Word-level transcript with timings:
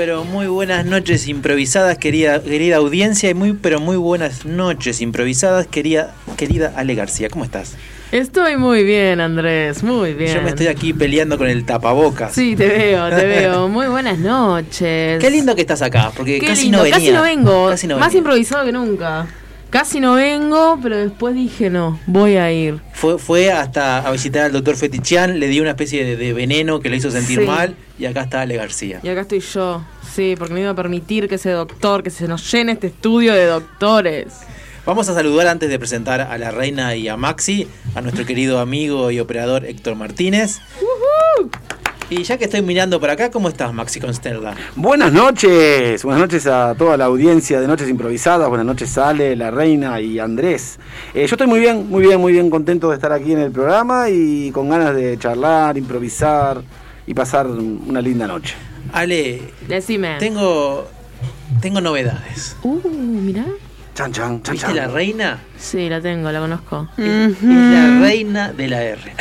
pero 0.00 0.24
muy 0.24 0.46
buenas 0.46 0.86
noches 0.86 1.28
improvisadas, 1.28 1.98
querida, 1.98 2.42
querida 2.42 2.76
audiencia, 2.76 3.28
y 3.28 3.34
muy, 3.34 3.52
pero 3.52 3.80
muy 3.80 3.98
buenas 3.98 4.46
noches 4.46 5.02
improvisadas, 5.02 5.66
querida, 5.66 6.14
querida 6.38 6.72
Ale 6.74 6.94
García. 6.94 7.28
¿Cómo 7.28 7.44
estás? 7.44 7.76
Estoy 8.10 8.56
muy 8.56 8.82
bien, 8.82 9.20
Andrés, 9.20 9.82
muy 9.82 10.14
bien. 10.14 10.36
Yo 10.36 10.40
me 10.40 10.48
estoy 10.48 10.68
aquí 10.68 10.94
peleando 10.94 11.36
con 11.36 11.48
el 11.48 11.66
tapabocas. 11.66 12.32
Sí, 12.32 12.56
te 12.56 12.66
veo, 12.66 13.10
te 13.10 13.26
veo. 13.26 13.68
Muy 13.68 13.88
buenas 13.88 14.18
noches. 14.18 15.20
Qué 15.22 15.30
lindo 15.30 15.54
que 15.54 15.60
estás 15.60 15.82
acá, 15.82 16.10
porque 16.16 16.38
Qué 16.38 16.46
casi 16.46 16.62
lindo, 16.62 16.78
no 16.78 16.84
venía. 16.84 16.96
Casi 16.98 17.10
no 17.12 17.20
vengo. 17.22 17.68
Casi 17.68 17.86
no 17.86 17.98
Más 17.98 18.08
venía. 18.08 18.18
improvisado 18.20 18.64
que 18.64 18.72
nunca. 18.72 19.26
Casi 19.68 20.00
no 20.00 20.14
vengo, 20.14 20.78
pero 20.82 20.96
después 20.96 21.34
dije 21.34 21.68
no, 21.68 22.00
voy 22.06 22.36
a 22.36 22.50
ir. 22.50 22.80
Fue, 22.94 23.18
fue 23.18 23.52
hasta 23.52 23.98
a 23.98 24.10
visitar 24.10 24.44
al 24.46 24.52
doctor 24.52 24.76
Fetichian, 24.76 25.38
le 25.38 25.48
dio 25.48 25.60
una 25.60 25.72
especie 25.72 26.02
de, 26.04 26.16
de 26.16 26.32
veneno 26.32 26.80
que 26.80 26.88
le 26.88 26.96
hizo 26.96 27.10
sentir 27.10 27.40
Sí. 27.40 27.44
mal, 27.46 27.76
y 28.00 28.06
acá 28.06 28.22
está 28.22 28.40
Ale 28.40 28.56
García. 28.56 29.00
Y 29.02 29.08
acá 29.08 29.20
estoy 29.20 29.40
yo. 29.40 29.84
Sí, 30.10 30.34
porque 30.38 30.54
no 30.54 30.60
iba 30.60 30.70
a 30.70 30.74
permitir 30.74 31.28
que 31.28 31.34
ese 31.34 31.50
doctor, 31.50 32.02
que 32.02 32.10
se 32.10 32.26
nos 32.26 32.50
llene 32.50 32.72
este 32.72 32.86
estudio 32.86 33.34
de 33.34 33.44
doctores. 33.44 34.40
Vamos 34.86 35.08
a 35.10 35.14
saludar 35.14 35.46
antes 35.46 35.68
de 35.68 35.78
presentar 35.78 36.22
a 36.22 36.38
la 36.38 36.50
reina 36.50 36.96
y 36.96 37.06
a 37.08 37.18
Maxi, 37.18 37.68
a 37.94 38.00
nuestro 38.00 38.24
querido 38.24 38.58
amigo 38.58 39.10
y 39.10 39.20
operador 39.20 39.66
Héctor 39.66 39.96
Martínez. 39.96 40.60
Y 42.08 42.24
ya 42.24 42.38
que 42.38 42.46
estoy 42.46 42.62
mirando 42.62 42.98
para 42.98 43.12
acá, 43.12 43.30
¿cómo 43.30 43.48
estás, 43.48 43.72
Maxi 43.72 44.00
Constella? 44.00 44.54
Buenas 44.74 45.12
noches, 45.12 46.02
buenas 46.02 46.22
noches 46.22 46.46
a 46.46 46.74
toda 46.76 46.96
la 46.96 47.04
audiencia 47.04 47.60
de 47.60 47.68
Noches 47.68 47.88
Improvisadas, 47.88 48.48
buenas 48.48 48.66
noches 48.66 48.98
Ale, 48.98 49.36
la 49.36 49.52
reina 49.52 50.00
y 50.00 50.18
Andrés. 50.18 50.80
Eh, 51.14 51.26
yo 51.26 51.34
estoy 51.34 51.46
muy 51.46 51.60
bien, 51.60 51.88
muy 51.88 52.02
bien, 52.02 52.20
muy 52.20 52.32
bien 52.32 52.50
contento 52.50 52.88
de 52.88 52.96
estar 52.96 53.12
aquí 53.12 53.32
en 53.32 53.38
el 53.38 53.52
programa 53.52 54.08
y 54.08 54.50
con 54.50 54.70
ganas 54.70 54.96
de 54.96 55.18
charlar, 55.18 55.76
improvisar 55.78 56.62
y 57.10 57.14
pasar 57.14 57.48
una 57.48 58.00
linda 58.00 58.28
noche. 58.28 58.54
Ale, 58.92 59.42
Decime. 59.66 60.18
tengo, 60.20 60.86
tengo 61.60 61.80
novedades. 61.80 62.56
Uh, 62.62 62.80
mirá. 62.88 63.44
Chan, 63.96 64.12
chan, 64.12 64.40
chan, 64.44 64.52
¿Viste 64.52 64.68
chan. 64.68 64.76
la 64.76 64.86
reina? 64.86 65.40
Sí, 65.58 65.88
la 65.88 66.00
tengo, 66.00 66.30
la 66.30 66.38
conozco. 66.38 66.88
Es, 66.96 67.32
es 67.36 67.42
la 67.42 67.98
reina 68.00 68.52
de 68.52 68.68
la 68.68 68.82
R. 68.84 69.12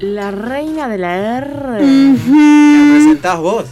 La 0.00 0.30
reina 0.30 0.88
de 0.88 0.98
la 0.98 1.38
R. 1.38 1.56
¿La 1.80 2.92
presentás 2.92 3.38
vos? 3.38 3.64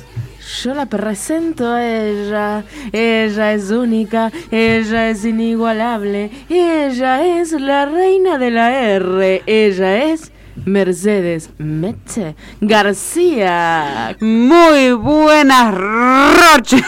Yo 0.62 0.72
la 0.72 0.86
presento 0.86 1.68
a 1.68 1.86
ella. 1.86 2.64
Ella 2.92 3.52
es 3.52 3.70
única, 3.70 4.32
ella 4.50 5.10
es 5.10 5.26
inigualable. 5.26 6.30
Ella 6.48 7.40
es 7.40 7.52
la 7.52 7.84
reina 7.84 8.38
de 8.38 8.50
la 8.50 8.94
R. 8.94 9.42
Ella 9.44 10.04
es 10.04 10.32
Mercedes 10.64 11.50
Meche 11.58 12.34
García. 12.60 14.16
Muy 14.20 14.92
buenas 14.92 15.74
noches. 15.74 16.82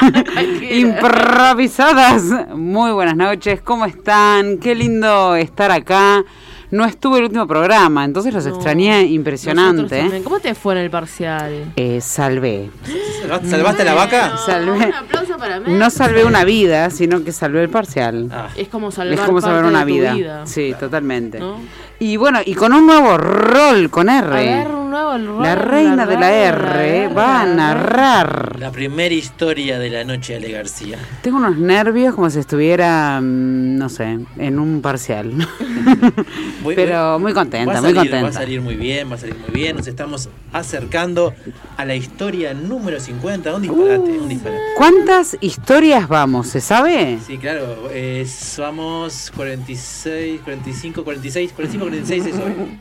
Improvisadas. 0.70 2.22
Muy 2.54 2.92
buenas 2.92 3.16
noches. 3.16 3.60
¿Cómo 3.62 3.84
están? 3.84 4.58
Qué 4.58 4.74
lindo 4.74 5.36
estar 5.36 5.70
acá. 5.70 6.24
No 6.70 6.86
estuve 6.86 7.18
el 7.18 7.24
último 7.24 7.46
programa, 7.46 8.02
entonces 8.02 8.32
los 8.32 8.46
No, 8.46 8.54
extrañé 8.54 9.02
impresionante. 9.02 10.22
¿Cómo 10.24 10.40
te 10.40 10.54
fue 10.54 10.72
en 10.72 10.80
el 10.80 10.90
parcial? 10.90 11.70
Eh, 11.76 12.00
salvé. 12.00 12.70
¿Salvaste- 13.20 13.50
¿Salvaste 13.50 13.84
la 13.84 13.92
vaca? 13.92 14.36
Salvé. 14.38 14.70
Un 14.86 14.94
aplauso 14.94 15.36
para 15.36 15.60
mí. 15.60 15.66
No 15.74 15.90
salvé 15.90 16.24
una 16.24 16.44
vida, 16.44 16.88
sino 16.88 17.22
que 17.24 17.30
salvé 17.32 17.60
el 17.62 17.68
parcial. 17.68 18.28
Ah, 18.32 18.48
Es 18.56 18.68
como 18.68 18.90
salvar, 18.90 19.14
es 19.14 19.20
como 19.20 19.42
salvar 19.42 19.64
parte 19.64 19.68
una 19.68 19.84
de 19.84 19.92
tu 19.92 19.98
vida. 19.98 20.14
vida. 20.14 20.46
Sí, 20.46 20.74
totalmente. 20.80 21.40
¿No? 21.40 21.56
Y 22.02 22.16
bueno, 22.16 22.40
y 22.44 22.54
con 22.54 22.72
un 22.72 22.84
nuevo 22.84 23.16
rol 23.16 23.88
con 23.88 24.08
R. 24.08 24.26
A 24.26 24.40
ver, 24.40 24.66
un 24.74 24.90
nuevo 24.90 25.12
rol, 25.12 25.40
la 25.40 25.54
reina 25.54 26.04
de 26.04 26.18
la 26.18 26.32
R 26.32 27.08
va 27.14 27.42
a 27.42 27.46
narrar. 27.46 28.58
la 28.58 28.72
primera 28.72 29.14
historia 29.14 29.78
de 29.78 29.88
la 29.88 30.02
noche 30.02 30.32
de 30.32 30.38
Ale 30.40 30.50
García. 30.50 30.98
Tengo 31.22 31.36
unos 31.36 31.56
nervios 31.58 32.16
como 32.16 32.28
si 32.28 32.40
estuviera, 32.40 33.20
mm, 33.20 33.76
no 33.76 33.88
sé, 33.88 34.18
en 34.36 34.58
un 34.58 34.82
parcial. 34.82 35.32
Pero 36.74 37.20
muy 37.20 37.32
contenta, 37.34 37.74
salir, 37.74 37.94
muy 37.94 37.94
contenta. 37.94 38.22
Va 38.22 38.28
a 38.30 38.32
salir 38.32 38.60
muy 38.60 38.74
bien, 38.74 39.08
va 39.08 39.14
a 39.14 39.18
salir 39.18 39.36
muy 39.36 39.50
bien. 39.50 39.76
Nos 39.76 39.86
estamos 39.86 40.28
acercando 40.52 41.32
a 41.76 41.84
la 41.84 41.94
historia 41.94 42.52
número 42.52 42.98
50. 42.98 43.54
Un 43.54 43.62
disparate, 43.62 44.18
un 44.18 44.28
disparate. 44.28 44.60
¿Cuántas 44.76 45.36
historias 45.40 46.08
vamos? 46.08 46.48
¿Se 46.48 46.60
sabe? 46.60 47.18
Sí, 47.24 47.38
claro, 47.38 47.88
eh, 47.92 48.26
somos 48.26 49.32
46, 49.36 50.40
45, 50.42 51.04
46, 51.04 51.52
45, 51.52 51.91
46 52.00 52.26
es 52.26 52.34
hoy. 52.40 52.78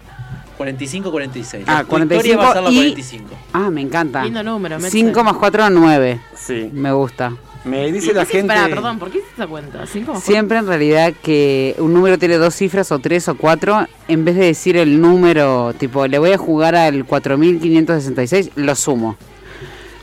45, 0.58 1.12
46. 1.12 1.64
Ah, 1.68 1.84
La- 1.84 1.84
tu 1.86 1.96
historia 2.04 2.38
va 2.38 2.50
a 2.50 2.54
ser 2.54 2.64
la 2.64 2.70
45 2.70 2.72
y- 2.72 2.76
45. 2.76 3.36
Ah, 3.54 3.70
me 3.72 3.82
encanta. 3.82 4.24
Lindo 4.24 4.44
número, 4.44 4.78
Meche. 4.78 4.92
5 4.92 5.24
más 5.24 5.34
4, 5.38 5.70
9. 5.70 6.20
Sí. 6.36 6.70
Me 6.72 6.92
gusta. 6.92 7.34
Me 7.64 7.92
dice 7.92 8.14
la 8.14 8.26
gente. 8.26 8.48
Pará, 8.48 8.68
perdón, 8.68 8.98
¿por 8.98 9.12
qué 9.12 9.20
hiciste 9.20 9.36
esa 9.36 9.48
cuenta? 9.48 9.86
¿Cinco? 9.86 10.20
Siempre 10.20 10.58
en 10.58 10.66
realidad 10.68 11.14
que 11.22 11.76
un 11.78 11.94
número 11.94 12.18
tiene 12.18 12.38
dos 12.38 12.56
cifras 12.56 12.92
o 12.92 12.98
tres 13.00 13.28
o 13.28 13.36
cuatro, 13.36 13.88
en 14.08 14.26
vez 14.26 14.36
de 14.36 14.46
decir 14.46 14.78
el 14.78 15.00
número, 15.00 15.72
tipo, 15.78 16.08
le 16.08 16.18
voy 16.18 16.32
a 16.32 16.38
jugar 16.40 16.76
al 16.76 17.06
4566, 17.06 18.52
lo 18.56 18.76
sumo. 18.76 19.16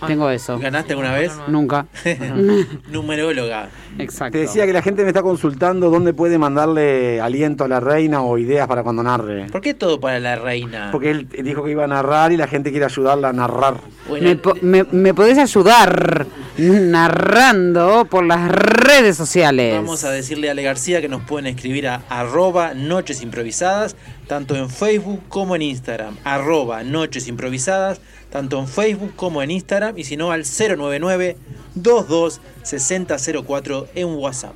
Tengo 0.06 0.30
eso. 0.30 0.58
¿Ganaste 0.58 0.92
alguna 0.92 1.12
vez? 1.12 1.32
Nunca. 1.48 1.86
Numeróloga. 2.90 3.68
Exacto. 3.98 4.32
Te 4.32 4.38
decía 4.40 4.66
que 4.66 4.72
la 4.72 4.82
gente 4.82 5.02
me 5.02 5.08
está 5.08 5.22
consultando 5.22 5.90
dónde 5.90 6.12
puede 6.14 6.38
mandarle 6.38 7.20
aliento 7.20 7.64
a 7.64 7.68
la 7.68 7.80
reina 7.80 8.22
o 8.22 8.38
ideas 8.38 8.66
para 8.68 8.82
cuando 8.82 9.02
narre. 9.02 9.46
¿Por 9.50 9.60
qué 9.60 9.74
todo 9.74 9.98
para 10.00 10.20
la 10.20 10.36
reina? 10.36 10.90
Porque 10.92 11.10
él 11.10 11.28
dijo 11.42 11.64
que 11.64 11.72
iba 11.72 11.84
a 11.84 11.88
narrar 11.88 12.32
y 12.32 12.36
la 12.36 12.46
gente 12.46 12.70
quiere 12.70 12.84
ayudarla 12.86 13.30
a 13.30 13.32
narrar. 13.32 13.76
Bueno, 14.08 14.28
Me, 14.28 14.36
po- 14.36 14.54
me- 14.62 14.84
me 14.84 15.14
podés 15.14 15.38
ayudar 15.38 16.26
narrando 16.58 18.06
por 18.10 18.24
las 18.24 18.50
redes 18.50 19.16
sociales. 19.16 19.74
Vamos 19.74 20.04
a 20.04 20.10
decirle 20.10 20.48
a 20.48 20.52
Ale 20.52 20.62
García 20.62 21.00
que 21.00 21.08
nos 21.08 21.22
pueden 21.22 21.46
escribir 21.46 21.88
a 21.88 22.02
arroba 22.08 22.74
noches 22.74 23.22
improvisadas, 23.22 23.96
tanto 24.26 24.56
en 24.56 24.68
Facebook 24.68 25.20
como 25.28 25.54
en 25.54 25.62
Instagram. 25.62 26.16
Arroba 26.24 26.82
noches 26.82 27.28
improvisadas, 27.28 28.00
tanto 28.30 28.58
en 28.58 28.66
Facebook 28.66 29.12
como 29.14 29.42
en 29.42 29.52
Instagram. 29.52 29.96
Y 29.96 30.04
si 30.04 30.16
no, 30.16 30.32
al 30.32 30.42
099 30.44 31.36
22 31.74 32.40
6004 32.62 33.88
en 33.94 34.08
WhatsApp. 34.16 34.54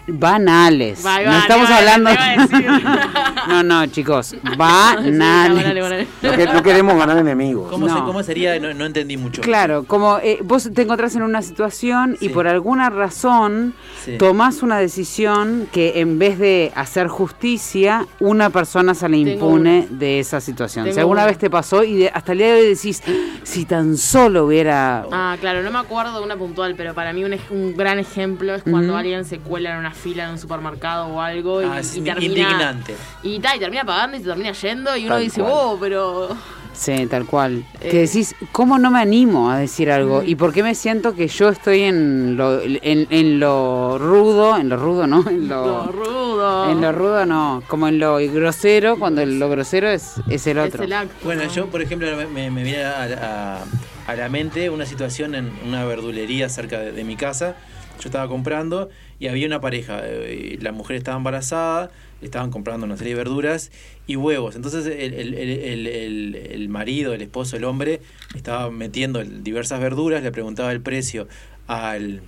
banales. 0.08 1.02
Vai, 1.04 1.26
no 1.26 1.38
estamos 1.38 1.70
vale, 1.70 1.90
hablando... 1.92 2.12
no, 3.48 3.64
no, 3.64 3.86
chicos, 3.88 4.28
Sí, 4.28 4.40
banales. 4.58 5.18
banale, 5.18 5.82
banale. 5.82 6.08
No, 6.22 6.32
que- 6.32 6.46
no 6.48 6.64
queremos 6.64 6.98
ganar 6.98 7.18
enemigos. 7.18 7.70
¿Cómo, 7.70 7.88
se- 7.88 7.94
No. 7.96 8.06
cómo 8.06 8.24
sería? 8.24 8.60
No, 8.60 8.74
no 8.74 8.86
entendí 8.86 9.18
mucho. 9.18 9.42
Claro, 9.42 9.84
como 9.86 10.18
eh, 10.20 10.40
vos 10.44 10.70
te 10.74 10.82
encontrás 10.84 11.16
en 11.16 11.24
una 11.24 11.42
situación 11.42 12.18
Sí. 12.20 12.26
y 12.26 12.30
por 12.30 12.48
alguna 12.48 12.90
razón 12.90 13.74
Sí. 14.04 14.18
tomás 14.18 14.62
una 14.64 14.78
decisión 14.78 15.68
que 15.72 16.00
en 16.02 16.20
vez 16.20 16.38
de 16.40 16.72
hacer 16.76 17.08
justicia, 17.08 18.06
una 18.20 18.50
persona 18.50 18.94
se 18.94 19.08
le 19.10 19.18
Tengo 19.24 19.32
impune 19.48 19.88
de 19.90 20.20
esa 20.20 20.42
situación. 20.42 20.86
Tengo 20.86 20.94
Si 20.96 21.00
alguna 21.00 21.22
una. 21.22 21.28
vez 21.28 21.38
te 21.38 21.50
pasó 21.50 21.84
y 21.84 21.96
de- 21.98 22.10
hasta 22.14 22.32
el 22.34 22.38
día 22.40 22.48
de 22.48 22.62
hoy 22.62 22.68
decís, 22.68 23.02
si 23.44 23.66
tan 23.66 23.98
solo 23.98 24.46
hubiera... 24.46 25.06
Ah, 25.12 25.38
claro, 25.40 25.62
no 25.64 25.72
me 25.72 25.80
acuerdo 25.80 26.20
de 26.20 26.26
una 26.26 26.36
puntual, 26.38 26.76
pero 26.76 26.94
para 26.94 27.14
mí 27.14 27.24
un, 27.24 27.36
un 27.52 27.76
gran 27.78 28.00
ejemplo 28.00 28.54
es 28.56 28.64
cuando 28.64 28.98
alguien 28.98 29.26
se 29.26 29.40
cuela 29.40 29.72
en 29.74 29.78
una 29.78 29.92
fila 29.94 30.25
en 30.25 30.31
un 30.31 30.38
supermercado 30.40 31.07
o 31.07 31.22
algo 31.22 31.62
y, 31.62 31.66
Ah, 31.66 31.80
es 31.80 31.95
y 31.95 32.01
termina 32.01 32.25
indignante. 32.25 32.95
y, 33.24 33.40
ta, 33.40 33.56
y 33.56 33.60
termina 33.60 33.84
pagando 33.86 34.18
y 34.18 34.19
se 34.22 34.25
termina 34.25 34.51
yendo 34.51 34.95
y 34.98 35.06
uno 35.06 35.16
Tal 35.16 35.24
dice, 35.24 35.42
cual. 35.42 35.54
oh, 35.56 35.78
pero 35.80 36.30
Sí, 36.75 37.06
tal 37.06 37.25
cual. 37.28 37.63
Eh. 37.81 37.90
Que 37.90 38.00
decís, 38.00 38.36
¿cómo 38.51 38.80
no 38.80 38.90
me 38.90 39.00
animo 39.00 39.51
a 39.51 39.60
decir 39.60 39.92
algo? 39.92 40.24
¿Y 40.24 40.34
por 40.36 40.51
qué 40.51 40.63
me 40.63 40.74
siento 40.74 41.13
que 41.13 41.28
yo 41.28 41.50
estoy 41.50 41.81
en 41.84 42.36
lo, 42.36 42.62
en, 42.63 43.06
en 43.12 43.40
lo 43.40 44.00
rudo, 44.00 44.57
en 44.57 44.69
lo 44.69 44.78
rudo, 44.78 45.06
¿no? 45.06 45.24
En 45.30 45.48
lo 45.48 45.66
lo, 45.68 45.92
rudo. 45.92 46.72
en 46.72 46.81
lo 46.81 46.92
rudo 46.92 47.25
no, 47.28 47.62
como 47.68 47.88
en 47.88 48.00
lo 48.00 48.16
grosero, 48.18 48.98
cuando 48.98 49.22
el- 49.22 49.38
lo 49.38 49.50
grosero 49.50 49.88
es, 49.88 50.16
es 50.28 50.48
el 50.48 50.57
es 50.57 50.68
otro. 50.69 50.84
el 50.86 50.94
acto. 50.94 51.13
Bueno, 51.24 51.44
¿no? 51.44 51.50
yo, 51.51 51.68
por 51.68 51.80
ejemplo, 51.84 52.07
me, 52.18 52.25
me- 52.25 52.50
me 52.50 52.63
viene 52.63 52.86
a, 52.86 53.60
a- 53.62 54.12
a 54.12 54.16
la 54.16 54.28
mente 54.30 54.72
una 54.72 54.88
situación 54.88 55.36
en 55.36 55.51
una 55.68 55.86
verdulería 55.86 56.50
cerca 56.50 56.80
de, 56.80 56.92
de 56.92 57.04
mi 57.04 57.16
casa. 57.16 57.56
Yo 58.04 58.10
estaba 58.10 58.28
comprando 58.28 58.90
y 59.20 59.28
había 59.28 59.48
una 59.48 59.62
pareja. 59.62 60.02
eh, 60.04 60.56
y 60.56 60.62
la 60.62 60.74
mujer 60.74 60.98
estaba 60.98 61.16
embarazada, 61.16 61.90
estaban 62.22 62.52
comprando 62.52 62.86
una 62.86 62.98
serie 62.98 63.14
de 63.14 63.18
verduras 63.18 63.72
y 64.08 64.18
huevos. 64.18 64.58
Entonces 64.58 64.86
el, 64.86 65.14
el- 65.14 65.34
el- 65.36 66.70
marido, 66.70 67.14
el 67.14 67.22
esposo, 67.22 67.56
el 67.56 67.64
hombre, 67.64 68.02
estaba 68.36 68.70
metiendo 68.72 69.24
diversas 69.24 69.80
verduras, 69.80 70.22
le 70.22 70.32
preguntaba 70.32 70.72
el 70.74 70.82
precio 70.82 71.28
al, 71.68 72.22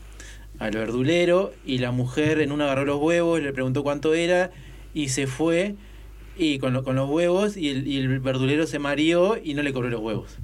al 0.59 0.71
verdulero 0.71 1.51
y 1.65 1.79
la 1.79 1.91
mujer 1.91 2.39
en 2.39 2.51
una 2.53 2.65
agarró 2.65 2.85
los 2.85 3.01
huevos, 3.01 3.41
le 3.41 3.51
preguntó 3.51 3.83
cuánto 3.83 4.13
era 4.13 4.51
y 4.93 5.09
se 5.09 5.27
fue 5.27 5.75
y 6.37 6.59
con, 6.59 6.71
lo- 6.73 6.83
con 6.85 6.95
los 6.95 7.09
huevos 7.09 7.57
y 7.57 7.69
el, 7.69 7.85
y 7.87 7.97
el 7.97 8.19
verdulero 8.19 8.65
se 8.67 8.79
mareó 8.79 9.37
y 9.43 9.53
no 9.55 9.61
le 9.63 9.73
cobró 9.73 9.89
los 9.89 9.99
huevos. 10.01 10.37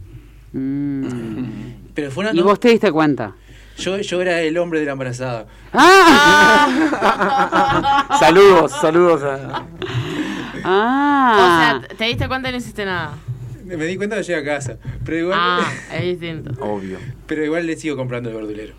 Mm. 0.54 1.46
Pero 1.94 2.12
fue 2.12 2.24
una... 2.24 2.34
¿Y 2.34 2.42
vos 2.42 2.60
te 2.60 2.70
diste 2.70 2.92
cuenta? 2.92 3.36
Yo, 3.82 3.98
yo 4.00 4.22
era 4.22 4.40
el 4.42 4.58
hombre 4.58 4.80
de 4.80 4.86
la 4.86 4.92
embarazada. 4.94 5.46
¡Ah! 5.74 6.68
Saludos, 8.20 8.72
saludos 8.80 9.24
a... 9.24 9.66
¡Ah! 10.64 11.80
O 11.82 11.88
sea, 11.88 11.98
te 11.98 12.06
diste 12.06 12.28
cuenta 12.28 12.50
y 12.50 12.52
no 12.52 12.58
hiciste 12.60 12.86
nada. 12.86 13.14
Me 13.66 13.86
di 13.86 13.96
cuenta 13.98 14.18
que 14.18 14.24
llegué 14.24 14.40
a 14.40 14.44
casa. 14.44 14.78
Pero 15.06 15.18
igual, 15.18 15.40
Ah, 15.42 15.62
es 15.94 16.02
distinto. 16.20 16.52
Obvio. 16.64 16.98
pero 17.26 17.44
igual 17.46 17.66
le 17.66 17.76
sigo 17.78 17.96
comprando 17.96 18.30
el 18.30 18.36
verdulero. 18.36 18.74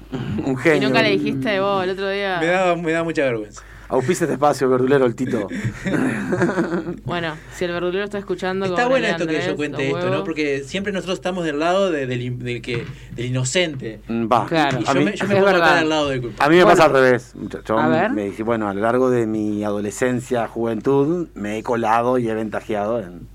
Un 0.44 0.52
Y 0.52 0.56
genio. 0.62 0.88
nunca 0.88 1.02
le 1.02 1.10
dijiste 1.10 1.60
vos 1.60 1.82
el 1.84 1.90
otro 1.90 2.08
día. 2.10 2.38
Me 2.40 2.46
da, 2.46 2.76
me 2.76 2.92
da 2.92 3.02
mucha 3.02 3.22
vergüenza. 3.24 3.62
Auspicia 3.92 4.24
este 4.24 4.34
espacio, 4.34 4.68
verdulero, 4.68 5.04
el 5.06 5.14
Tito. 5.14 5.46
Bueno, 7.04 7.34
si 7.54 7.64
el 7.64 7.72
verdulero 7.72 8.04
está 8.04 8.18
escuchando. 8.18 8.64
Está 8.66 8.88
bueno 8.88 9.06
esto 9.06 9.26
que 9.26 9.40
yo 9.46 9.54
cuente 9.56 9.88
esto, 9.88 10.08
¿no? 10.10 10.24
Porque 10.24 10.64
siempre 10.64 10.92
nosotros 10.92 11.18
estamos 11.18 11.44
del 11.44 11.58
lado 11.58 11.90
de- 11.90 12.06
del, 12.06 12.38
del 12.38 12.62
que, 12.62 12.84
del 13.14 13.26
inocente. 13.26 14.00
Mm, 14.08 14.26
Va. 14.32 14.46
Claro. 14.46 14.78
Y 14.80 14.84
A 14.88 14.92
yo 14.94 14.98
mí, 15.00 15.04
me, 15.06 15.16
yo 15.16 15.26
me 15.26 15.38
acá 15.38 15.44
verdad. 15.44 15.78
al 15.78 15.88
lado 15.88 16.08
del 16.08 16.20
culpable. 16.22 16.44
a 16.44 16.48
mí 16.48 16.56
me 16.56 16.64
Bueno. 16.64 16.76
pasa 16.78 16.86
al 16.88 16.92
revés. 16.94 17.34
muchacho. 17.34 17.78
A 17.78 17.88
ver. 17.88 18.10
Me 18.12 18.24
dice, 18.24 18.42
bueno, 18.42 18.68
a 18.68 18.74
lo 18.74 18.80
largo 18.80 19.10
de 19.10 19.26
mi 19.26 19.62
adolescencia, 19.64 20.48
juventud, 20.48 21.28
me 21.34 21.58
he 21.58 21.62
colado 21.62 22.18
y 22.18 22.28
he 22.28 22.34
ventajeado 22.34 23.00
en 23.00 23.28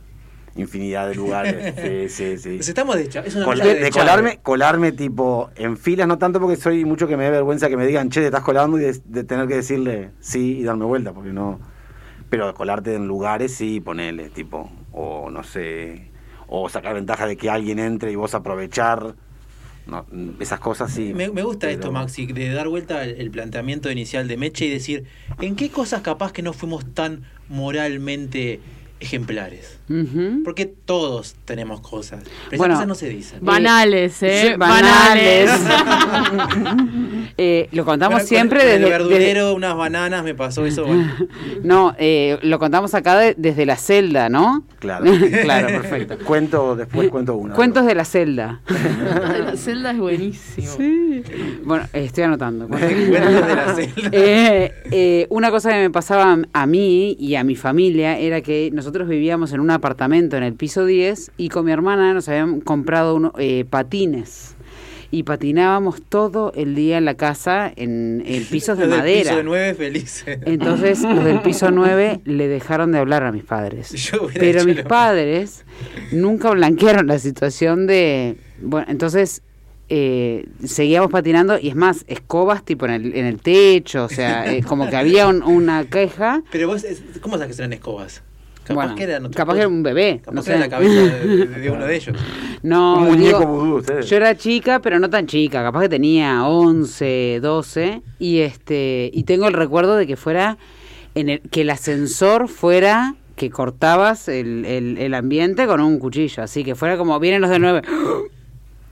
infinidad 0.57 1.07
de 1.07 1.15
lugares. 1.15 1.73
Sí, 1.81 2.09
sí, 2.09 2.37
sí. 2.37 2.57
Nos 2.57 2.67
estamos 2.67 2.95
de 2.95 3.07
cha- 3.07 3.21
es 3.21 3.35
una 3.35 3.47
mesa 3.47 3.63
de, 3.65 3.75
de 3.75 3.89
colarme, 3.91 4.39
colarme 4.43 4.91
tipo 4.91 5.49
en 5.55 5.77
filas, 5.77 6.07
no 6.07 6.17
tanto 6.17 6.39
porque 6.39 6.55
soy 6.57 6.83
mucho 6.85 7.07
que 7.07 7.15
me 7.17 7.23
dé 7.25 7.31
vergüenza 7.31 7.69
que 7.69 7.77
me 7.77 7.85
digan, 7.87 8.09
che, 8.09 8.19
te 8.21 8.25
estás 8.27 8.43
colando 8.43 8.77
y 8.77 8.81
de, 8.81 8.99
de 9.05 9.23
tener 9.23 9.47
que 9.47 9.55
decirle 9.55 10.09
sí 10.19 10.57
y 10.59 10.63
darme 10.63 10.85
vuelta, 10.85 11.13
porque 11.13 11.31
no. 11.31 11.59
Pero 12.29 12.53
colarte 12.53 12.93
en 12.95 13.07
lugares 13.07 13.53
sí, 13.53 13.79
ponele, 13.79 14.29
tipo, 14.29 14.69
o 14.91 15.29
no 15.29 15.43
sé, 15.43 16.09
o 16.47 16.67
sacar 16.67 16.93
ventaja 16.95 17.25
de 17.25 17.37
que 17.37 17.49
alguien 17.49 17.79
entre 17.79 18.11
y 18.11 18.15
vos 18.15 18.33
aprovechar. 18.35 19.15
No, 19.85 20.05
esas 20.41 20.59
cosas 20.59 20.91
sí. 20.91 21.13
Me, 21.13 21.29
me 21.29 21.43
gusta 21.43 21.67
pero- 21.67 21.79
esto, 21.79 21.91
Maxi, 21.93 22.25
de 22.25 22.49
dar 22.49 22.67
vuelta 22.67 23.05
el, 23.05 23.21
el 23.21 23.31
planteamiento 23.31 23.89
inicial 23.89 24.27
de 24.27 24.35
Meche 24.35 24.65
y 24.65 24.69
decir, 24.69 25.05
¿en 25.39 25.55
qué 25.55 25.69
cosas 25.69 26.01
capaz 26.01 26.33
que 26.33 26.41
no 26.41 26.51
fuimos 26.51 26.93
tan 26.93 27.23
moralmente 27.47 28.59
ejemplares? 28.99 29.79
Porque 30.43 30.65
todos 30.65 31.35
tenemos 31.45 31.81
cosas, 31.81 32.23
pero 32.49 32.57
Bueno, 32.57 32.73
esas 32.73 32.85
cosas 32.85 32.87
no 32.87 32.95
se 32.95 33.09
dicen. 33.09 33.39
Banales, 33.41 34.21
¿eh? 34.23 34.55
Banales. 34.57 35.49
Banales. 35.69 37.01
Eh, 37.37 37.67
lo 37.71 37.85
contamos 37.85 38.13
Bueno, 38.15 38.23
con- 38.23 38.27
siempre 38.27 38.59
con 38.59 38.67
desde, 38.69 38.83
el 38.83 38.89
verdulero, 38.91 39.53
unas 39.53 39.75
bananas, 39.75 40.23
me 40.23 40.35
pasó 40.35 40.65
eso. 40.65 40.85
bueno. 40.85 41.11
desde- 41.19 41.61
No, 41.63 41.95
eh, 41.97 42.37
lo 42.41 42.59
contamos 42.59 42.93
acá 42.93 43.17
de- 43.17 43.35
desde 43.37 43.65
la 43.65 43.75
celda, 43.77 44.29
¿no? 44.29 44.63
Claro. 44.79 45.05
claro, 45.43 45.67
perfecto. 45.67 46.17
Cuento, 46.23 46.75
después 46.75 47.09
cuento 47.09 47.35
una. 47.35 47.53
Cuentos 47.55 47.85
de 47.85 47.95
la 47.95 48.05
celda. 48.05 48.61
de 48.67 49.39
la 49.39 49.55
celda 49.57 49.91
es 49.91 49.97
buenísimo. 49.97 50.67
Bueno, 51.63 51.85
eh, 51.93 52.05
estoy 52.05 52.23
anotando. 52.23 52.67
Cuentos 52.67 52.89
de 52.97 53.19
la 53.55 53.73
celda. 53.75 54.09
Eh, 54.11 54.73
eh, 54.91 55.27
una 55.29 55.51
cosa 55.51 55.71
que 55.71 55.77
me 55.79 55.89
pasaba 55.89 56.37
a 56.53 56.65
mí 56.67 57.15
y 57.19 57.35
a 57.35 57.43
mi 57.43 57.55
familia 57.55 58.17
era 58.17 58.41
que 58.41 58.69
nosotros 58.73 59.07
vivíamos 59.07 59.53
en 59.53 59.59
un 59.59 59.71
apartamento 59.71 60.37
en 60.37 60.43
el 60.43 60.53
piso 60.53 60.85
10 60.85 61.31
y 61.37 61.49
con 61.49 61.65
mi 61.65 61.71
hermana 61.71 62.13
nos 62.13 62.27
habían 62.29 62.61
comprado 62.61 63.15
uno- 63.15 63.33
eh, 63.37 63.65
patines. 63.69 64.55
Y 65.09 65.23
patinábamos 65.23 66.01
todo 66.01 66.51
el 66.55 66.75
día 66.75 66.97
en 66.97 67.05
la 67.05 67.13
casa 67.15 67.71
en, 67.75 68.21
en 68.25 68.43
pisos 68.45 68.77
de 68.77 68.83
Los 68.87 68.91
del 68.91 68.99
madera. 68.99 69.23
Piso 69.29 69.37
de 69.37 69.43
nueve 69.43 69.73
felices. 69.73 70.39
Entonces, 70.45 71.01
los 71.03 71.23
del 71.23 71.41
piso 71.41 71.71
9 71.71 72.19
le 72.25 72.47
dejaron 72.49 72.91
de 72.91 72.99
hablar 72.99 73.23
a 73.23 73.31
mis 73.31 73.43
padres. 73.45 73.91
Yo 73.93 74.27
Pero 74.33 74.65
mis 74.65 74.81
padres 74.81 75.63
nunca 76.11 76.49
blanquearon 76.51 77.07
la 77.07 77.19
situación 77.19 77.87
de... 77.87 78.35
Bueno, 78.61 78.87
entonces 78.89 79.43
eh, 79.89 80.45
seguíamos 80.65 81.09
patinando 81.09 81.57
y 81.57 81.69
es 81.69 81.75
más, 81.75 82.03
escobas 82.09 82.65
tipo 82.65 82.85
en 82.87 82.91
el, 82.91 83.15
en 83.15 83.25
el 83.25 83.39
techo, 83.39 84.03
o 84.03 84.09
sea, 84.09 84.51
eh, 84.53 84.61
como 84.61 84.89
que 84.89 84.97
había 84.97 85.27
un- 85.29 85.41
una 85.43 85.85
queja. 85.85 86.43
Pero 86.51 86.67
vos, 86.67 86.83
es- 86.83 87.01
¿cómo 87.21 87.37
sabes 87.37 87.55
que 87.55 87.61
eran 87.61 87.71
escobas? 87.71 88.21
Capaz 88.67 88.93
bueno, 88.95 89.29
que 89.29 89.35
capaz 89.35 89.57
era 89.57 89.67
un 89.67 89.83
bebé, 89.83 90.19
Capaz 90.23 90.35
no 90.35 90.41
que 90.41 90.45
sé. 90.45 90.51
era 90.51 90.59
la 90.61 90.69
cabeza 90.69 90.93
de, 90.93 91.27
de- 91.27 91.45
de 91.59 91.69
uno 91.71 91.85
de 91.85 91.95
ellos. 91.95 92.17
No, 92.63 92.97
Un 92.97 93.03
muñeco 93.09 93.39
digo, 93.39 93.51
vudú, 93.51 93.75
ustedes. 93.77 94.09
Yo 94.09 94.17
era 94.17 94.35
chica, 94.35 94.79
pero 94.81 94.99
no 94.99 95.09
tan 95.09 95.27
chica, 95.27 95.61
capaz 95.61 95.81
que 95.81 95.89
tenía 95.89 96.43
11, 96.47 97.39
12 97.41 98.01
y 98.19 98.39
este 98.39 99.11
y 99.13 99.23
tengo 99.23 99.47
el 99.47 99.53
recuerdo 99.53 99.95
de 99.95 100.07
que 100.07 100.15
fuera 100.15 100.57
en 101.13 101.29
el 101.29 101.41
que 101.41 101.61
el 101.61 101.69
ascensor 101.69 102.47
fuera 102.47 103.15
que 103.35 103.51
cortabas 103.51 104.27
el, 104.27 104.65
el, 104.65 104.97
el 104.97 105.13
ambiente 105.13 105.67
con 105.67 105.79
un 105.81 105.99
cuchillo, 105.99 106.41
así 106.41 106.63
que 106.63 106.73
fuera 106.73 106.97
como 106.97 107.19
vienen 107.19 107.41
los 107.41 107.51
de 107.51 107.59
nueve 107.59 107.81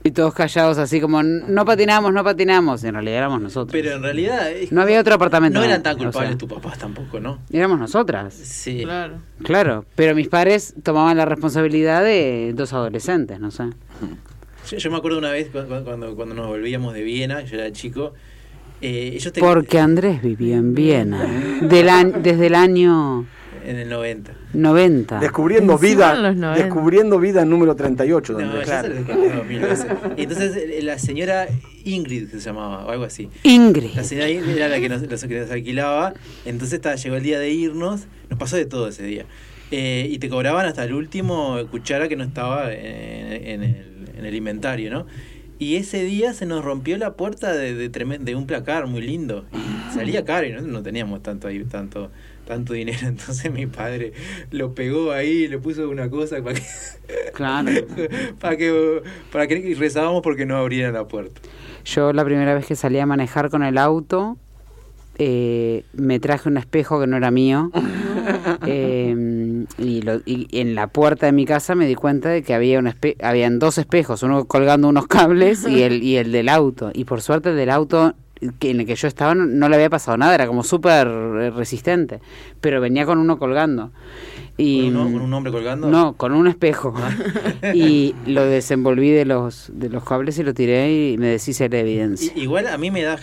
y 0.06 0.10
todos 0.12 0.32
callados 0.34 0.78
así 0.78 1.00
como 1.00 1.22
no 1.22 1.64
patinamos, 1.64 2.12
no 2.12 2.22
patinamos, 2.22 2.84
y 2.84 2.86
en 2.88 2.94
realidad 2.94 3.18
éramos 3.18 3.40
nosotros. 3.42 3.72
Pero 3.72 3.96
en 3.96 4.02
realidad. 4.02 4.50
es- 4.50 4.70
No 4.72 4.82
había 4.82 5.00
otro 5.00 5.14
apartamento. 5.14 5.58
No 5.58 5.64
eran 5.64 5.82
tan 5.82 5.96
o 5.96 5.98
culpables 5.98 6.30
sea, 6.30 6.38
tus 6.38 6.48
papás 6.48 6.78
tampoco, 6.78 7.20
¿no? 7.20 7.38
Éramos 7.52 7.78
nosotras. 7.78 8.32
Sí. 8.34 8.82
Claro. 8.84 9.14
Claro, 9.42 9.84
pero 9.94 10.14
mis 10.14 10.28
padres 10.28 10.74
tomaban 10.82 11.16
la 11.16 11.24
responsabilidad 11.24 12.02
de 12.04 12.52
dos 12.54 12.72
adolescentes, 12.72 13.40
no 13.40 13.50
sé. 13.50 13.64
Yo, 14.70 14.76
yo 14.78 14.90
me 14.90 14.96
acuerdo 14.96 15.18
una 15.18 15.30
vez 15.30 15.48
cu- 15.50 15.60
cu- 15.60 15.84
cuando, 15.84 16.14
cuando 16.16 16.34
nos 16.34 16.46
volvíamos 16.48 16.94
de 16.94 17.02
Viena, 17.02 17.42
yo 17.42 17.56
era 17.56 17.70
chico. 17.72 18.14
Eh, 18.80 19.12
ellos 19.14 19.32
Porque 19.40 19.78
Andrés 19.78 20.20
vivía 20.22 20.56
en 20.56 20.74
Viena 20.74 21.24
del 21.62 21.88
año- 21.88 22.18
desde 22.22 22.46
el 22.48 22.54
año 22.54 23.24
En 23.66 23.76
el 23.78 23.88
90. 23.88 24.32
90. 24.52 25.18
Descubriendo 25.18 25.72
Encima 25.72 25.90
vida, 25.90 26.14
en 26.14 26.22
los 26.22 26.36
90. 26.36 26.64
descubriendo 26.64 27.18
vida 27.18 27.44
número 27.44 27.74
38. 27.74 28.32
No, 28.32 28.52
veces. 28.54 29.86
Y 30.16 30.22
entonces 30.22 30.56
eh, 30.56 30.80
la 30.82 30.98
señora 30.98 31.48
Ingrid 31.84 32.28
que 32.30 32.38
se 32.38 32.46
llamaba, 32.46 32.86
o 32.86 32.90
algo 32.90 33.04
así. 33.04 33.28
Ingrid. 33.42 33.94
La 33.94 34.04
señora 34.04 34.30
Ingrid 34.30 34.56
era 34.56 34.68
la 34.68 34.78
que 34.78 34.88
nos, 34.88 35.02
los 35.02 35.24
que 35.24 35.40
nos 35.40 35.50
alquilaba. 35.50 36.14
Entonces 36.44 36.74
estaba, 36.74 36.94
llegó 36.94 37.16
el 37.16 37.22
día 37.22 37.40
de 37.40 37.50
irnos. 37.50 38.06
Nos 38.30 38.38
pasó 38.38 38.56
de 38.56 38.66
todo 38.66 38.88
ese 38.88 39.02
día. 39.02 39.26
Eh, 39.72 40.06
y 40.10 40.18
te 40.18 40.28
cobraban 40.28 40.64
hasta 40.66 40.84
el 40.84 40.94
último 40.94 41.58
cuchara 41.72 42.06
que 42.08 42.14
no 42.14 42.22
estaba 42.22 42.72
en, 42.72 43.32
en 43.32 43.62
el, 43.64 43.86
en 44.16 44.24
el 44.24 44.34
inventario, 44.34 44.92
¿no? 44.92 45.06
Y 45.58 45.76
ese 45.76 46.04
día 46.04 46.34
se 46.34 46.44
nos 46.44 46.64
rompió 46.64 46.98
la 46.98 47.14
puerta 47.14 47.52
de, 47.52 47.74
de, 47.74 47.88
de 47.88 48.34
un 48.34 48.46
placar 48.46 48.86
muy 48.86 49.00
lindo. 49.00 49.46
Y 49.54 49.94
salía 49.94 50.24
caro 50.24 50.46
y 50.46 50.50
nosotros 50.50 50.72
no 50.72 50.82
teníamos 50.82 51.22
tanto 51.22 51.48
ahí, 51.48 51.64
tanto, 51.64 52.10
tanto 52.46 52.72
dinero. 52.72 52.98
Entonces 53.06 53.52
mi 53.52 53.66
padre 53.66 54.12
lo 54.50 54.74
pegó 54.74 55.12
ahí, 55.12 55.48
le 55.48 55.58
puso 55.58 55.88
una 55.90 56.08
cosa 56.08 56.42
para 56.42 56.54
que, 56.54 56.62
Claro. 57.34 57.70
para 58.40 58.56
que, 58.56 59.02
para 59.30 59.46
que 59.46 59.74
rezábamos 59.78 60.22
porque 60.22 60.46
no 60.46 60.56
abrieran 60.56 60.94
la 60.94 61.06
puerta. 61.06 61.40
Yo 61.84 62.12
la 62.12 62.24
primera 62.24 62.54
vez 62.54 62.66
que 62.66 62.74
salí 62.76 62.98
a 62.98 63.06
manejar 63.06 63.50
con 63.50 63.62
el 63.62 63.78
auto, 63.78 64.36
eh, 65.18 65.84
me 65.94 66.18
traje 66.20 66.48
un 66.48 66.56
espejo 66.56 67.00
que 67.00 67.06
no 67.06 67.16
era 67.16 67.30
mío. 67.30 67.70
eh, 68.66 69.64
y, 69.78 70.02
lo- 70.02 70.20
y 70.26 70.48
en 70.60 70.74
la 70.74 70.88
puerta 70.88 71.26
de 71.26 71.32
mi 71.32 71.44
casa 71.44 71.74
me 71.74 71.86
di 71.86 71.94
cuenta 71.94 72.28
de 72.28 72.42
que 72.42 72.54
había 72.54 72.78
un 72.78 72.86
espe- 72.86 73.16
habían 73.22 73.58
dos 73.58 73.78
espejos, 73.78 74.22
uno 74.22 74.44
colgando 74.46 74.88
unos 74.88 75.06
cables 75.06 75.66
y 75.66 75.82
el, 75.82 76.02
y 76.02 76.16
el 76.16 76.32
del 76.32 76.48
auto. 76.48 76.90
Y 76.94 77.04
por 77.04 77.22
suerte 77.22 77.50
el 77.50 77.56
del 77.56 77.70
auto 77.70 78.14
que 78.58 78.70
en 78.70 78.80
el 78.80 78.86
que 78.86 78.94
yo 78.96 79.08
estaba 79.08 79.34
no, 79.34 79.46
no 79.46 79.68
le 79.68 79.76
había 79.76 79.90
pasado 79.90 80.16
nada, 80.18 80.34
era 80.34 80.46
como 80.46 80.62
súper 80.62 81.06
eh, 81.08 81.50
resistente, 81.50 82.20
pero 82.60 82.80
venía 82.80 83.06
con 83.06 83.18
uno 83.18 83.38
colgando. 83.38 83.90
Y, 84.58 84.84
¿Con, 84.90 84.96
uno- 84.96 85.12
con 85.12 85.22
un 85.22 85.34
hombre 85.34 85.52
colgando? 85.52 85.88
No, 85.88 86.14
con 86.14 86.32
un 86.32 86.46
espejo. 86.46 86.94
y 87.74 88.14
lo 88.26 88.44
desenvolví 88.44 89.10
de 89.10 89.24
los, 89.24 89.70
de 89.74 89.88
los 89.90 90.04
cables 90.04 90.38
y 90.38 90.42
lo 90.42 90.54
tiré 90.54 91.12
y 91.12 91.18
me 91.18 91.26
deshice 91.28 91.68
de 91.68 91.76
la 91.76 91.82
evidencia. 91.82 92.32
I- 92.34 92.42
Igual 92.42 92.66
a 92.68 92.78
mí 92.78 92.90
me 92.90 93.02
da 93.02 93.18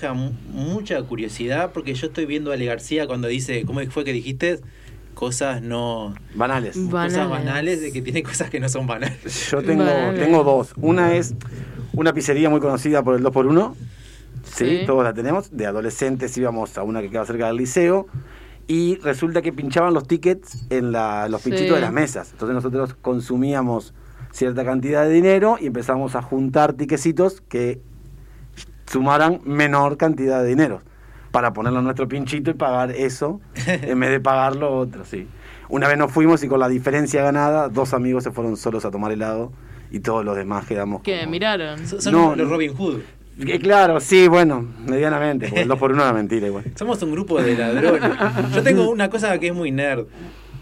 mucha 0.51 1.01
curiosidad 1.03 1.71
porque 1.73 1.93
yo 1.95 2.07
estoy 2.07 2.25
viendo 2.25 2.51
a 2.51 2.55
Ale 2.55 2.65
García 2.65 3.07
cuando 3.07 3.27
dice, 3.27 3.63
¿cómo 3.65 3.79
fue 3.89 4.03
que 4.03 4.13
dijiste? 4.13 4.59
Cosas 5.13 5.61
no... 5.61 6.15
Banales. 6.35 6.75
Banales. 6.89 7.13
Cosas 7.13 7.29
banales, 7.29 7.81
de 7.81 7.91
que 7.91 8.01
tiene 8.01 8.23
cosas 8.23 8.49
que 8.49 8.59
no 8.59 8.67
son 8.67 8.87
banales. 8.87 9.49
Yo 9.51 9.61
tengo, 9.61 9.83
Banales. 9.85 10.19
tengo 10.19 10.43
dos. 10.43 10.73
Una 10.77 11.13
es 11.15 11.35
una 11.93 12.13
pizzería 12.13 12.49
muy 12.49 12.59
conocida 12.59 13.03
por 13.03 13.15
el 13.15 13.23
2x1. 13.23 13.73
Sí, 14.43 14.79
Sí. 14.79 14.83
todos 14.85 15.03
la 15.03 15.13
tenemos. 15.13 15.55
De 15.55 15.65
adolescentes 15.65 16.37
íbamos 16.37 16.77
a 16.77 16.83
una 16.83 17.01
que 17.01 17.09
queda 17.09 17.25
cerca 17.25 17.47
del 17.47 17.57
liceo. 17.57 18.07
Y 18.67 18.95
resulta 18.97 19.41
que 19.41 19.51
pinchaban 19.51 19.93
los 19.93 20.07
tickets 20.07 20.65
en 20.69 20.91
la- 20.91 21.27
los 21.27 21.41
Sí. 21.41 21.49
pinchitos 21.49 21.75
de 21.75 21.81
las 21.81 21.91
mesas. 21.91 22.31
Entonces 22.31 22.55
nosotros 22.55 22.95
consumíamos 23.01 23.93
cierta 24.31 24.63
cantidad 24.63 25.03
de 25.03 25.11
dinero 25.11 25.57
y 25.59 25.67
empezamos 25.67 26.15
a 26.15 26.21
juntar 26.21 26.73
tiquecitos 26.73 27.41
que 27.41 27.81
sumaran 28.87 29.39
menor 29.45 29.97
cantidad 29.97 30.41
de 30.41 30.49
dinero 30.49 30.81
para 31.31 31.53
ponerlo 31.53 31.79
en 31.79 31.85
nuestro 31.85 32.07
pinchito 32.07 32.51
y 32.51 32.53
pagar 32.53 32.91
eso 32.91 33.41
en 33.67 33.99
vez 33.99 34.09
de 34.11 34.19
pagar 34.19 34.55
lo 34.55 34.75
otro, 34.77 35.03
sí. 35.05 35.27
Una 35.69 35.87
vez 35.87 35.97
nos 35.97 36.11
fuimos 36.11 36.43
y 36.43 36.47
con 36.47 36.59
la 36.59 36.67
diferencia 36.69 37.23
ganada, 37.23 37.69
dos 37.69 37.93
amigos 37.93 38.23
se 38.23 38.31
fueron 38.31 38.57
solos 38.57 38.85
a 38.85 38.91
tomar 38.91 39.11
helado 39.11 39.51
y 39.91 39.99
todos 39.99 40.23
los 40.23 40.35
demás 40.35 40.65
quedamos 40.65 41.01
Que 41.01 41.19
como- 41.19 41.31
miraron. 41.31 41.85
Son 41.87 42.13
No, 42.13 42.35
los. 42.35 42.49
Robin 42.49 42.73
Hood. 42.75 42.99
Eh, 43.39 43.59
Claro, 43.59 43.99
sí, 43.99 44.27
bueno, 44.27 44.67
medianamente, 44.85 45.47
porque 45.47 45.61
el 45.63 45.67
2 45.67 45.79
por 45.79 45.91
1 45.91 46.03
era 46.03 46.13
mentira 46.13 46.47
igual. 46.47 46.65
Somos 46.75 47.01
un 47.01 47.11
grupo 47.11 47.41
de 47.41 47.55
ladrones. 47.57 48.01
Yo 48.53 48.61
tengo 48.63 48.89
una 48.89 49.09
cosa 49.09 49.37
que 49.39 49.47
es 49.47 49.53
muy 49.53 49.71
nerd, 49.71 50.05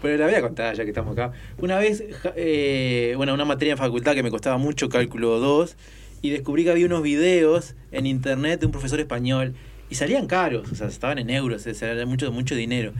pero 0.00 0.16
la 0.16 0.26
voy 0.26 0.34
a 0.34 0.40
contar 0.40 0.74
ya 0.74 0.84
que 0.84 0.90
estamos 0.90 1.12
acá. 1.12 1.32
Una 1.58 1.78
vez, 1.78 2.02
eh, 2.36 3.14
bueno, 3.16 3.34
una 3.34 3.44
materia 3.44 3.72
en 3.72 3.78
facultad 3.78 4.14
que 4.14 4.22
me 4.22 4.30
costaba 4.30 4.56
mucho, 4.58 4.88
cálculo 4.88 5.38
2, 5.38 5.76
y 6.22 6.30
descubrí 6.30 6.64
que 6.64 6.70
había 6.70 6.86
unos 6.86 7.02
videos 7.02 7.74
en 7.90 8.06
internet 8.06 8.60
de 8.60 8.66
un 8.66 8.72
profesor 8.72 9.00
español 9.00 9.54
y 9.90 9.96
salían 9.96 10.26
caros, 10.26 10.70
o 10.72 10.74
sea, 10.74 10.86
estaban 10.86 11.18
en 11.18 11.28
euros, 11.30 11.66
o 11.66 11.74
sea, 11.74 11.92
era 11.92 12.06
mucho, 12.06 12.32
mucho 12.32 12.54
dinero. 12.54 12.92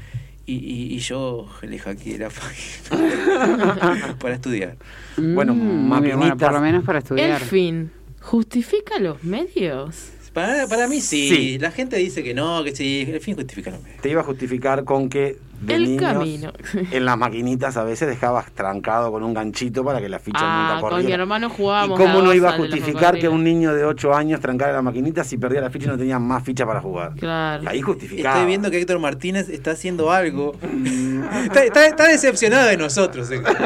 Y, 0.44 0.54
y, 0.56 0.94
y 0.94 0.98
yo 0.98 1.48
le 1.62 1.78
hackeé 1.78 2.18
la 2.18 2.28
página 2.90 4.16
para 4.18 4.34
estudiar. 4.34 4.76
Bueno, 5.16 5.54
Mm, 5.54 5.88
muy 5.88 6.00
bien, 6.00 6.18
bueno, 6.18 6.36
por 6.36 6.52
lo 6.52 6.60
menos 6.60 6.84
para 6.84 6.98
El 6.98 7.02
estudiar. 7.04 7.40
fin. 7.40 7.90
¿Justifica 8.22 8.98
los 8.98 9.22
medios? 9.24 10.10
Para, 10.32 10.66
para 10.66 10.88
mí 10.88 11.00
sí. 11.00 11.28
Sí. 11.28 11.58
la 11.58 11.70
gente 11.70 11.96
dice 11.96 12.22
que 12.22 12.32
no, 12.32 12.64
que 12.64 12.74
sí, 12.74 13.06
el 13.06 13.20
fin 13.20 13.34
justifica 13.34 13.70
los 13.70 13.82
medios. 13.82 14.00
Te 14.00 14.08
iba 14.08 14.22
a 14.22 14.24
justificar 14.24 14.84
con 14.84 15.10
que 15.10 15.36
de 15.62 15.74
El 15.74 15.84
niños, 15.84 16.02
camino. 16.02 16.52
en 16.90 17.04
las 17.04 17.16
maquinitas 17.16 17.76
a 17.76 17.84
veces 17.84 18.08
dejabas 18.08 18.50
trancado 18.52 19.10
con 19.12 19.22
un 19.22 19.32
ganchito 19.32 19.84
para 19.84 20.00
que 20.00 20.08
la 20.08 20.18
ficha 20.18 20.38
Ah, 20.42 20.68
nunca 20.74 20.80
con 20.80 20.90
mi 20.96 21.02
corriera. 21.02 21.22
hermano 21.22 21.46
¿Y 21.46 21.50
jugábamos. 21.50 21.98
cómo 21.98 22.18
la 22.18 22.24
no 22.24 22.34
iba 22.34 22.50
a 22.50 22.52
justificar 22.56 23.18
que 23.18 23.28
un 23.28 23.44
niño 23.44 23.72
de 23.74 23.84
8 23.84 24.14
años 24.14 24.40
trancara 24.40 24.72
la 24.72 24.82
maquinita 24.82 25.22
si 25.24 25.38
perdía 25.38 25.60
la 25.60 25.70
ficha 25.70 25.86
y 25.86 25.88
no 25.88 25.96
tenía 25.98 26.18
más 26.18 26.42
ficha 26.42 26.66
para 26.66 26.80
jugar? 26.80 27.12
Claro. 27.14 27.62
Ahí 27.66 27.80
justificaba. 27.80 28.34
Estoy 28.36 28.46
viendo 28.48 28.70
que 28.70 28.78
Héctor 28.80 28.98
Martínez 28.98 29.48
está 29.48 29.70
haciendo 29.72 30.10
algo. 30.10 30.54
está, 31.44 31.64
está- 31.64 31.86
está 31.86 32.08
decepcionado 32.08 32.66
de 32.68 32.76
nosotros. 32.76 33.30
Héctor. 33.30 33.56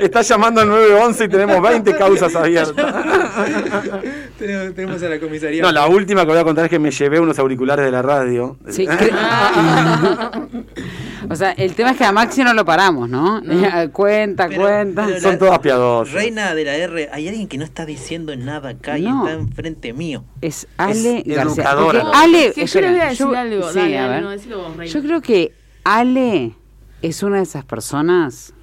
Está 0.00 0.22
llamando 0.22 0.60
al 0.60 0.68
911 0.68 1.24
y 1.24 1.28
tenemos 1.28 1.60
20 1.60 1.96
causas 1.96 2.34
abiertas. 2.36 2.74
tenemos, 4.38 4.74
tenemos 4.74 5.02
a 5.02 5.08
la 5.08 5.18
comisaría. 5.20 5.62
No, 5.62 5.72
la 5.72 5.86
última 5.86 6.22
que 6.22 6.28
voy 6.28 6.38
a 6.38 6.44
contar 6.44 6.64
es 6.66 6.70
que 6.70 6.78
me 6.78 6.90
llevé 6.90 7.18
unos 7.20 7.38
auriculares 7.38 7.84
de 7.84 7.90
la 7.90 8.02
radio. 8.02 8.56
Sí, 8.68 8.86
o 11.30 11.36
sea, 11.36 11.52
el 11.52 11.74
tema 11.74 11.90
es 11.92 11.96
que 11.96 12.04
a 12.04 12.12
Maxi 12.12 12.42
no 12.44 12.54
lo 12.54 12.64
paramos, 12.64 13.08
¿no? 13.08 13.42
cuenta, 13.92 14.48
Pero- 14.48 14.62
cuenta. 14.62 15.06
pero 15.06 15.20
Son 15.20 15.32
la- 15.32 15.38
todas 15.38 15.58
piadosas. 15.60 16.14
Reina 16.14 16.54
de 16.54 16.64
la 16.64 16.76
R, 16.76 17.08
hay 17.12 17.28
alguien 17.28 17.48
que 17.48 17.58
no 17.58 17.64
está 17.64 17.84
diciendo 17.86 18.34
nada 18.36 18.70
acá 18.70 18.98
y 18.98 19.06
está 19.06 19.32
enfrente 19.32 19.92
mío. 19.92 20.24
Es 20.40 20.66
Ale 20.76 21.18
Es 21.18 21.24
García. 21.36 21.42
educadora. 21.64 22.00
Porque 22.02 22.16
No, 22.16 22.20
Ale, 22.22 22.52
que 22.52 22.60
yo 22.60 22.64
espera, 22.64 22.86
le 22.88 22.92
voy 22.92 23.00
a 23.00 23.08
decir 23.10 23.26
yo- 23.26 23.34
algo. 23.36 23.68
sí, 23.72 23.78
Dale, 23.78 23.98
a 23.98 24.06
ver. 24.08 24.22
no, 24.22 24.28
vos, 24.30 24.76
Reina. 24.76 24.84
Yo 24.92 25.02
creo 25.02 25.20
que 25.20 25.52
Ale 25.84 26.52
es 27.02 27.22
una 27.22 27.36
de 27.36 27.42
esas 27.42 27.64
personas 27.64 28.54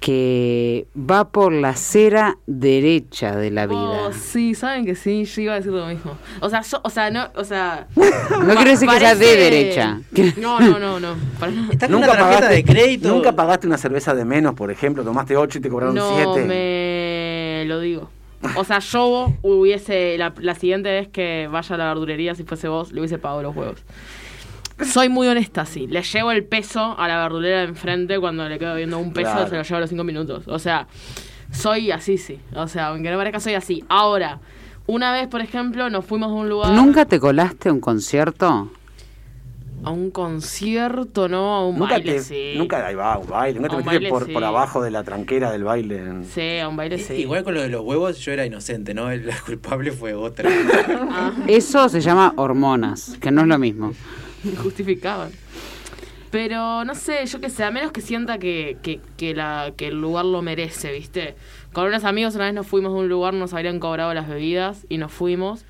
que 0.00 0.86
va 0.96 1.28
por 1.30 1.52
la 1.52 1.70
acera 1.70 2.38
derecha 2.46 3.34
de 3.34 3.50
la 3.50 3.66
vida. 3.66 3.78
Oh, 3.80 4.12
sí, 4.12 4.54
saben 4.54 4.84
que 4.86 4.94
sí, 4.94 5.24
yo 5.24 5.42
iba 5.42 5.54
a 5.54 5.56
decir 5.56 5.72
lo 5.72 5.86
mismo. 5.86 6.16
O 6.40 6.48
sea, 6.48 6.62
yo- 6.62 6.80
o 6.84 6.90
sea, 6.90 7.10
no, 7.10 7.28
o 7.34 7.42
sea. 7.44 7.88
No 7.96 8.54
quiero 8.54 8.70
decir 8.70 8.88
que 8.88 8.98
sea 9.00 9.14
de 9.16 9.36
derecha. 9.36 10.00
No, 10.36 10.60
no, 10.60 10.78
no, 10.78 11.00
no. 11.00 11.14
para 11.40 11.50
nada. 11.52 11.68
Está 11.72 11.86
con 11.88 11.96
una 11.96 12.06
tarjeta 12.08 12.48
de 12.48 12.64
crédito. 12.64 13.08
nunca 13.08 13.32
pagaste 13.32 13.66
una 13.66 13.76
cerveza 13.78 14.14
de 14.14 14.24
menos, 14.24 14.54
por 14.54 14.70
ejemplo, 14.70 15.02
tomaste 15.02 15.36
8 15.36 15.58
y 15.58 15.60
te 15.60 15.68
cobraron 15.68 15.94
No 15.96 16.34
7. 16.34 16.44
me 16.46 17.64
lo 17.66 17.80
digo. 17.80 18.08
O 18.54 18.62
sea, 18.62 18.78
yo 18.78 19.32
hubiese, 19.42 20.16
la, 20.16 20.32
la 20.38 20.54
siguiente 20.54 20.90
vez 20.90 21.08
que 21.08 21.48
vaya 21.50 21.74
a 21.74 21.78
la 21.78 21.86
verdulería, 21.88 22.36
si 22.36 22.44
fuese 22.44 22.68
vos, 22.68 22.92
le 22.92 23.00
hubiese 23.00 23.18
pagado 23.18 23.42
los 23.42 23.56
huevos. 23.56 23.82
Soy 24.84 25.08
muy 25.08 25.26
honesta, 25.26 25.66
sí. 25.66 25.86
Le 25.86 26.02
llevo 26.02 26.30
el 26.30 26.44
peso 26.44 26.98
a 26.98 27.08
la 27.08 27.18
verdulera 27.20 27.58
de 27.58 27.64
enfrente 27.64 28.18
cuando 28.20 28.48
le 28.48 28.58
quedo 28.58 28.74
viendo 28.76 28.98
un 28.98 29.12
peso, 29.12 29.32
Claro. 29.32 29.48
se 29.48 29.56
lo 29.56 29.62
llevo 29.62 29.76
a 29.76 29.80
los 29.80 29.90
cinco 29.90 30.04
minutos. 30.04 30.46
O 30.46 30.58
sea, 30.58 30.86
soy 31.50 31.90
así, 31.90 32.16
sí. 32.18 32.38
O 32.54 32.68
sea, 32.68 32.88
aunque 32.88 33.10
no 33.10 33.16
parezca, 33.18 33.40
soy 33.40 33.54
así. 33.54 33.84
Ahora, 33.88 34.40
una 34.86 35.12
vez, 35.12 35.26
por 35.28 35.40
ejemplo, 35.40 35.90
nos 35.90 36.04
fuimos 36.04 36.30
a 36.30 36.34
un 36.34 36.48
lugar... 36.48 36.72
¿Nunca 36.72 37.04
te 37.06 37.18
colaste 37.18 37.68
a 37.68 37.72
un 37.72 37.80
concierto? 37.80 38.70
A 39.84 39.90
un 39.90 40.10
concierto, 40.10 41.28
no, 41.28 41.54
a 41.54 41.66
un 41.68 41.78
Nunca, 41.78 41.94
baile, 41.94 42.14
te, 42.14 42.20
sí. 42.20 42.54
nunca 42.56 42.84
ahí 42.84 42.96
va, 42.96 43.16
un 43.16 43.28
baile, 43.28 43.60
nunca 43.60 43.74
A 43.74 43.76
te 43.76 43.82
un 43.82 43.86
metiste 43.86 43.94
baile, 43.96 44.08
por, 44.10 44.26
sí. 44.26 44.32
por 44.32 44.42
abajo 44.44 44.82
de 44.82 44.90
la 44.90 45.04
tranquera 45.04 45.52
del 45.52 45.62
baile. 45.62 45.98
en- 45.98 46.24
Sí, 46.24 46.58
a 46.58 46.68
un 46.68 46.76
baile, 46.76 46.98
sí. 46.98 47.14
Igual 47.14 47.44
con 47.44 47.54
lo 47.54 47.62
de 47.62 47.68
los 47.68 47.82
huevos, 47.82 48.18
yo 48.18 48.32
era 48.32 48.44
inocente, 48.44 48.92
¿no? 48.92 49.08
La 49.14 49.38
culpable 49.46 49.92
fue 49.92 50.14
otra. 50.14 50.50
Ah, 51.10 51.32
Eso 51.46 51.88
se 51.88 52.00
llama 52.00 52.32
hormonas, 52.36 53.16
que 53.20 53.30
no 53.30 53.42
es 53.42 53.46
lo 53.46 53.58
mismo. 53.58 53.92
justificaban. 54.62 55.30
Pero 56.30 56.84
no 56.84 56.94
sé, 56.94 57.24
yo 57.24 57.40
qué 57.40 57.48
sé, 57.48 57.64
a 57.64 57.70
menos 57.70 57.90
que 57.90 58.02
sienta 58.02 58.38
que, 58.38 58.76
que, 59.16 59.34
la, 59.34 59.72
que 59.76 59.88
el 59.88 60.00
lugar 60.00 60.26
lo 60.26 60.42
merece, 60.42 60.92
¿viste? 60.92 61.36
Con 61.72 61.86
unos 61.86 62.04
amigos 62.04 62.34
una 62.34 62.44
vez 62.44 62.54
nos 62.54 62.66
fuimos 62.66 62.92
a 62.92 62.96
un 62.96 63.08
lugar, 63.08 63.32
nos 63.32 63.54
habrían 63.54 63.80
cobrado 63.80 64.12
las 64.12 64.28
bebidas 64.28 64.84
y 64.90 64.98
nos 64.98 65.10
fuimos 65.10 65.64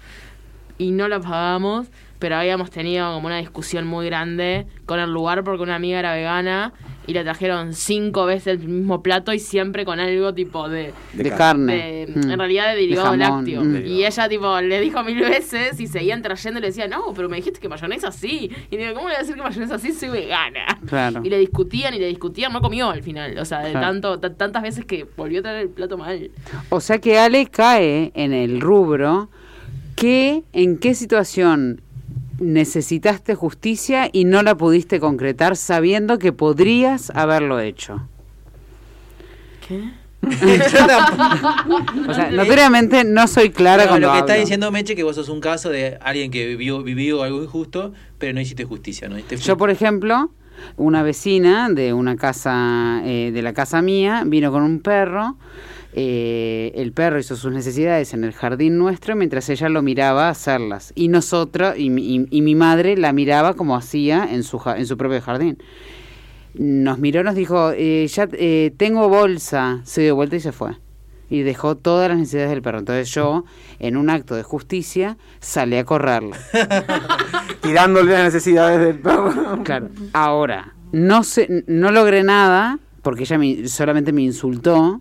y 0.77 0.91
no 0.91 1.07
las 1.07 1.25
pagamos, 1.25 1.89
pero 2.19 2.37
habíamos 2.37 2.71
tenido 2.71 3.13
como 3.15 3.29
una 3.29 3.39
discusión 3.39 3.87
muy 3.87 4.07
grande 4.07 4.67
con 4.87 4.99
el 4.99 5.13
lugar 5.13 5.45
porque 5.45 5.63
una 5.63 5.77
amiga 5.77 6.01
era 6.01 6.15
vegana 6.15 6.73
y 7.09 7.13
le 7.15 7.25
trajeron 7.25 7.73
cinco 7.75 8.25
veces 8.27 8.61
el 8.61 8.69
mismo 8.69 9.03
plato 9.03 9.33
y 9.33 9.41
siempre 9.41 9.85
con 9.85 9.99
algo 9.99 10.33
tipo 10.33 10.69
de... 10.69 10.93
De 11.15 11.23
De, 11.25 11.31
carne. 11.31 11.75
de- 11.75 11.99
Mm. 12.09 12.31
en 12.31 12.39
realidad 12.39 12.69
de 12.71 12.77
derivado 12.77 13.11
jamón, 13.11 13.19
lácteo. 13.19 13.65
mm. 13.65 13.87
Y 13.87 14.05
ella 14.05 14.29
tipo 14.29 14.61
le 14.61 14.81
dijo 14.81 15.03
mil 15.03 15.19
veces 15.21 15.81
y 15.81 15.87
seguían 15.87 16.23
trayendo 16.23 16.59
y 16.59 16.63
le 16.63 16.69
decía, 16.69 16.87
no, 16.87 17.13
pero 17.15 17.29
me 17.29 17.37
dijiste 17.37 17.59
que 17.61 17.69
mayonesa 17.69 18.13
sí. 18.13 18.51
Y 18.71 18.77
digo, 18.77 18.95
¿cómo 18.95 19.09
le 19.09 19.15
voy 19.15 19.17
a 19.17 19.19
decir 19.21 19.35
que 19.35 19.43
mayonesa 19.43 19.79
sí 19.79 19.93
soy 19.93 20.11
vegana? 20.11 20.79
Claro. 20.87 21.21
Y 21.25 21.29
le 21.31 21.39
discutían 21.39 21.95
y 21.95 21.99
le 21.99 22.07
discutían, 22.07 22.53
no 22.53 22.61
comió 22.61 22.91
al 22.91 23.03
final. 23.03 23.37
O 23.39 23.45
sea, 23.45 23.61
de 23.61 23.71
Claro. 23.73 23.87
tanto, 23.87 24.21
ta- 24.21 24.35
tantas 24.35 24.63
veces 24.63 24.85
que 24.85 25.07
volvió 25.17 25.41
a 25.41 25.43
traer 25.43 25.61
el 25.63 25.69
plato 25.71 25.97
mal. 25.99 26.31
O 26.69 26.81
sea 26.81 26.99
que 26.99 27.19
Ale 27.19 27.47
cae 27.47 28.13
en 28.15 28.33
el 28.33 28.61
rubro 28.61 29.31
que 29.97 30.45
en 30.53 30.79
qué 30.79 30.95
situación 30.95 31.81
necesitaste 32.39 33.35
justicia 33.35 34.09
y 34.13 34.25
no 34.25 34.43
la 34.43 34.57
pudiste 34.57 35.01
concretar 35.01 35.57
sabiendo 35.57 36.19
que 36.19 36.33
podrías 36.33 37.11
haberlo 37.15 37.61
hecho. 37.61 38.09
¿Qué? 39.67 39.91
O 42.09 42.15
sea, 42.15 42.31
notoriamente 42.31 43.05
no 43.05 43.29
soy 43.29 43.51
clara 43.51 43.85
No, 43.85 43.91
cuando 43.91 44.09
lo 44.09 44.13
que 44.15 44.19
está 44.21 44.35
diciendo 44.35 44.71
Meche 44.73 44.97
que 44.97 45.03
vos 45.03 45.15
sos 45.15 45.29
un 45.29 45.41
caso 45.41 45.69
de 45.69 45.99
alguien 46.01 46.31
que 46.31 46.47
vivió, 46.47 46.83
vivió 46.83 47.23
algo 47.23 47.43
injusto, 47.43 47.93
pero 48.19 48.33
no 48.33 48.41
hiciste 48.41 48.65
justicia, 48.65 49.09
¿no? 49.09 49.17
Te 49.23 49.37
Yo, 49.37 49.57
por 49.57 49.71
ejemplo, 49.71 50.31
una 50.77 51.03
vecina 51.03 51.69
de 51.69 51.93
una 51.93 52.17
casa, 52.17 53.03
eh, 53.05 53.31
de 53.33 53.43
la 53.43 53.53
casa 53.53 53.83
mía, 53.83 54.23
vino 54.27 54.51
con 54.51 54.63
un 54.63 54.81
perro. 54.81 55.37
Eh, 56.01 56.71
el 56.77 56.93
perro 56.93 57.19
hizo 57.19 57.35
sus 57.35 57.51
necesidades 57.53 58.15
en 58.15 58.23
el 58.23 58.33
jardín 58.33 58.79
nuestro 58.79 59.17
mientras 59.17 59.49
ella 59.49 59.69
lo 59.69 59.83
miraba 59.83 60.29
hacerlas. 60.29 60.93
Y 60.95 61.09
nosotros, 61.09 61.75
y, 61.77 61.91
mi- 61.91 62.15
y- 62.17 62.27
y 62.31 62.41
mi 62.43 62.55
madre 62.55 62.97
la 62.97 63.13
miraba 63.13 63.55
como 63.55 63.75
hacía 63.75 64.29
en 64.31 64.45
su, 64.45 64.61
en 64.77 64.87
su 64.87 64.97
propio 64.97 65.21
jardín. 65.21 65.59
Nos 66.55 66.99
miró, 66.99 67.25
nos 67.25 67.35
dijo, 67.35 67.73
eh, 67.75 68.07
ya 68.07 68.29
eh, 68.33 68.73
tengo 68.77 69.09
bolsa. 69.09 69.81
Se 69.85 70.03
dio 70.03 70.15
vuelta 70.15 70.37
y 70.37 70.41
se 70.41 70.53
fue. 70.53 70.77
Y 71.31 71.43
dejó 71.43 71.77
todas 71.77 72.09
las 72.09 72.17
necesidades 72.19 72.51
del 72.51 72.63
perro. 72.63 72.79
Entonces 72.79 73.11
yo, 73.13 73.45
en 73.81 73.97
un 73.97 74.09
acto 74.09 74.37
de 74.37 74.45
justicia, 74.45 75.17
salí 75.41 75.77
a 75.77 75.85
correrla. 75.85 76.37
Tirándole 77.61 78.13
las 78.13 78.25
necesidades 78.25 78.81
del 78.81 78.99
perro. 79.01 79.63
Claro. 79.65 79.89
Ahora, 80.13 80.75
no 80.93 81.23
no 81.67 81.91
logré 81.91 82.23
nada 82.23 82.79
porque 83.03 83.25
ella 83.25 83.37
me- 83.39 83.67
solamente 83.69 84.13
me 84.13 84.23
insultó 84.23 85.01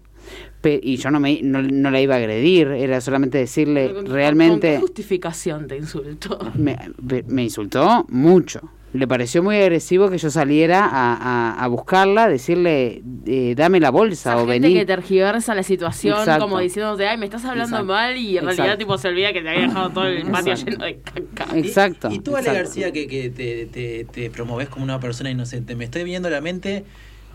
y 0.82 0.98
yo 0.98 1.10
no, 1.12 1.20
me, 1.20 1.42
no, 1.42 1.62
no 1.62 1.92
la 1.92 2.02
iba 2.02 2.16
a 2.16 2.18
agredir, 2.18 2.68
era 2.68 3.00
solamente 3.02 3.38
decirle 3.38 3.94
¿Con- 3.94 4.06
¿Con 4.06 4.14
realmente... 4.14 4.74
qué 4.74 4.80
justificación 4.80 5.68
te 5.68 5.78
insultó? 5.78 6.40
me, 6.56 7.44
insultó 7.44 8.06
mucho. 8.10 8.62
Le 8.94 9.06
pareció 9.06 9.44
muy 9.44 9.58
agresivo 9.58 10.10
que 10.10 10.18
yo 10.18 10.30
saliera 10.30 10.86
a, 10.86 11.14
a- 11.14 11.64
a 11.64 11.68
buscarla, 11.68 12.30
decirle, 12.30 13.04
eh, 13.26 13.54
dame 13.56 13.82
la 13.82 13.92
bolsa 13.92 14.32
Esa 14.34 14.38
o 14.42 14.48
gente 14.48 14.68
vení. 14.68 14.74
que 14.80 14.86
tergiversa 14.86 15.54
la 15.54 15.62
situación 15.64 16.18
Exacto. 16.18 16.46
como 16.46 16.58
diciéndote, 16.60 17.06
ay, 17.06 17.18
me 17.18 17.26
estás 17.26 17.44
hablando 17.44 17.76
Exacto. 17.76 17.86
mal 17.94 18.16
y 18.16 18.38
en 18.38 18.46
realidad 18.46 18.66
Exacto. 18.66 18.78
tipo 18.80 18.98
se 18.98 19.08
olvida 19.10 19.34
que 19.34 19.42
te 19.42 19.50
había 19.50 19.62
dejado 19.68 19.90
todo 19.90 20.06
el 20.06 20.26
patio 20.32 20.54
lleno 20.56 20.86
de 20.86 21.00
caca. 21.02 21.58
Exacto. 21.58 22.08
Y, 22.10 22.16
y 22.16 22.20
tú, 22.20 22.32
Ale 22.38 22.48
exacto. 22.48 22.64
García, 22.64 22.92
que, 22.94 23.08
que 23.08 23.30
te, 23.30 23.66
te, 23.66 24.06
te 24.06 24.30
promoves 24.32 24.70
como 24.70 24.86
una 24.86 25.00
persona 25.02 25.30
inocente, 25.30 25.76
me 25.76 25.84
estoy 25.84 26.06
viendo 26.06 26.30
la 26.30 26.40
mente 26.40 26.86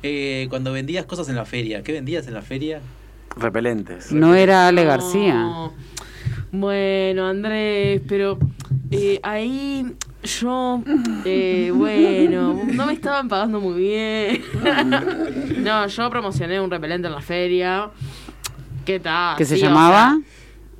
eh, 0.02 0.46
cuando 0.48 0.72
vendías 0.72 1.04
cosas 1.04 1.28
en 1.28 1.36
la 1.36 1.44
feria. 1.44 1.82
¿Qué 1.82 1.92
vendías 1.92 2.26
en 2.26 2.34
la 2.34 2.42
feria? 2.42 2.80
Repelentes. 3.36 4.12
No 4.12 4.34
era 4.34 4.68
Ale 4.68 4.82
No. 4.84 4.88
García. 4.88 5.50
Bueno, 6.50 7.26
Andrés, 7.28 8.02
pero 8.06 8.38
eh, 8.90 9.18
ahí 9.22 9.86
yo, 10.22 10.82
eh, 11.24 11.72
bueno, 11.74 12.60
no 12.72 12.86
me 12.86 12.92
estaban 12.92 13.28
pagando 13.28 13.58
muy 13.60 13.80
bien. 13.80 14.42
no, 15.64 15.86
yo 15.86 16.10
promocioné 16.10 16.60
un 16.60 16.70
repelente 16.70 17.08
en 17.08 17.14
la 17.14 17.22
feria. 17.22 17.90
¿Qué 18.84 19.00
tal? 19.00 19.36
¿Qué 19.36 19.44
se 19.46 19.56
Sí, 19.56 19.62
o 19.62 19.66
llamaba? 19.68 20.18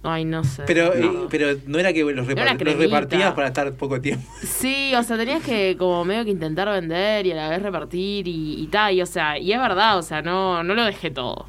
sea, 0.02 0.12
ay, 0.12 0.24
no 0.26 0.44
sé. 0.44 0.62
Pero, 0.66 0.92
No. 0.94 1.24
eh, 1.24 1.26
pero 1.30 1.46
no 1.66 1.78
era 1.78 1.92
que 1.94 2.02
los, 2.04 2.26
repar- 2.26 2.42
Era 2.42 2.52
los 2.52 2.58
cremita. 2.62 2.82
repartías 2.84 3.32
para 3.32 3.46
estar 3.48 3.72
poco 3.74 3.98
tiempo. 4.00 4.28
Sí, 4.42 4.92
o 4.94 5.02
sea, 5.02 5.16
tenías 5.16 5.42
que 5.42 5.76
como 5.78 6.04
medio 6.04 6.24
que 6.24 6.30
intentar 6.32 6.68
vender 6.68 7.26
y 7.26 7.32
a 7.32 7.36
la 7.36 7.48
vez 7.48 7.62
repartir 7.62 8.28
y, 8.28 8.60
y 8.62 8.66
tal. 8.66 8.92
Y 8.94 9.00
o 9.00 9.06
sea, 9.06 9.38
y 9.38 9.52
es 9.52 9.58
verdad, 9.58 9.96
o 9.98 10.02
sea, 10.02 10.20
no, 10.20 10.62
no 10.62 10.74
lo 10.74 10.84
dejé 10.84 11.10
todo 11.10 11.46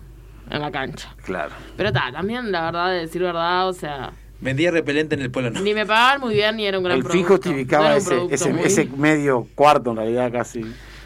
en 0.50 0.62
la 0.62 0.72
cancha. 0.72 1.14
Claro. 1.24 1.52
Pero 1.78 1.92
tal, 1.92 2.14
también 2.14 2.52
la 2.52 2.62
verdad, 2.66 2.90
de 2.92 3.00
decir 3.00 3.22
verdad, 3.22 3.68
o 3.70 3.74
sea, 3.74 4.12
Vendía 4.42 4.72
repelente 4.72 5.16
en 5.16 5.22
el 5.22 5.32
pueblo, 5.32 5.52
¿no? 5.52 5.62
ni 5.62 5.74
me 5.74 5.86
pagaban 5.86 6.20
muy 6.20 6.34
bien 6.34 6.58
ni 6.58 6.66
era 6.66 6.78
un 6.78 6.84
gran 6.84 6.98
El 6.98 7.04
producto. 7.04 7.18
fijo 7.24 7.36
justificaba 7.38 7.90
No 7.92 7.96
ese, 7.96 8.10
producto 8.10 8.36
ese, 8.36 8.50
muy- 8.54 8.64
ese 8.64 8.86
medio 8.98 9.48
cuarto 9.56 9.92
en 9.92 9.98
realidad 9.98 10.32
casi. 10.34 10.66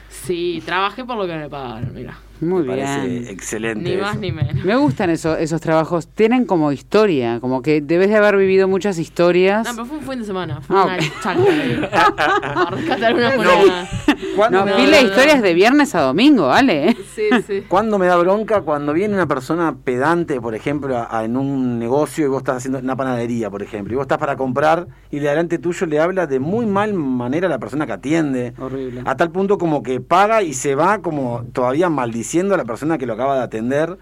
Sí, 0.10 0.64
trabajé 0.66 1.06
por 1.06 1.18
lo 1.18 1.28
que 1.28 1.36
me 1.36 1.48
pagaron, 1.50 1.94
mira. 1.94 2.18
Muy 2.40 2.64
Me 2.64 2.76
bien. 2.76 3.26
excelente. 3.28 3.90
Ni 3.90 3.98
más 4.02 4.18
ni 4.20 4.32
menos. 4.32 4.64
Me 4.64 4.76
gustan 4.76 5.10
esos, 5.10 5.40
esos 5.40 5.60
trabajos. 5.60 6.08
Tienen 6.08 6.46
como 6.46 6.72
historia, 6.72 7.40
como 7.40 7.62
que 7.64 7.82
debes 7.82 8.10
de 8.10 8.16
haber 8.18 8.38
vivido 8.38 8.68
muchas 8.68 9.00
historias. 9.00 9.66
No, 9.66 9.72
pero 9.74 9.86
fue 9.88 9.98
un 9.98 10.04
fin 10.04 10.20
de 10.20 10.26
semana. 10.26 10.62
Fue 10.62 10.76
Ah, 10.78 10.84
una 10.86 10.96
ok. 10.98 11.02
changa. 11.24 11.90
Para 12.16 12.70
rescatar 12.70 13.14
una 13.16 13.30
moneda. 13.36 13.90
¿Cuándo, 14.36 14.60
No, 14.60 14.66
no, 14.72 14.76
pila 14.76 14.98
de 14.98 15.04
historias 15.04 15.42
de 15.42 15.54
viernes 15.56 15.96
a 15.96 16.02
domingo, 16.02 16.48
¿vale? 16.48 16.96
Sí, 17.16 17.24
sí. 17.48 17.64
cuándo 17.68 17.98
me 17.98 18.06
da 18.06 18.16
bronca? 18.18 18.62
Cuando 18.62 18.94
viene 18.94 19.16
una 19.16 19.26
persona 19.28 19.76
pedante, 19.84 20.40
por 20.40 20.54
ejemplo, 20.54 20.96
a- 20.96 21.08
a- 21.20 21.26
en 21.26 21.38
un 21.38 21.80
negocio 21.80 22.26
y 22.26 22.28
vos 22.30 22.38
estás 22.40 22.58
haciendo 22.58 22.78
una 22.78 22.96
panadería, 22.96 23.50
por 23.50 23.64
ejemplo, 23.64 23.94
y 23.94 23.96
vos 23.96 24.04
estás 24.04 24.20
para 24.20 24.36
comprar 24.36 24.88
y 25.10 25.18
de 25.20 25.28
delante 25.30 25.58
tuyo 25.58 25.88
le 25.88 26.00
habla 26.00 26.28
de 26.28 26.40
muy 26.40 26.68
mal 26.68 26.94
manera 26.94 27.48
a 27.48 27.50
la 27.50 27.58
persona 27.58 27.88
que 27.88 27.94
atiende. 27.94 28.54
Horrible. 28.60 29.02
A 29.06 29.16
tal 29.16 29.32
punto 29.32 29.58
como 29.58 29.82
que 29.82 30.00
paga 30.02 30.44
y 30.44 30.54
se 30.54 30.76
va 30.76 31.00
como 31.02 31.44
todavía 31.52 31.90
maldiciendo 31.90 32.27
a 32.54 32.58
la 32.58 32.66
persona 32.66 32.98
que 32.98 33.06
lo 33.06 33.14
acaba 33.14 33.38
de 33.38 33.44
atender 33.44 33.98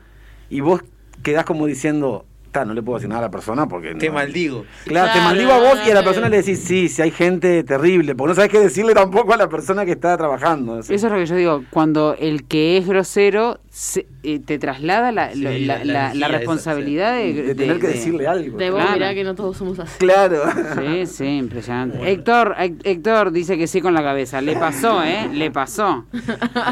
y 0.50 0.62
vos 0.62 0.82
quedás 1.24 1.46
como 1.46 1.66
diciendo, 1.66 2.26
"Ta, 2.52 2.66
no 2.66 2.74
le 2.74 2.82
puedo 2.82 2.98
decir 2.98 3.10
nada 3.10 3.20
a 3.20 3.28
la 3.28 3.32
persona 3.32 3.68
porque... 3.68 3.96
Te 3.96 4.08
no". 4.08 4.14
maldigo. 4.14 4.66
Claro, 4.86 5.12
te 5.14 5.20
maldigo 5.20 5.52
a 5.52 5.60
vos 5.60 5.80
y 5.86 5.92
a 5.92 5.94
la 5.94 6.04
persona 6.04 6.30
le 6.30 6.38
decís, 6.38 6.60
sí, 6.64 6.90
si 6.90 7.02
hay 7.02 7.12
gente 7.12 7.64
terrible, 7.64 8.16
porque 8.16 8.30
no 8.30 8.36
sabes 8.36 8.52
qué 8.52 8.60
decirle 8.60 8.94
tampoco 8.94 9.34
a 9.34 9.38
la 9.38 9.50
persona 9.50 9.86
que 9.86 9.92
está 9.92 10.18
trabajando. 10.18 10.80
Eso 10.80 10.94
es 10.94 11.04
lo 11.04 11.16
que 11.16 11.26
yo 11.26 11.36
digo, 11.36 11.64
cuando 11.70 12.16
el 12.18 12.46
que 12.48 12.78
es 12.78 12.88
grosero 12.88 13.60
se- 13.78 14.08
eh, 14.24 14.40
te 14.40 14.58
traslada 14.58 15.12
la, 15.12 15.34
Sí, 15.34 15.42
la, 15.42 15.52
la- 15.52 15.84
la 15.84 15.84
energía 15.84 16.12
esa, 16.14 16.28
responsabilidad 16.30 17.14
de, 17.18 17.34
de 17.34 17.56
tener 17.56 17.78
que 17.78 17.88
de- 17.88 17.94
decirle 17.94 18.26
algo. 18.26 18.58
De 18.58 18.70
vos, 18.72 18.80
Claro. 18.80 18.94
mirá 18.96 19.14
que 19.14 19.24
no 19.26 19.36
todos 19.36 19.58
somos 19.58 19.78
así. 19.80 19.98
Claro. 19.98 20.44
Sí, 20.80 21.06
sí, 21.06 21.26
impresionante. 21.26 22.10
Héctor, 22.10 22.56
Hé- 22.58 22.74
Héctor 22.86 23.32
dice 23.34 23.58
que 23.58 23.68
sí 23.68 23.82
con 23.82 23.94
la 23.94 24.02
cabeza. 24.02 24.40
Le 24.40 24.56
pasó, 24.56 25.04
¿eh? 25.04 25.28
Le 25.34 25.52
pasó. 25.52 26.06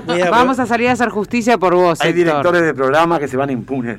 Voy 0.07 0.21
a, 0.21 0.29
Vamos 0.29 0.59
a 0.59 0.65
salir 0.65 0.87
a 0.87 0.93
hacer 0.93 1.09
justicia 1.09 1.57
por 1.57 1.75
vos, 1.75 1.99
Hay 1.99 2.11
Héctor. 2.11 2.23
directores 2.25 2.61
de 2.61 2.73
programas 2.73 3.19
que 3.19 3.27
se 3.27 3.35
van 3.35 3.49
impunes. 3.49 3.97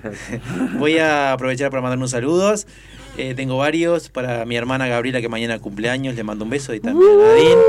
voy 0.79 0.97
a 0.97 1.33
aprovechar 1.33 1.69
para 1.71 1.83
mandar 1.83 1.99
unos 1.99 2.11
saludos. 2.11 2.67
Eh, 3.17 3.35
tengo 3.37 3.57
varios 3.59 4.09
para 4.09 4.45
mi 4.45 4.57
hermana 4.57 4.89
Gabriela 4.89 5.21
que 5.21 5.29
mañana 5.29 5.61
cumpleaños. 5.61 6.17
Le 6.17 6.25
mando 6.25 6.45
un 6.45 6.51
beso 6.51 6.75
y 6.75 6.81
también 6.81 7.13
a 7.13 7.17
Nadine. 7.25 7.61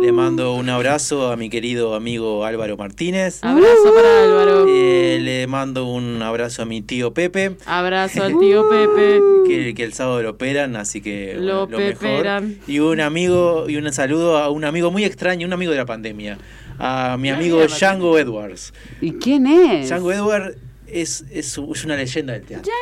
Le 0.00 0.12
mando 0.12 0.54
un 0.54 0.68
abrazo 0.68 1.32
a 1.32 1.36
mi 1.36 1.50
querido 1.50 1.94
amigo 1.96 2.44
Álvaro 2.44 2.76
Martínez. 2.76 3.40
Abrazo 3.42 3.92
para 3.94 4.24
Álvaro. 4.24 4.66
Eh, 4.68 5.18
le 5.20 5.46
mando 5.48 5.86
un 5.86 6.22
abrazo 6.22 6.62
a 6.62 6.66
mi 6.66 6.82
tío 6.82 7.12
Pepe. 7.12 7.56
Abrazo 7.66 8.22
al 8.22 8.38
tío 8.38 8.68
Pepe. 8.68 9.20
que, 9.48 9.74
que 9.74 9.82
el 9.82 9.92
sábado 9.92 10.22
lo 10.22 10.30
operan, 10.30 10.76
así 10.76 11.00
que 11.00 11.34
Lo 11.36 11.66
bueno, 11.66 11.78
mejor. 11.78 12.44
Y 12.68 12.78
un 12.78 13.00
amigo 13.00 13.68
y 13.68 13.76
un 13.76 13.92
saludo 13.92 14.38
a 14.38 14.50
un 14.50 14.64
amigo 14.64 14.92
muy 14.92 15.04
extraño, 15.04 15.46
un 15.46 15.52
amigo 15.52 15.72
de 15.72 15.78
la 15.78 15.86
pandemia, 15.86 16.38
a 16.78 17.16
mi 17.18 17.30
amigo 17.30 17.60
Django 17.66 18.18
Edwards. 18.18 18.72
¿Y 19.00 19.12
quién 19.12 19.46
es? 19.48 19.88
Django 19.88 20.12
Edwards 20.12 20.56
es, 20.88 21.24
es, 21.30 21.58
es 21.58 21.84
una 21.84 21.96
leyenda 21.96 22.32
del 22.34 22.42
teatro. 22.42 22.72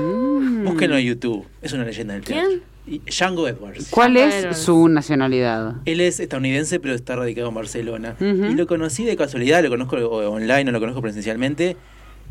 Mm. 0.00 0.64
Búsquenlo 0.64 0.96
en 0.98 1.04
YouTube, 1.06 1.46
es 1.62 1.72
una 1.72 1.84
leyenda 1.84 2.14
del 2.14 2.24
teatro. 2.24 2.48
¿Quién? 2.48 2.62
Y- 2.86 2.98
Django 3.10 3.48
Edwards. 3.48 3.88
¿Cuál 3.90 4.14
Django 4.14 4.48
es 4.50 4.58
su 4.58 4.88
nacionalidad? 4.88 5.76
Él 5.86 6.00
es 6.00 6.20
estadounidense, 6.20 6.80
pero 6.80 6.94
está 6.94 7.16
radicado 7.16 7.48
en 7.48 7.54
Barcelona. 7.54 8.16
Y 8.20 8.54
lo 8.54 8.66
conocí 8.66 9.04
de 9.04 9.16
casualidad, 9.16 9.62
lo 9.62 9.70
conozco 9.70 9.96
online, 9.96 10.64
no 10.64 10.72
lo 10.72 10.80
conozco 10.80 11.00
presencialmente. 11.00 11.76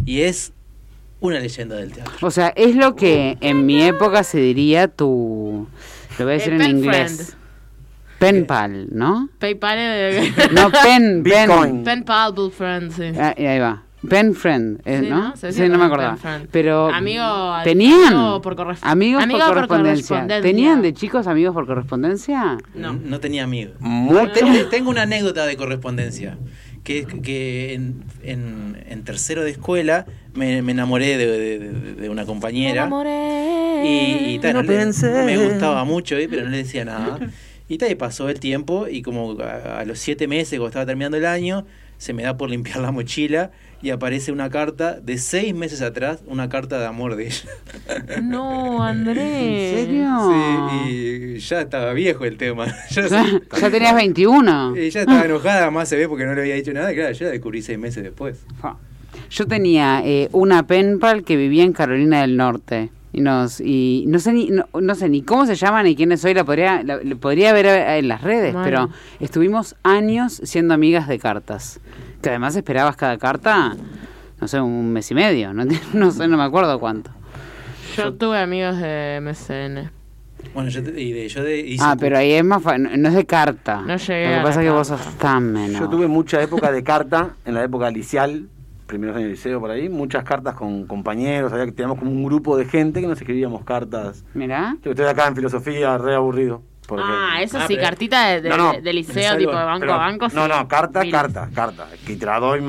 Y 0.05 0.21
es 0.21 0.53
una 1.19 1.39
leyenda 1.39 1.75
del 1.77 1.91
teatro. 1.91 2.13
O 2.21 2.29
sea, 2.31 2.49
es 2.55 2.75
lo 2.75 2.95
que 2.95 3.37
en 3.41 3.65
mi 3.65 3.81
época 3.83 4.23
se 4.23 4.37
diría 4.39 4.87
tu... 4.87 5.67
Lo 6.19 6.25
voy 6.25 6.33
a 6.35 6.37
decir 6.37 6.53
Eh, 6.53 6.55
en 6.57 6.61
pen 6.61 6.77
inglés. 6.77 7.15
friend. 7.15 7.43
Pen 8.19 8.45
pal, 8.45 8.87
¿no? 8.91 9.29
PayPal. 9.39 9.77
No, 10.53 10.69
pen, 10.83 11.23
pen. 11.23 11.47
Bitcoin. 11.47 11.83
Pen 11.83 12.03
pal, 12.03 12.31
bull 12.33 12.51
friend, 12.51 12.91
sí. 12.91 13.11
Ah, 13.19 13.33
y 13.37 13.45
ahí 13.45 13.59
va. 13.59 13.83
Pen 14.09 14.35
friend, 14.35 14.81
eh, 14.85 14.99
Sí, 15.03 15.09
¿no? 15.09 15.33
Sí, 15.35 15.69
no 15.69 15.77
me 15.77 15.85
acordaba. 15.85 16.17
Pero 16.51 16.89
Amigo- 16.89 17.55
tenían 17.63 18.13
amigo 18.13 18.41
por 18.41 18.53
amigos 18.59 18.83
amigo 18.83 19.19
por 19.19 19.27
por 19.39 19.67
correspondencia. 19.67 20.27
¿Tenían 20.41 20.81
de 20.81 20.93
chicos 20.93 21.27
amigos 21.27 21.53
por 21.53 21.65
correspondencia? 21.65 22.57
No. 22.75 22.93
No 22.93 23.19
tenía 23.19 23.43
amigos. 23.45 23.75
Muy 23.79 24.27
Tengo, 24.33 24.67
tengo 24.69 24.89
una 24.89 25.03
anécdota 25.03 25.45
de 25.45 25.55
correspondencia. 25.55 26.37
Que, 26.83 27.05
que 27.05 27.73
en, 27.75 28.03
en- 28.23 28.83
en 28.89 29.03
tercero 29.05 29.41
de 29.45 29.51
escuela 29.51 30.05
me, 30.33 30.61
me 30.61 30.73
enamoré 30.73 31.17
de, 31.17 31.25
de- 31.27 31.59
de- 31.59 31.93
de 31.93 32.09
una 32.09 32.25
compañera. 32.25 32.89
Y, 33.85 34.33
y 34.35 34.39
tal, 34.39 34.53
No 34.55 34.63
pensé. 34.65 35.23
me 35.23 35.37
gustaba 35.37 35.85
mucho, 35.85 36.17
eh, 36.17 36.27
pero 36.29 36.43
no 36.43 36.49
le 36.49 36.57
decía 36.57 36.83
nada. 36.83 37.19
Y 37.69 37.77
tal, 37.77 37.89
y 37.89 37.95
pasó 37.95 38.27
el 38.29 38.39
tiempo 38.41 38.87
y 38.89 39.01
como 39.01 39.37
a, 39.41 39.79
a 39.79 39.85
los 39.85 39.97
siete 39.99 40.27
meses, 40.27 40.59
cuando 40.59 40.67
estaba 40.67 40.85
terminando 40.85 41.15
el 41.15 41.25
año, 41.25 41.65
se 41.97 42.11
me 42.11 42.23
da 42.23 42.35
por 42.35 42.49
limpiar 42.49 42.79
la 42.79 42.91
mochila 42.91 43.51
y 43.83 43.89
aparece 43.91 44.31
una 44.31 44.49
carta 44.49 44.99
de 45.01 45.17
seis 45.17 45.53
meses 45.53 45.81
atrás, 45.81 46.21
una 46.25 46.47
carta 46.47 46.79
de 46.79 46.85
amor 46.85 47.17
de 47.17 47.27
ella. 47.27 47.49
No, 48.23 48.81
Andrés. 48.81 49.77
¿En 49.77 49.85
serio? 49.85 50.09
Sí, 50.87 50.89
y 51.35 51.39
ya 51.39 51.61
estaba 51.61 51.91
viejo 51.93 52.23
el 52.25 52.37
tema. 52.37 52.65
Ya, 52.89 53.07
Ya, 53.07 53.25
ya 53.59 53.69
tenías 53.69 53.93
21. 53.93 54.75
ella 54.77 55.01
estaba 55.01 55.25
enojada, 55.25 55.69
más 55.69 55.89
se 55.89 55.97
ve 55.97 56.07
porque 56.07 56.25
no 56.25 56.33
le 56.33 56.41
había 56.41 56.55
dicho 56.55 56.71
nada. 56.73 56.91
y 56.93 56.95
Claro, 56.95 57.11
yo 57.11 57.25
la 57.25 57.31
descubrí 57.31 57.61
seis 57.61 57.77
meses 57.77 58.03
después. 58.03 58.39
Yo 59.29 59.45
tenía 59.47 60.01
eh, 60.05 60.29
una 60.31 60.65
pen 60.65 60.99
pal 60.99 61.23
que 61.23 61.35
vivía 61.35 61.63
en 61.63 61.73
Carolina 61.73 62.21
del 62.21 62.37
Norte. 62.37 62.89
Y 63.15 63.21
nos 63.21 63.61
y 63.61 64.05
no 64.07 64.17
sé 64.17 64.33
ni 64.33 64.49
no, 64.49 64.65
no 64.81 64.95
sé 64.95 65.07
ni 65.07 65.21
cómo 65.21 65.45
se 65.45 65.53
llama 65.55 65.83
ni 65.83 65.95
quiénes 65.95 66.19
soy, 66.21 66.33
la 66.33 66.43
podría 66.43 66.81
la, 66.83 66.97
la 67.03 67.15
podría 67.15 67.53
ver 67.53 67.67
eh, 67.67 67.99
en 67.99 68.07
las 68.07 68.21
redes, 68.23 68.53
Bueno. 68.53 68.65
pero 68.65 68.89
estuvimos 69.19 69.75
años 69.83 70.41
siendo 70.43 70.73
amigas 70.73 71.07
de 71.07 71.19
cartas. 71.19 71.79
Que 72.23 72.29
además 72.29 72.55
esperabas 72.55 72.95
cada 72.95 73.17
carta, 73.19 73.75
no 74.41 74.47
sé, 74.47 74.59
un 74.59 74.91
mes 74.93 75.11
y 75.11 75.13
medio, 75.13 75.53
no, 75.53 75.63
no 75.93 76.11
sé, 76.11 76.27
no 76.27 76.37
me 76.37 76.43
acuerdo 76.43 76.79
cuánto. 76.79 77.11
Yo 77.95 78.13
tuve 78.13 78.39
amigos 78.39 78.77
de 78.79 79.19
MSN. 79.21 79.91
Bueno, 80.55 80.69
yo, 80.69 80.83
te- 80.83 80.99
y 80.99 81.11
de, 81.13 81.29
yo 81.29 81.43
de, 81.43 81.59
hice 81.59 81.83
Ah, 81.85 81.95
pero 81.99 82.17
ahí 82.17 82.31
es 82.33 82.43
más 82.43 82.61
fa- 82.63 82.77
no, 82.77 82.89
no 82.97 83.09
es 83.09 83.13
de 83.15 83.25
carta. 83.25 83.81
No 83.85 83.95
llegué 83.95 84.29
Lo 84.31 84.37
que 84.37 84.43
pasa 84.43 84.61
es 84.61 84.65
que 84.65 84.71
vos 84.71 84.87
sos 84.87 85.17
tan 85.19 85.53
menor. 85.53 85.81
Yo 85.83 85.89
tuve 85.89 86.07
mucha 86.07 86.41
época 86.41 86.71
de 86.71 86.83
carta, 86.83 87.35
en 87.45 87.53
la 87.53 87.63
época 87.63 87.89
liceal, 87.91 88.47
primeros 88.85 89.15
años 89.15 89.27
de 89.27 89.31
liceo 89.31 89.59
por 89.59 89.71
ahí, 89.71 89.89
muchas 89.89 90.23
cartas 90.23 90.55
con 90.55 90.85
compañeros, 90.85 91.51
había 91.53 91.65
que 91.65 91.71
teníamos 91.71 91.99
como 91.99 92.11
un 92.11 92.23
grupo 92.23 92.57
de 92.57 92.65
gente 92.65 93.01
que 93.01 93.07
nos 93.07 93.19
escribíamos 93.19 93.63
cartas. 93.63 94.25
Mirá. 94.33 94.77
Yo 94.83 94.91
estoy 94.91 95.05
acá 95.05 95.27
en 95.27 95.35
filosofía, 95.35 95.97
re 95.97 96.15
aburrido. 96.15 96.61
Porque- 96.87 97.03
Ah, 97.07 97.41
eso 97.41 97.57
Ah, 97.59 97.65
sí, 97.67 97.75
pero- 97.75 97.87
cartita 97.87 98.27
de, 98.27 98.41
de- 98.41 98.49
No, 98.49 98.57
no, 98.57 98.73
de 98.73 98.81
me 98.81 98.93
liceo, 98.93 99.23
salgo. 99.23 99.39
tipo 99.39 99.51
de 99.57 99.63
banco 99.65 99.79
Pero- 99.81 99.93
a 99.93 99.97
banco. 99.97 100.27
No, 100.33 100.43
sí. 100.45 100.49
no, 100.51 100.67
carta, 100.67 101.01
Pilas. 101.01 101.21
carta, 101.21 101.49
carta. 101.53 101.87
Que 102.05 102.15
te 102.15 102.25
la 102.25 102.39
doy 102.39 102.61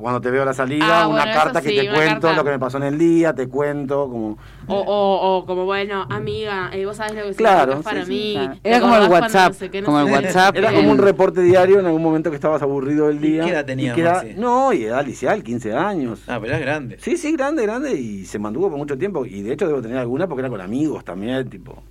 cuando 0.00 0.20
te 0.20 0.30
veo 0.30 0.42
a 0.42 0.46
la 0.46 0.54
salida, 0.54 1.02
Ah, 1.02 1.08
una 1.08 1.22
bueno, 1.24 1.32
carta 1.38 1.60
que 1.62 1.68
sí, 1.70 1.76
te 1.76 1.88
cuento 1.88 2.20
carta. 2.28 2.32
lo 2.36 2.44
que 2.44 2.50
me 2.50 2.58
pasó 2.58 2.76
en 2.78 2.82
el 2.84 2.98
día, 2.98 3.34
te 3.34 3.48
cuento 3.48 4.08
como... 4.08 4.38
O, 4.66 4.74
o, 4.76 5.36
o 5.38 5.46
como, 5.46 5.64
bueno, 5.66 6.06
amiga, 6.10 6.70
eh, 6.72 6.86
vos 6.86 6.96
sabés 6.96 7.14
lo 7.14 7.22
que 7.30 7.34
Claro, 7.34 7.82
para 7.82 8.04
sí, 8.04 8.10
mí. 8.10 8.32
Claro. 8.34 8.58
¿Te 8.62 8.68
Era 8.70 8.80
como 8.80 8.96
el 8.96 9.08
WhatsApp, 9.10 9.48
no 9.48 9.54
sé 9.58 9.70
qué, 9.70 9.80
no 9.82 9.86
como 9.86 10.00
el? 10.00 10.12
WhatsApp. 10.12 10.56
Era 10.56 10.72
como 10.72 10.90
un 10.90 10.98
reporte 10.98 11.42
diario 11.42 11.80
en 11.80 11.86
algún 11.86 12.02
momento 12.02 12.30
que 12.30 12.36
estabas 12.36 12.62
aburrido 12.62 13.08
del 13.08 13.22
¿Y 13.24 13.28
día. 13.32 13.44
qué 13.44 13.50
edad 13.50 13.64
tenías, 13.66 13.96
era-? 13.98 14.22
No, 14.36 14.72
y 14.72 14.84
edad 14.84 15.04
liceal, 15.04 15.42
15 15.42 15.74
años. 15.74 16.22
Ah, 16.26 16.38
pero 16.40 16.54
es 16.54 16.60
grande. 16.60 16.96
Sí, 17.00 17.16
sí, 17.18 17.32
grande, 17.32 17.62
grande, 17.64 17.92
y 17.94 18.24
se 18.24 18.38
mantuvo 18.38 18.68
por 18.70 18.78
mucho 18.78 18.96
tiempo. 18.96 19.26
Y 19.26 19.42
de 19.42 19.52
hecho 19.52 19.66
debo 19.66 19.82
tener 19.82 19.98
alguna 19.98 20.26
porque 20.26 20.40
era 20.40 20.48
con 20.50 20.60
amigos 20.60 21.04
también, 21.04 21.48
tipo... 21.50 21.82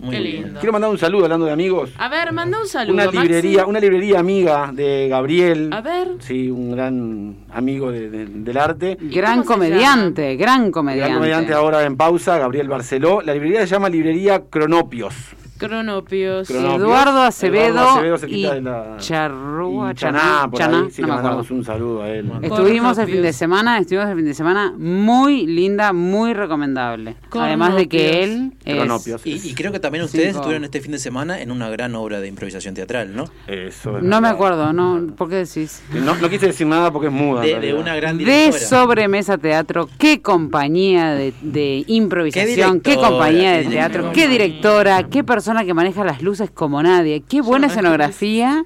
Muy 0.00 0.16
Qué 0.16 0.22
bien. 0.22 0.42
lindo. 0.44 0.60
Quiero 0.60 0.72
mandar 0.72 0.90
un 0.90 0.98
saludo 0.98 1.24
hablando 1.24 1.46
de 1.46 1.52
amigos. 1.52 1.90
A 1.98 2.08
ver, 2.08 2.32
manda 2.32 2.58
un 2.60 2.66
saludo. 2.66 2.94
Una 2.94 3.04
Maxi. 3.06 3.18
librería, 3.18 3.66
una 3.66 3.78
librería 3.80 4.18
amiga 4.20 4.70
de 4.72 5.08
Gabriel. 5.08 5.70
A 5.72 5.80
ver. 5.82 6.08
Sí, 6.20 6.50
un 6.50 6.72
gran 6.72 7.36
amigo 7.52 7.92
de- 7.92 8.08
de- 8.08 8.26
del 8.26 8.56
arte. 8.56 8.96
Gran 9.00 9.42
¿Cómo 9.42 9.42
se 9.42 9.48
comediante, 9.48 10.36
gran 10.36 10.70
comediante. 10.70 11.08
Gran 11.10 11.18
comediante 11.18 11.52
ahora 11.52 11.84
en 11.84 11.96
pausa, 11.96 12.38
Gabriel 12.38 12.68
Barceló. 12.68 13.20
La 13.22 13.34
librería 13.34 13.60
se 13.60 13.66
llama 13.66 13.88
Librería 13.88 14.42
Cronopios. 14.48 15.14
Cronopios. 15.60 16.48
Cronopios. 16.48 16.80
Eduardo 16.80 17.22
Acevedo, 17.22 17.66
Eduardo 17.68 18.14
Acevedo, 18.14 18.26
y 18.36 18.42
de 18.42 18.60
la- 18.62 18.96
Charrúa, 18.98 19.92
y 19.92 19.94
Chaná, 19.94 20.48
por 20.50 20.58
Chaná, 20.58 20.78
ahí. 20.84 20.90
Sí, 20.90 21.02
no 21.02 21.08
le 21.08 21.14
mandamos 21.14 21.50
un 21.50 21.64
saludo 21.64 22.02
a 22.02 22.08
él. 22.10 22.30
Estuvimos 22.42 22.98
el 22.98 23.06
fin 23.06 23.22
de 23.22 23.32
semana, 23.32 23.78
estuvimos 23.78 24.08
el 24.10 24.16
fin 24.16 24.24
de 24.24 24.34
semana 24.34 24.72
muy 24.76 25.46
linda, 25.46 25.92
muy 25.92 26.32
recomendable. 26.34 27.16
Además 27.32 27.74
de 27.76 27.88
que 27.88 28.24
él 28.24 28.52
es 28.64 28.74
Cronopios. 28.76 29.26
Y, 29.26 29.34
y 29.50 29.54
creo 29.54 29.70
que 29.72 29.80
también 29.80 30.04
ustedes 30.04 30.26
Cinco. 30.28 30.38
estuvieron 30.38 30.64
este 30.64 30.80
fin 30.80 30.92
de 30.92 30.98
semana 30.98 31.40
en 31.40 31.50
una 31.50 31.68
gran 31.70 31.94
obra 31.94 32.20
de 32.20 32.28
improvisación 32.28 32.74
teatral, 32.74 33.14
¿no? 33.14 33.24
Eso 33.46 33.98
es 33.98 34.02
No 34.02 34.20
me 34.20 34.28
acuerdo, 34.28 34.72
no, 34.72 35.08
¿por 35.16 35.28
qué 35.28 35.36
decís? 35.36 35.82
No, 35.92 36.14
no 36.16 36.28
quise 36.30 36.46
decir 36.46 36.66
nada 36.66 36.90
porque 36.90 37.08
es 37.08 37.12
muda. 37.12 37.42
De, 37.42 37.58
de 37.60 37.74
una 37.74 37.94
gran 37.96 38.16
De 38.18 38.24
directora. 38.24 38.66
sobremesa 38.66 39.38
teatro, 39.38 39.88
qué 39.98 40.22
compañía 40.22 41.10
de, 41.14 41.32
de 41.42 41.84
improvisación, 41.86 42.80
Qué 42.80 42.90
qué, 42.90 42.96
compañía 42.96 43.52
de 43.58 43.64
teatro, 43.64 44.10
qué 44.12 44.28
directora, 44.28 45.04
qué 45.08 45.24
persona 45.24 45.49
que 45.64 45.74
maneja 45.74 46.04
las 46.04 46.22
luces 46.22 46.50
como 46.50 46.82
nadie, 46.82 47.22
qué 47.28 47.40
buena 47.42 47.66
escenografía. 47.66 48.64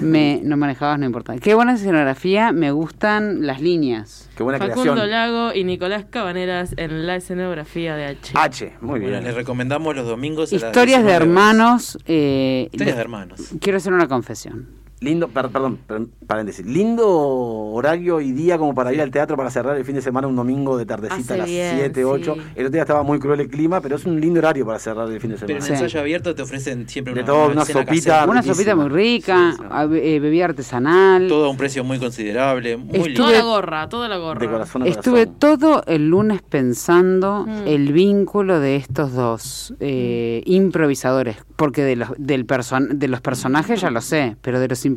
Me, 0.00 0.40
no 0.44 0.56
manejabas, 0.56 0.98
no 0.98 1.06
importa. 1.06 1.36
Qué 1.38 1.54
buena 1.54 1.74
escenografía, 1.74 2.52
me 2.52 2.70
gustan 2.70 3.46
las 3.46 3.60
líneas. 3.60 4.28
Qué 4.36 4.42
buena 4.42 4.58
Facundo 4.58 4.92
creación. 4.92 5.10
Lago 5.10 5.54
y 5.54 5.64
Nicolás 5.64 6.04
Cabaneras 6.10 6.74
en 6.76 7.06
la 7.06 7.16
escenografía 7.16 7.96
de 7.96 8.04
H. 8.06 8.32
H, 8.34 8.72
muy 8.80 9.00
Bueno, 9.00 9.06
bien. 9.12 9.24
les 9.24 9.34
recomendamos 9.34 9.94
los 9.96 10.06
domingos. 10.06 10.52
Historias 10.52 11.02
de 11.04 11.10
19 11.10 11.16
horas. 11.16 11.22
hermanos. 11.22 11.98
eh, 12.06 12.68
Historias 12.72 12.96
de 12.96 13.02
hermanos. 13.02 13.40
Quiero 13.60 13.78
hacer 13.78 13.92
una 13.92 14.08
confesión. 14.08 14.68
Lindo, 15.04 15.28
per- 15.28 15.50
perdón, 15.50 15.78
per- 15.86 16.06
paréntesis. 16.26 16.64
Lindo 16.66 17.06
horario 17.08 18.20
y 18.20 18.32
día 18.32 18.56
como 18.58 18.74
para 18.74 18.92
ir 18.92 19.00
al 19.00 19.10
teatro 19.10 19.36
para 19.36 19.50
cerrar 19.50 19.76
el 19.76 19.84
fin 19.84 19.94
de 19.96 20.02
semana 20.02 20.26
un 20.26 20.36
domingo 20.36 20.76
de 20.78 20.86
tardecita 20.86 21.20
Hace 21.22 21.34
a 21.34 21.36
las 21.38 21.46
bien, 21.46 21.70
7, 21.76 22.04
8. 22.04 22.34
sí. 22.34 22.40
El 22.56 22.66
otro 22.66 22.70
día 22.72 22.82
estaba 22.82 23.02
muy 23.02 23.18
cruel 23.18 23.40
el 23.40 23.48
clima, 23.48 23.80
pero 23.80 23.96
es 23.96 24.04
un 24.06 24.20
lindo 24.20 24.38
horario 24.40 24.64
para 24.66 24.78
cerrar 24.78 25.08
el 25.10 25.20
fin 25.20 25.30
de 25.30 25.36
Pero 25.36 25.54
en 25.56 25.62
semana. 25.62 25.78
Sí. 25.78 25.84
ensayo 25.84 26.00
abierto 26.00 26.34
te 26.34 26.42
ofrecen 26.42 26.88
siempre 26.88 27.12
De 27.14 27.20
una, 27.20 27.26
todo, 27.26 27.48
una 27.52 27.64
sopita. 27.64 28.24
Una 28.28 28.42
sopita 28.42 28.74
muy 28.74 28.88
rica, 28.88 29.54
Sí, 29.56 29.62
eh, 30.02 30.18
bebida 30.20 30.46
artesanal. 30.46 31.28
Todo 31.28 31.46
a 31.46 31.50
un 31.50 31.56
precio 31.56 31.84
muy 31.84 31.98
considerable. 31.98 32.76
Muy 32.76 32.86
Estuve- 32.96 33.08
lindo. 33.08 33.22
Toda 33.24 33.32
la 33.38 33.44
gorra, 33.44 33.88
toda 33.88 34.08
la 34.08 34.16
gorra. 34.16 34.40
De 34.40 34.48
corazón 34.48 34.82
a 34.82 34.86
Estuve 34.86 35.26
corazón. 35.26 35.38
todo 35.38 35.82
el 35.86 36.08
lunes 36.08 36.40
pensando 36.42 37.44
Mm. 37.46 37.66
el 37.66 37.92
vínculo 37.92 38.60
de 38.60 38.76
estos 38.76 39.12
dos 39.12 39.74
eh, 39.80 40.42
improvisadores, 40.46 41.36
porque 41.56 41.82
de 41.82 41.96
los, 41.96 42.08
del 42.18 42.46
person- 42.46 42.88
de 42.98 43.08
los 43.08 43.20
personajes 43.20 43.80
ya 43.80 43.90
lo 43.90 44.00
sé, 44.00 44.36
pero 44.40 44.60
de 44.60 44.68
los 44.68 44.78
improvisadores 44.78 44.93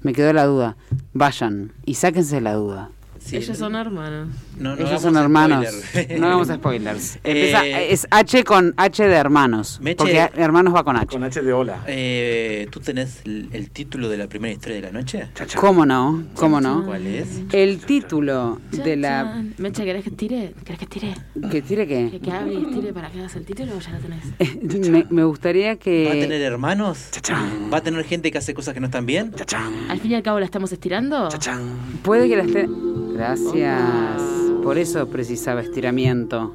me 0.00 0.12
quedó 0.12 0.32
la 0.32 0.44
duda. 0.46 0.76
Vayan 1.12 1.72
y 1.84 1.94
sáquense 1.94 2.40
la 2.40 2.54
duda. 2.54 2.90
Sí, 3.18 3.36
Ellos 3.36 3.56
son 3.56 3.74
hermanos. 3.74 4.28
No- 4.58 4.76
no 4.76 4.86
Ellos 4.86 5.00
son 5.02 5.16
hermanos. 5.16 5.66
spoiler. 5.66 6.20
No 6.20 6.26
hagamos 6.26 6.48
spoilers. 6.48 7.18
Empieza- 7.24 7.66
Eh, 7.66 7.92
es 7.92 8.06
H 8.10 8.44
con 8.44 8.74
H 8.76 9.06
de 9.06 9.14
hermanos. 9.14 9.80
Meche- 9.82 9.96
Porque 9.96 10.20
a- 10.20 10.30
hermanos 10.36 10.74
va 10.74 10.84
con 10.84 10.96
H. 10.96 11.06
Con 11.06 11.22
H 11.24 11.42
de 11.42 11.52
hola. 11.52 11.82
Eh, 11.86 12.68
¿Tú 12.70 12.80
tenés 12.80 13.20
el, 13.24 13.48
el 13.52 13.70
título 13.70 14.08
de 14.08 14.16
la 14.18 14.26
primera 14.28 14.52
historia 14.52 14.76
de 14.76 14.82
la 14.82 14.92
noche? 14.92 15.28
Chacha. 15.34 15.58
¿Cómo 15.58 15.84
no? 15.86 16.24
¿Cómo 16.34 16.60
no? 16.60 16.84
¿Cuál 16.84 17.06
es? 17.06 17.42
El 17.52 17.78
título 17.80 18.60
de 18.72 18.96
la... 18.96 19.42
Meche, 19.58 19.84
¿querés 19.84 20.04
que 20.04 20.10
tire? 20.10 20.54
¿Querés 20.64 20.78
que 20.78 20.86
tire? 20.86 21.14
¿Que 21.50 21.62
tire 21.62 21.86
¿Que, 21.86 22.10
qué? 22.12 22.20
que 22.20 22.30
hable 22.30 22.54
y 22.54 22.64
tire 22.66 22.92
para 22.92 23.10
que 23.10 23.18
hagas 23.20 23.34
el 23.36 23.44
título 23.44 23.72
o 23.76 23.80
ya 23.80 23.90
lo 23.92 23.98
tenés? 23.98 24.90
me, 24.90 25.06
me 25.10 25.24
gustaría 25.24 25.76
que... 25.76 26.04
¿Va 26.06 26.12
a 26.12 26.14
tener 26.20 26.40
hermanos? 26.42 27.08
Chachán. 27.10 27.70
¿Va 27.72 27.78
a 27.78 27.82
tener 27.82 28.04
gente 28.04 28.30
que 28.30 28.38
hace 28.38 28.54
cosas 28.54 28.74
que 28.74 28.80
no 28.80 28.86
están 28.86 29.06
bien? 29.06 29.32
Chachán. 29.34 29.72
Al 29.88 30.00
fin 30.00 30.12
y 30.12 30.14
al 30.14 30.22
cabo 30.22 30.38
la 30.38 30.44
estamos 30.46 30.72
estirando. 30.72 31.28
Chachán. 31.28 31.62
Puede 32.02 32.28
que 32.28 32.36
la 32.36 32.42
esté... 32.44 32.68
Gracias. 33.14 34.43
Por 34.62 34.78
eso 34.78 35.06
precisaba 35.08 35.60
estiramiento. 35.60 36.52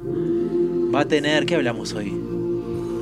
¿Va 0.94 1.00
a 1.00 1.04
tener? 1.08 1.46
¿Qué 1.46 1.54
hablamos 1.54 1.94
hoy? 1.94 2.12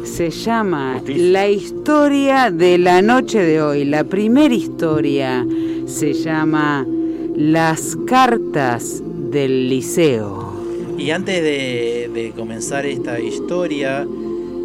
Se 0.04 0.30
llama 0.30 0.94
Justicia. 0.98 1.32
La 1.32 1.48
historia 1.48 2.50
de 2.50 2.78
la 2.78 3.02
noche 3.02 3.40
de 3.42 3.62
hoy. 3.62 3.84
La 3.84 4.04
primera 4.04 4.54
historia 4.54 5.46
se 5.86 6.12
llama 6.12 6.86
Las 7.34 7.96
cartas 8.06 9.02
del 9.30 9.68
liceo. 9.68 10.52
Y 10.98 11.10
antes 11.10 11.42
de, 11.42 12.10
de 12.12 12.32
comenzar 12.32 12.84
esta 12.84 13.20
historia, 13.20 14.06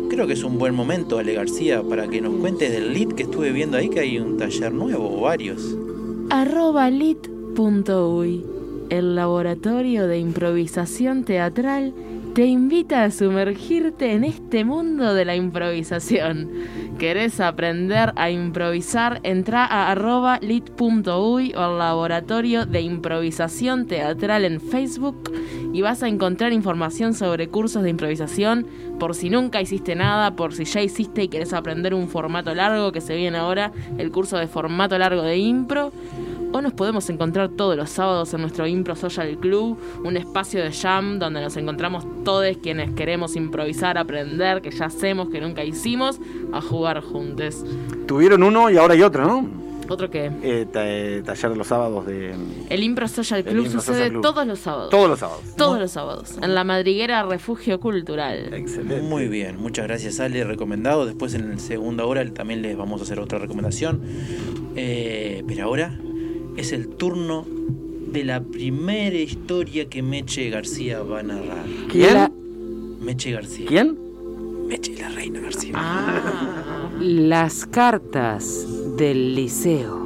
creo 0.09 0.27
que 0.27 0.33
es 0.33 0.43
un 0.43 0.57
buen 0.57 0.75
momento, 0.75 1.17
Ale 1.17 1.33
García, 1.33 1.81
para 1.83 2.07
que 2.07 2.21
nos 2.21 2.35
cuentes 2.35 2.71
del 2.71 2.93
lead 2.93 3.09
que 3.09 3.23
estuve 3.23 3.51
viendo 3.51 3.77
ahí, 3.77 3.89
que 3.89 3.99
hay 3.99 4.19
un 4.19 4.37
taller 4.37 4.73
nuevo 4.73 5.17
o 5.17 5.21
varios. 5.21 5.77
Arroba 6.29 6.89
lit.uy. 6.89 8.52
El 8.93 9.15
laboratorio 9.15 10.05
de 10.05 10.19
improvisación 10.19 11.23
teatral 11.23 11.95
te 12.35 12.45
invita 12.45 13.03
a 13.03 13.09
sumergirte 13.09 14.11
en 14.11 14.23
este 14.23 14.65
mundo 14.65 15.15
de 15.15 15.25
la 15.25 15.35
improvisación. 15.35 16.47
¿Querés 16.99 17.39
aprender 17.39 18.13
a 18.15 18.29
improvisar? 18.29 19.19
Entra 19.23 19.65
a 19.65 19.89
arroba 19.89 20.37
lit.uy 20.43 21.53
o 21.55 21.59
al 21.59 21.79
laboratorio 21.79 22.67
de 22.67 22.81
improvisación 22.81 23.87
teatral 23.87 24.45
en 24.45 24.61
Facebook 24.61 25.31
y 25.73 25.81
vas 25.81 26.03
a 26.03 26.07
encontrar 26.07 26.53
información 26.53 27.15
sobre 27.15 27.47
cursos 27.47 27.81
de 27.81 27.89
improvisación 27.89 28.67
por 28.99 29.15
si 29.15 29.31
nunca 29.31 29.59
hiciste 29.59 29.95
nada, 29.95 30.35
por 30.35 30.53
si 30.53 30.65
ya 30.65 30.83
hiciste 30.83 31.23
y 31.23 31.29
querés 31.29 31.53
aprender 31.53 31.95
un 31.95 32.09
formato 32.09 32.53
largo 32.53 32.91
que 32.91 33.01
se 33.01 33.15
viene 33.15 33.39
ahora, 33.39 33.71
el 33.97 34.11
curso 34.11 34.37
de 34.37 34.45
formato 34.45 34.95
largo 34.99 35.23
de 35.23 35.37
impro. 35.37 35.91
O 36.55 36.61
nos 36.61 36.73
podemos 36.73 37.09
encontrar 37.09 37.49
todos 37.49 37.75
los 37.75 37.89
sábados 37.89 38.33
en 38.35 38.41
nuestro 38.41 38.67
Impro 38.67 38.95
Social 38.95 39.35
Club, 39.39 39.75
un 40.03 40.15
espacio 40.17 40.63
de 40.63 40.71
jam 40.71 41.17
donde 41.17 41.41
nos 41.41 41.57
encontramos 41.57 42.05
todos 42.23 42.55
quienes 42.61 42.91
queremos 42.91 43.35
improvisar, 43.35 43.97
aprender, 43.97 44.61
que 44.61 44.69
ya 44.69 44.85
hacemos, 44.85 45.29
que 45.29 45.41
nunca 45.41 45.63
hicimos, 45.63 46.19
a 46.53 46.61
jugar 46.61 47.01
juntos. 47.01 47.65
Tuvieron 48.07 48.43
uno 48.43 48.69
y 48.69 48.77
ahora 48.77 48.93
hay 48.93 49.01
otro, 49.01 49.25
¿no? 49.25 49.63
Otro 49.89 50.09
que 50.09 50.31
Eh, 50.43 50.65
ta- 50.71 50.87
eh, 50.89 51.21
taller 51.25 51.49
de 51.51 51.57
los 51.57 51.67
sábados 51.67 52.05
de. 52.05 52.33
el 52.69 52.83
Impro 52.83 53.07
Social 53.07 53.43
Club 53.43 53.65
Impro 53.65 53.71
sucede 53.81 53.95
Social 53.95 54.09
Club. 54.11 54.21
todos 54.21 54.47
los 54.47 54.59
sábados. 54.59 54.89
Todos 54.91 55.09
los 55.09 55.19
sábados. 55.19 55.41
Todos 55.57 55.79
los 55.79 55.91
sábados, 55.91 56.37
en 56.41 56.55
la 56.55 56.63
madriguera 56.63 57.23
Refugio 57.23 57.79
Cultural. 57.81 58.53
Excelente. 58.53 59.01
Muy 59.01 59.27
bien, 59.27 59.57
muchas 59.59 59.85
gracias 59.87 60.19
Ale, 60.21 60.43
recomendado. 60.45 61.05
Después 61.05 61.33
en 61.33 61.49
la 61.49 61.57
segunda 61.59 62.05
hora 62.05 62.23
también 62.31 62.61
les 62.61 62.77
vamos 62.77 63.01
a 63.01 63.03
hacer 63.03 63.19
otra 63.19 63.39
recomendación. 63.39 64.01
Eh, 64.75 65.43
pero 65.47 65.65
ahora 65.65 65.97
es 66.57 66.71
el 66.71 66.87
turno 66.89 67.45
de 68.11 68.23
la 68.23 68.41
primera 68.43 69.15
historia 69.17 69.89
que 69.89 70.01
Meche 70.03 70.49
García 70.49 71.01
va 71.01 71.19
a 71.19 71.23
narrar. 71.23 71.65
¿Quién? 71.91 72.13
La- 72.13 72.31
Meche 73.01 73.31
García. 73.31 73.65
¿Quién? 73.67 73.97
Meche 74.67 74.95
la 74.99 75.09
reina 75.09 75.39
García. 75.41 75.71
Ah, 75.75 76.89
Las 77.01 77.65
cartas 77.65 78.65
del 78.97 79.35
liceo. 79.35 80.01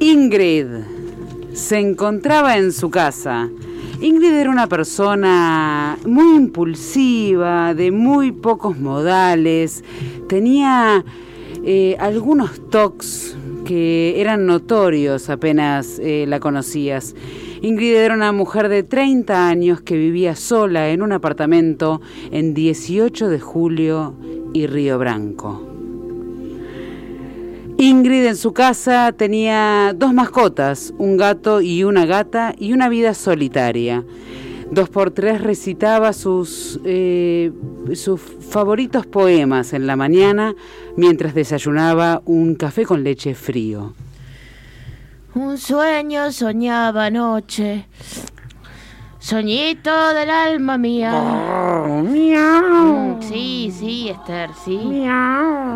Ingrid 0.00 0.66
se 1.52 1.78
encontraba 1.78 2.56
en 2.58 2.72
su 2.72 2.90
casa. 2.90 3.48
Ingrid 4.00 4.32
era 4.34 4.50
una 4.50 4.66
persona 4.66 5.96
muy 6.04 6.36
impulsiva, 6.36 7.74
de 7.74 7.90
muy 7.90 8.32
pocos 8.32 8.78
modales, 8.78 9.84
tenía 10.28 11.04
eh, 11.64 11.96
algunos 11.98 12.68
tocs 12.70 13.36
que 13.64 14.20
eran 14.20 14.46
notorios 14.46 15.30
apenas 15.30 15.98
eh, 16.00 16.26
la 16.28 16.40
conocías. 16.40 17.14
Ingrid 17.62 17.94
era 17.94 18.14
una 18.14 18.32
mujer 18.32 18.68
de 18.68 18.82
30 18.82 19.48
años 19.48 19.80
que 19.80 19.96
vivía 19.96 20.36
sola 20.36 20.90
en 20.90 21.00
un 21.00 21.12
apartamento 21.12 22.02
en 22.30 22.52
18 22.52 23.28
de 23.28 23.40
julio 23.40 24.14
y 24.52 24.66
Río 24.66 24.98
Branco. 24.98 25.73
Ingrid 27.76 28.26
en 28.26 28.36
su 28.36 28.52
casa 28.52 29.12
tenía 29.12 29.92
dos 29.94 30.14
mascotas, 30.14 30.94
un 30.98 31.16
gato 31.16 31.60
y 31.60 31.84
una 31.84 32.06
gata, 32.06 32.54
y 32.58 32.72
una 32.72 32.88
vida 32.88 33.14
solitaria. 33.14 34.04
Dos 34.70 34.88
por 34.88 35.10
tres 35.10 35.40
recitaba 35.40 36.12
sus, 36.12 36.80
eh, 36.84 37.52
sus 37.94 38.20
favoritos 38.20 39.06
poemas 39.06 39.72
en 39.72 39.86
la 39.86 39.96
mañana 39.96 40.54
mientras 40.96 41.34
desayunaba 41.34 42.22
un 42.24 42.54
café 42.54 42.84
con 42.84 43.04
leche 43.04 43.34
frío. 43.34 43.94
Un 45.34 45.58
sueño 45.58 46.30
soñaba 46.30 47.06
anoche. 47.06 47.86
Soñito 49.18 50.14
del 50.14 50.30
alma 50.30 50.78
mía. 50.78 51.10
Mm, 51.86 53.20
Sí, 53.22 53.72
sí, 53.78 54.08
Esther, 54.08 54.50
sí. 54.64 54.78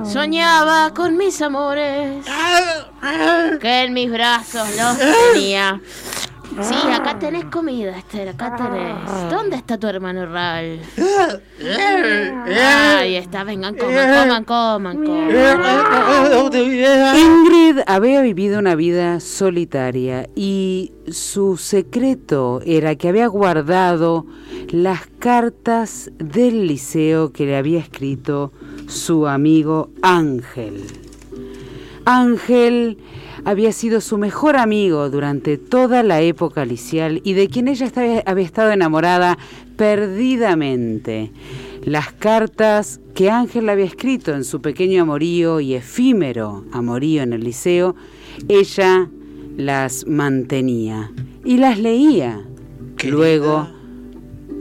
Soñaba 0.05 0.92
con 0.94 1.16
mis 1.16 1.40
amores. 1.42 2.25
Que 3.61 3.83
en 3.85 3.92
mis 3.92 4.11
brazos 4.11 4.68
los 4.77 4.99
tenía. 5.35 5.81
Sí, 6.61 6.75
acá 6.92 7.18
tenés 7.18 7.44
comida, 7.47 7.97
Esther, 7.97 8.29
acá 8.31 8.57
tenés. 8.57 9.31
¿Dónde 9.31 9.57
está 9.57 9.79
tu 9.79 9.87
hermano 9.87 10.27
Ralph? 10.27 10.81
Ahí 12.99 13.14
está, 13.16 13.44
vengan, 13.44 13.77
coman, 13.77 14.44
coman, 14.44 14.47
coman, 15.05 15.05
coman. 15.05 15.31
Ingrid 17.16 17.79
había 17.87 18.21
vivido 18.23 18.59
una 18.59 18.75
vida 18.75 19.21
solitaria 19.21 20.29
y 20.35 20.92
su 21.09 21.57
secreto 21.57 22.61
era 22.64 22.97
que 22.97 23.09
había 23.09 23.29
guardado 23.29 24.27
las 24.71 25.07
cartas 25.18 26.11
del 26.18 26.66
liceo 26.66 27.33
que 27.33 27.47
le 27.47 27.57
había 27.57 27.79
escrito 27.79 28.53
su 28.88 29.27
amigo 29.27 29.90
Ángel. 30.03 30.85
Ángel 32.05 32.99
había 33.49 33.73
sido 33.73 34.03
su 34.03 34.19
mejor 34.19 34.57
amigo 34.57 35.09
durante 35.09 35.57
toda 35.57 36.03
la 36.03 36.21
época 36.21 36.67
licial 36.67 37.23
y 37.25 37.33
de 37.33 37.49
quien 37.49 37.67
ella 37.69 37.87
estaba- 37.87 38.23
había 38.27 38.45
estado 38.45 38.73
enamorada 38.73 39.39
perdidamente. 39.77 41.33
Las 41.83 42.13
cartas 42.13 43.01
que 43.15 43.31
Ángel 43.31 43.71
había 43.71 43.87
escrito 43.87 44.35
en 44.35 44.45
su 44.45 44.61
pequeño 44.61 45.01
amorío 45.03 45.61
y 45.61 45.73
efímero 45.75 46.67
amorío 46.73 47.23
en 47.23 47.33
el 47.33 47.43
liceo, 47.43 47.97
ella 48.49 49.09
las 49.57 50.07
mantenía 50.07 51.11
y 51.43 51.57
las 51.57 51.79
leía 51.79 52.43
Querida. 52.99 53.17
luego 53.17 53.69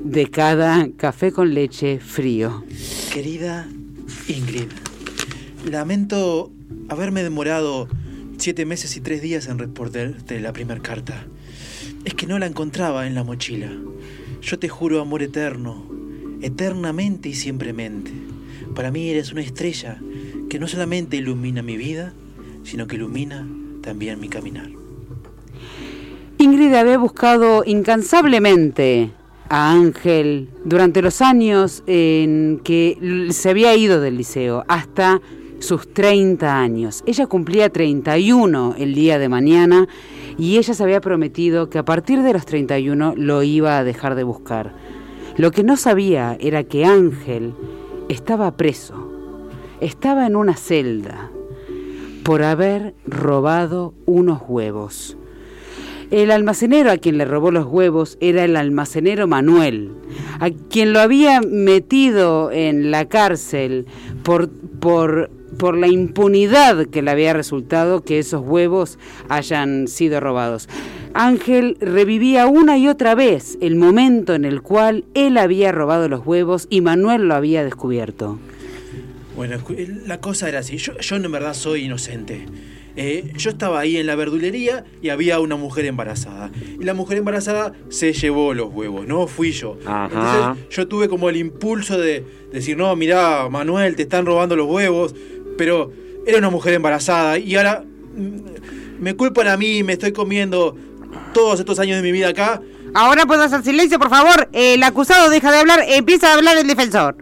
de 0.05 0.29
cada 0.29 0.87
café 0.95 1.33
con 1.33 1.53
leche 1.53 1.99
frío. 1.99 2.63
Querida 3.13 3.67
Ingrid, 4.29 4.69
lamento 5.69 6.51
haberme 6.87 7.23
demorado 7.23 7.89
siete 8.37 8.65
meses 8.65 8.95
y 8.95 9.01
tres 9.01 9.21
días 9.21 9.47
en 9.47 9.59
responderte 9.59 10.39
la 10.39 10.53
primera 10.53 10.81
carta. 10.81 11.25
Es 12.05 12.13
que 12.13 12.27
no 12.27 12.39
la 12.39 12.45
encontraba 12.45 13.07
en 13.07 13.15
la 13.15 13.23
mochila. 13.23 13.71
Yo 14.41 14.59
te 14.59 14.69
juro 14.69 15.01
amor 15.01 15.23
eterno, 15.23 15.85
eternamente 16.41 17.29
y 17.29 17.33
siempremente. 17.33 18.11
Para 18.75 18.91
mí 18.91 19.09
eres 19.09 19.31
una 19.31 19.41
estrella 19.41 19.99
que 20.49 20.59
no 20.59 20.67
solamente 20.67 21.17
ilumina 21.17 21.61
mi 21.61 21.77
vida, 21.77 22.13
sino 22.63 22.87
que 22.87 22.95
ilumina 22.95 23.47
también 23.81 24.19
mi 24.19 24.29
caminar. 24.29 24.69
Ingrid 26.37 26.73
había 26.75 26.97
buscado 26.97 27.63
incansablemente 27.65 29.11
a 29.49 29.71
Ángel 29.71 30.49
durante 30.63 31.01
los 31.01 31.21
años 31.21 31.83
en 31.87 32.61
que 32.63 33.27
se 33.31 33.49
había 33.49 33.75
ido 33.75 33.99
del 33.99 34.17
liceo, 34.17 34.63
hasta 34.67 35.21
sus 35.59 35.91
30 35.93 36.59
años. 36.59 37.03
Ella 37.05 37.27
cumplía 37.27 37.69
31 37.69 38.75
el 38.77 38.93
día 38.93 39.19
de 39.19 39.29
mañana 39.29 39.87
y 40.37 40.57
ella 40.57 40.73
se 40.73 40.83
había 40.83 41.01
prometido 41.01 41.69
que 41.69 41.79
a 41.79 41.85
partir 41.85 42.21
de 42.21 42.33
los 42.33 42.45
31 42.45 43.13
lo 43.15 43.43
iba 43.43 43.77
a 43.77 43.83
dejar 43.83 44.15
de 44.15 44.23
buscar. 44.23 44.73
Lo 45.37 45.51
que 45.51 45.63
no 45.63 45.77
sabía 45.77 46.37
era 46.39 46.63
que 46.63 46.85
Ángel 46.85 47.53
estaba 48.09 48.55
preso, 48.57 49.11
estaba 49.81 50.25
en 50.25 50.35
una 50.35 50.55
celda 50.55 51.29
por 52.23 52.43
haber 52.43 52.93
robado 53.05 53.93
unos 54.05 54.41
huevos. 54.47 55.17
El 56.09 56.31
almacenero 56.31 56.89
a 56.89 56.97
quien 56.97 57.17
le 57.17 57.25
robó 57.25 57.51
los 57.51 57.65
huevos 57.65 58.17
era 58.21 58.45
el 58.45 58.55
almacenero 58.55 59.27
Manuel, 59.27 59.91
a 60.39 60.49
quien 60.49 60.93
lo 60.93 61.01
había 61.01 61.41
metido 61.41 62.49
en 62.51 62.91
la 62.91 63.05
cárcel 63.09 63.87
por, 64.23 64.49
por, 64.49 65.29
por 65.57 65.77
la 65.77 65.87
impunidad 65.87 66.85
que 66.87 67.01
le 67.01 67.11
había 67.11 67.33
resultado 67.33 68.01
que 68.03 68.19
esos 68.19 68.41
huevos 68.45 68.97
hayan 69.29 69.87
sido 69.87 70.19
robados. 70.19 70.69
Ángel 71.13 71.77
revivía 71.79 72.47
una 72.47 72.77
y 72.77 72.87
otra 72.87 73.15
vez 73.15 73.57
el 73.61 73.75
momento 73.75 74.35
en 74.35 74.45
el 74.45 74.61
cual 74.61 75.05
él 75.15 75.37
había 75.37 75.71
robado 75.71 76.07
los 76.09 76.25
huevos 76.25 76.67
y 76.69 76.81
Manuel 76.81 77.27
lo 77.27 77.35
había 77.35 77.63
descubierto. 77.63 78.37
Bueno, 79.35 79.55
escu- 79.57 80.03
la 80.05 80.19
cosa 80.19 80.49
era 80.49 80.59
así. 80.59 80.77
Yo, 80.77 80.97
yo 80.99 81.15
en 81.15 81.31
verdad 81.31 81.53
soy 81.53 81.85
inocente. 81.85 82.45
Eh, 82.99 83.31
yo 83.37 83.51
estaba 83.51 83.79
ahí 83.79 83.97
en 83.97 84.07
la 84.07 84.15
verdulería 84.15 84.83
y 85.03 85.09
había 85.09 85.39
una 85.39 85.55
mujer 85.55 85.85
embarazada. 85.85 86.49
Y 86.79 86.83
la 86.83 86.95
mujer 86.95 87.19
embarazada 87.19 87.71
se 87.89 88.11
llevó 88.13 88.55
los 88.55 88.73
huevos, 88.73 89.05
no 89.07 89.27
fui 89.27 89.51
yo. 89.51 89.77
Ajá. 89.85 90.05
Entonces 90.55 90.75
yo 90.75 90.87
tuve 90.87 91.07
como 91.07 91.29
el 91.29 91.37
impulso 91.37 91.99
de 91.99 92.23
decir, 92.51 92.75
no, 92.75 92.95
mirá, 92.95 93.47
Manuel, 93.49 93.95
te 93.95 94.01
están 94.01 94.25
robando 94.25 94.55
los 94.55 94.67
huevos. 94.67 95.13
Pero 95.57 95.91
era 96.25 96.37
una 96.37 96.49
mujer 96.49 96.73
embarazada 96.73 97.37
y 97.37 97.55
ahora 97.55 97.83
mm, 98.15 99.01
me 99.01 99.15
culpan 99.15 99.47
a 99.47 99.57
mí, 99.57 99.83
me 99.83 99.93
estoy 99.93 100.11
comiendo 100.11 100.75
todos 101.33 101.59
estos 101.59 101.79
años 101.79 101.97
de 101.97 102.03
mi 102.03 102.11
vida 102.11 102.29
acá. 102.29 102.61
Ahora 102.93 103.25
puedo 103.25 103.43
hacer 103.43 103.63
silencio, 103.63 103.99
por 103.99 104.09
favor. 104.09 104.49
El 104.53 104.81
acusado 104.83 105.29
deja 105.29 105.51
de 105.51 105.59
hablar, 105.59 105.83
empieza 105.87 106.31
a 106.31 106.33
hablar 106.35 106.57
el 106.57 106.67
defensor. 106.67 107.15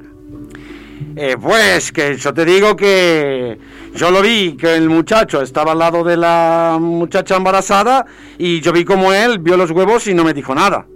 Eh, 1.17 1.37
pues 1.41 1.93
que 1.93 2.17
yo 2.17 2.33
te 2.33 2.43
digo 2.43 2.75
que 2.75 3.57
yo 3.93 4.11
lo 4.11 4.21
vi, 4.21 4.57
que 4.57 4.75
el 4.75 4.89
muchacho 4.89 5.41
estaba 5.41 5.71
al 5.71 5.79
lado 5.79 6.03
de 6.03 6.17
la 6.17 6.77
muchacha 6.79 7.37
embarazada 7.37 8.05
y 8.37 8.59
yo 8.59 8.73
vi 8.73 8.83
como 8.83 9.13
él 9.13 9.39
vio 9.39 9.55
los 9.55 9.71
huevos 9.71 10.07
y 10.07 10.13
no 10.13 10.25
me 10.25 10.33
dijo 10.33 10.53
nada. 10.53 10.87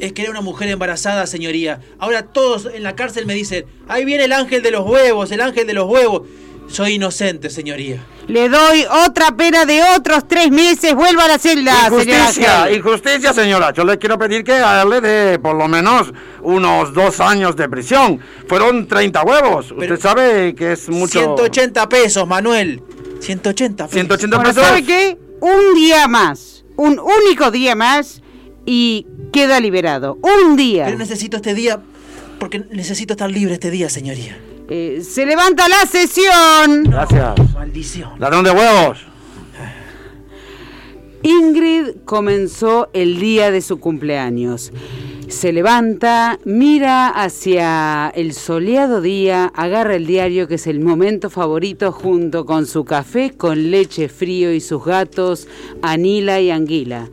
Es 0.00 0.12
que 0.12 0.22
era 0.22 0.32
una 0.32 0.40
mujer 0.40 0.68
embarazada, 0.68 1.28
señoría. 1.28 1.80
Ahora 2.00 2.22
todos 2.24 2.68
en 2.74 2.82
la 2.82 2.96
cárcel 2.96 3.24
me 3.24 3.34
dicen, 3.34 3.64
ahí 3.86 4.04
viene 4.04 4.24
el 4.24 4.32
ángel 4.32 4.62
de 4.62 4.72
los 4.72 4.84
huevos, 4.84 5.30
el 5.30 5.40
ángel 5.40 5.64
de 5.64 5.74
los 5.74 5.88
huevos. 5.88 6.22
Soy 6.68 6.94
inocente, 6.94 7.50
señoría. 7.50 8.02
Le 8.28 8.48
doy 8.48 8.84
otra 9.06 9.36
pena 9.36 9.66
de 9.66 9.82
otros 9.96 10.26
tres 10.26 10.50
meses. 10.50 10.94
Vuelva 10.94 11.24
a 11.24 11.28
la 11.28 11.38
celda, 11.38 11.74
Injusticia, 11.88 12.32
señora. 12.32 12.72
injusticia, 12.72 13.32
señora. 13.34 13.72
Yo 13.74 13.84
le 13.84 13.98
quiero 13.98 14.18
pedir 14.18 14.42
que 14.42 14.52
a 14.52 14.82
él 14.82 14.88
le 14.88 15.00
dé 15.02 15.38
por 15.38 15.54
lo 15.54 15.68
menos 15.68 16.12
unos 16.40 16.94
dos 16.94 17.20
años 17.20 17.56
de 17.56 17.68
prisión. 17.68 18.20
Fueron 18.48 18.86
30 18.88 19.22
huevos. 19.22 19.66
Usted 19.72 19.76
Pero- 19.80 19.96
sabe 20.00 20.54
que 20.54 20.72
es 20.72 20.88
mucho. 20.88 21.18
180 21.20 21.88
pesos, 21.90 22.26
Manuel. 22.26 22.82
180 23.20 23.84
pesos. 23.84 23.94
180 23.94 24.36
Bueno, 24.38 24.50
pesos. 24.54 24.66
¿sabe 24.66 24.82
qué? 24.84 25.18
Un 25.40 25.74
día 25.74 26.08
más. 26.08 26.64
Un 26.76 26.98
único 26.98 27.50
día 27.50 27.74
más 27.74 28.22
y 28.64 29.06
queda 29.30 29.60
liberado. 29.60 30.16
Un 30.22 30.56
día. 30.56 30.86
Pero 30.86 30.96
necesito 30.96 31.36
este 31.36 31.52
día, 31.54 31.80
porque 32.38 32.60
necesito 32.70 33.12
estar 33.12 33.30
libre 33.30 33.52
este 33.54 33.70
día, 33.70 33.90
señoría. 33.90 34.38
Eh, 34.68 35.02
se 35.02 35.26
levanta 35.26 35.68
la 35.68 35.86
sesión. 35.86 36.84
Gracias. 36.84 37.54
Maldición. 37.54 38.18
Ladrón 38.18 38.44
de 38.44 38.50
huevos. 38.50 39.12
Ingrid 41.22 41.98
comenzó 42.04 42.88
el 42.92 43.20
día 43.20 43.52
de 43.52 43.60
su 43.60 43.78
cumpleaños. 43.78 44.72
Se 45.28 45.52
levanta, 45.52 46.38
mira 46.44 47.08
hacia 47.08 48.10
el 48.14 48.34
soleado 48.34 49.00
día, 49.00 49.50
agarra 49.54 49.94
el 49.94 50.06
diario 50.06 50.48
que 50.48 50.56
es 50.56 50.66
el 50.66 50.80
momento 50.80 51.30
favorito 51.30 51.92
junto 51.92 52.44
con 52.44 52.66
su 52.66 52.84
café 52.84 53.30
con 53.36 53.70
leche 53.70 54.08
frío 54.08 54.52
y 54.52 54.60
sus 54.60 54.84
gatos 54.84 55.48
Anila 55.80 56.40
y 56.40 56.50
Anguila. 56.50 57.08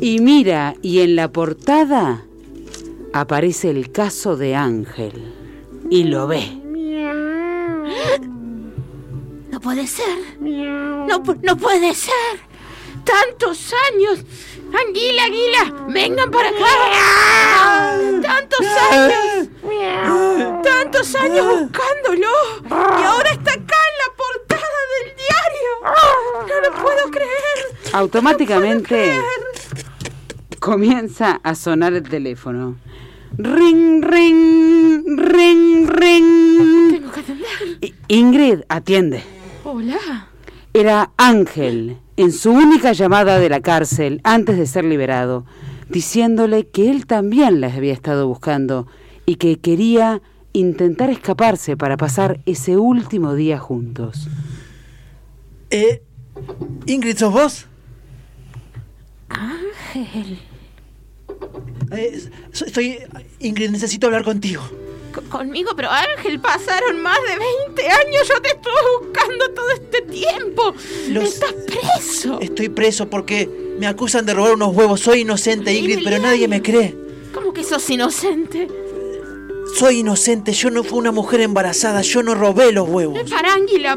Y 0.00 0.20
mira, 0.20 0.76
y 0.82 1.00
en 1.00 1.16
la 1.16 1.32
portada 1.32 2.22
aparece 3.12 3.70
el 3.70 3.90
caso 3.90 4.36
de 4.36 4.54
Ángel. 4.54 5.35
Y 5.90 6.04
lo 6.04 6.26
ve. 6.26 6.42
No 9.50 9.60
puede 9.60 9.86
ser. 9.86 10.18
No, 10.40 11.22
pu- 11.22 11.38
no 11.42 11.56
puede 11.56 11.94
ser. 11.94 12.14
Tantos 13.04 13.72
años. 13.92 14.20
Anguila, 14.66 15.24
Anguila, 15.24 15.86
vengan 15.88 16.30
para 16.30 16.48
acá. 16.48 17.98
Tantos 18.22 18.66
años. 18.90 19.48
Tantos 20.62 21.14
años 21.14 21.46
buscándolo. 21.46 22.28
Y 22.68 23.02
ahora 23.04 23.30
está 23.30 23.52
acá 23.52 23.76
en 23.88 23.96
la 24.02 24.08
portada 24.16 24.78
del 25.04 25.14
diario. 25.16 25.72
No 26.48 26.68
lo 26.68 26.82
puedo 26.82 27.10
creer. 27.10 27.92
Automáticamente 27.92 29.20
comienza 30.58 31.40
a 31.44 31.54
sonar 31.54 31.92
el 31.94 32.02
teléfono. 32.08 32.76
Ring, 33.38 34.02
ring, 34.02 35.04
ring, 35.18 35.86
ring. 35.86 36.90
Tengo 36.90 37.12
que 37.12 37.20
atender. 37.20 37.94
Ingrid, 38.08 38.60
atiende. 38.70 39.22
Hola. 39.62 40.28
Era 40.72 41.12
Ángel, 41.18 41.98
en 42.16 42.32
su 42.32 42.50
única 42.52 42.92
llamada 42.92 43.38
de 43.38 43.50
la 43.50 43.60
cárcel 43.60 44.22
antes 44.24 44.56
de 44.56 44.66
ser 44.66 44.86
liberado, 44.86 45.44
diciéndole 45.90 46.66
que 46.66 46.90
él 46.90 47.06
también 47.06 47.60
las 47.60 47.76
había 47.76 47.92
estado 47.92 48.26
buscando 48.26 48.86
y 49.26 49.36
que 49.36 49.58
quería 49.58 50.22
intentar 50.54 51.10
escaparse 51.10 51.76
para 51.76 51.98
pasar 51.98 52.40
ese 52.46 52.78
último 52.78 53.34
día 53.34 53.58
juntos. 53.58 54.28
Eh, 55.68 56.02
Ingrid, 56.86 57.18
¿sos 57.18 57.32
vos? 57.34 57.66
Ángel. 59.28 60.38
Eh, 61.92 62.20
estoy... 62.52 62.98
Ingrid, 63.40 63.70
necesito 63.70 64.06
hablar 64.06 64.24
contigo. 64.24 64.62
Co- 65.14 65.22
Conmigo, 65.30 65.70
pero 65.76 65.88
Ángel, 65.90 66.40
pasaron 66.40 67.00
más 67.00 67.18
de 67.22 67.38
20 67.68 67.82
años. 67.88 68.28
Yo 68.28 68.40
te 68.40 68.48
estuve 68.48 68.74
buscando 69.00 69.50
todo 69.50 69.70
este 69.70 70.02
tiempo. 70.02 70.74
Los- 71.10 71.24
Estás 71.34 71.54
preso. 71.66 72.38
Estoy 72.40 72.68
preso 72.68 73.08
porque 73.08 73.48
me 73.78 73.86
acusan 73.86 74.26
de 74.26 74.34
robar 74.34 74.54
unos 74.54 74.74
huevos. 74.74 75.00
Soy 75.00 75.20
inocente, 75.20 75.72
Ingrid, 75.72 76.00
pero 76.04 76.18
nadie 76.18 76.48
me 76.48 76.60
cree. 76.62 76.94
¿Cómo 77.32 77.52
que 77.52 77.62
sos 77.64 77.88
inocente? 77.90 78.68
Soy 79.78 79.98
inocente, 79.98 80.52
yo 80.52 80.70
no 80.70 80.82
fui 80.84 80.98
una 80.98 81.12
mujer 81.12 81.40
embarazada, 81.40 82.00
yo 82.00 82.22
no 82.22 82.34
robé 82.34 82.72
los 82.72 82.88
huevos. 82.88 83.18
Para 83.28 83.52
Anguila. 83.54 83.96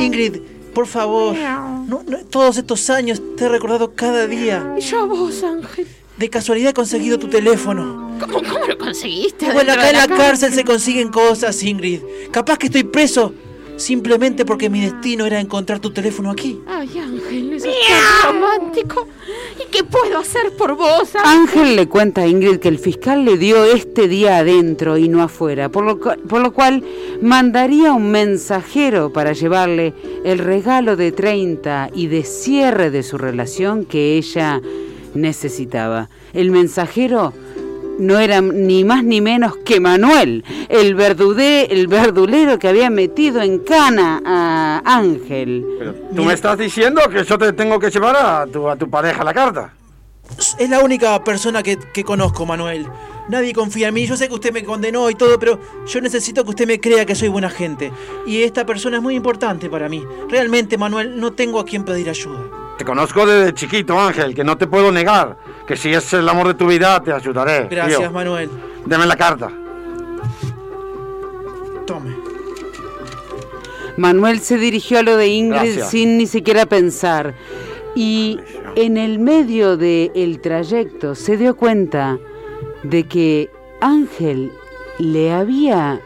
Ingrid, 0.00 0.36
por 0.72 0.86
favor, 0.86 1.34
no- 1.34 2.02
no- 2.06 2.18
todos 2.30 2.56
estos 2.58 2.88
años 2.90 3.20
te 3.36 3.44
he 3.46 3.48
recordado 3.48 3.94
cada 3.94 4.26
día. 4.28 4.74
Y 4.78 4.80
yo 4.82 5.00
a 5.00 5.04
vos, 5.06 5.42
Ángel. 5.42 5.86
De 6.16 6.30
casualidad 6.30 6.70
he 6.70 6.74
conseguido 6.74 7.18
tu 7.18 7.28
teléfono. 7.28 8.16
¿Cómo, 8.20 8.34
cómo 8.34 8.66
lo 8.66 8.78
conseguiste? 8.78 9.52
Bueno, 9.52 9.72
acá 9.72 9.90
en 9.90 9.96
la 9.96 10.06
cárcel? 10.06 10.16
cárcel 10.16 10.52
se 10.52 10.64
consiguen 10.64 11.08
cosas, 11.08 11.60
Ingrid. 11.62 12.00
Capaz 12.30 12.58
que 12.58 12.66
estoy 12.66 12.84
preso 12.84 13.34
simplemente 13.76 14.44
porque 14.44 14.70
mi 14.70 14.80
destino 14.80 15.26
era 15.26 15.40
encontrar 15.40 15.80
tu 15.80 15.90
teléfono 15.90 16.30
aquí. 16.30 16.60
Ay, 16.66 16.88
Ángel, 16.98 17.52
eso 17.54 17.68
es 17.68 17.74
tan 18.22 18.34
romántico. 18.34 19.08
¿Y 19.60 19.70
qué 19.70 19.82
puedo 19.84 20.18
hacer 20.18 20.52
por 20.56 20.76
vos, 20.76 21.14
Ángel? 21.16 21.20
Ángel 21.24 21.76
le 21.76 21.88
cuenta 21.88 22.22
a 22.22 22.26
Ingrid 22.26 22.58
que 22.58 22.68
el 22.68 22.78
fiscal 22.78 23.24
le 23.24 23.36
dio 23.36 23.64
este 23.64 24.08
día 24.08 24.38
adentro 24.38 24.96
y 24.96 25.08
no 25.08 25.22
afuera, 25.22 25.68
por 25.68 25.84
lo, 25.84 25.98
por 25.98 26.40
lo 26.40 26.52
cual 26.52 26.84
mandaría 27.20 27.92
un 27.92 28.10
mensajero 28.10 29.12
para 29.12 29.32
llevarle 29.32 29.94
el 30.24 30.38
regalo 30.38 30.96
de 30.96 31.12
30 31.12 31.90
y 31.94 32.06
de 32.06 32.22
cierre 32.22 32.90
de 32.90 33.02
su 33.02 33.18
relación 33.18 33.84
que 33.84 34.16
ella 34.16 34.60
necesitaba. 35.14 36.08
El 36.32 36.50
mensajero 36.50 37.32
no 37.98 38.18
era 38.18 38.40
ni 38.40 38.84
más 38.84 39.04
ni 39.04 39.20
menos 39.20 39.56
que 39.58 39.80
Manuel, 39.80 40.44
el, 40.68 40.94
verdudé, 40.94 41.72
el 41.72 41.86
verdulero 41.86 42.58
que 42.58 42.68
había 42.68 42.90
metido 42.90 43.40
en 43.42 43.58
cana 43.60 44.20
a 44.24 44.82
Ángel. 44.84 45.64
Pero 45.78 45.94
tú 46.14 46.24
me 46.24 46.34
estás 46.34 46.58
diciendo 46.58 47.02
que 47.10 47.24
yo 47.24 47.38
te 47.38 47.52
tengo 47.52 47.78
que 47.78 47.90
llevar 47.90 48.16
a 48.16 48.46
tu, 48.46 48.68
a 48.68 48.76
tu 48.76 48.88
pareja 48.90 49.24
la 49.24 49.34
carta. 49.34 49.72
Es 50.58 50.70
la 50.70 50.80
única 50.80 51.22
persona 51.22 51.62
que, 51.62 51.78
que 51.92 52.02
conozco, 52.02 52.46
Manuel. 52.46 52.86
Nadie 53.28 53.52
confía 53.52 53.88
en 53.88 53.94
mí. 53.94 54.06
Yo 54.06 54.16
sé 54.16 54.28
que 54.28 54.34
usted 54.34 54.52
me 54.52 54.64
condenó 54.64 55.08
y 55.10 55.14
todo, 55.14 55.38
pero 55.38 55.58
yo 55.86 56.00
necesito 56.00 56.44
que 56.44 56.50
usted 56.50 56.66
me 56.66 56.80
crea 56.80 57.06
que 57.06 57.14
soy 57.14 57.28
buena 57.28 57.50
gente. 57.50 57.92
Y 58.26 58.42
esta 58.42 58.66
persona 58.66 58.96
es 58.96 59.02
muy 59.02 59.14
importante 59.14 59.68
para 59.68 59.88
mí. 59.88 60.02
Realmente, 60.28 60.78
Manuel, 60.78 61.20
no 61.20 61.32
tengo 61.32 61.60
a 61.60 61.64
quien 61.64 61.84
pedir 61.84 62.08
ayuda. 62.08 62.63
Te 62.78 62.84
conozco 62.84 63.24
desde 63.26 63.54
chiquito, 63.54 63.98
Ángel, 63.98 64.34
que 64.34 64.44
no 64.44 64.56
te 64.56 64.66
puedo 64.66 64.90
negar. 64.90 65.36
Que 65.66 65.76
si 65.76 65.92
es 65.92 66.12
el 66.12 66.28
amor 66.28 66.48
de 66.48 66.54
tu 66.54 66.66
vida, 66.66 67.00
te 67.02 67.12
ayudaré. 67.12 67.68
Gracias, 67.70 68.00
tío. 68.00 68.10
Manuel. 68.10 68.50
Deme 68.84 69.06
la 69.06 69.16
carta. 69.16 69.50
Tome. 71.86 72.16
Manuel 73.96 74.40
se 74.40 74.58
dirigió 74.58 74.98
a 74.98 75.02
lo 75.02 75.16
de 75.16 75.28
Ingrid 75.28 75.74
Gracias. 75.74 75.90
sin 75.90 76.18
ni 76.18 76.26
siquiera 76.26 76.66
pensar 76.66 77.34
y 77.94 78.40
en 78.74 78.96
el 78.96 79.18
medio 79.18 79.76
del 79.76 80.40
trayecto 80.40 81.14
se 81.14 81.36
dio 81.36 81.56
cuenta 81.56 82.18
de 82.82 83.04
que 83.04 83.50
Ángel 83.80 84.50
le 84.98 85.32
había 85.32 86.00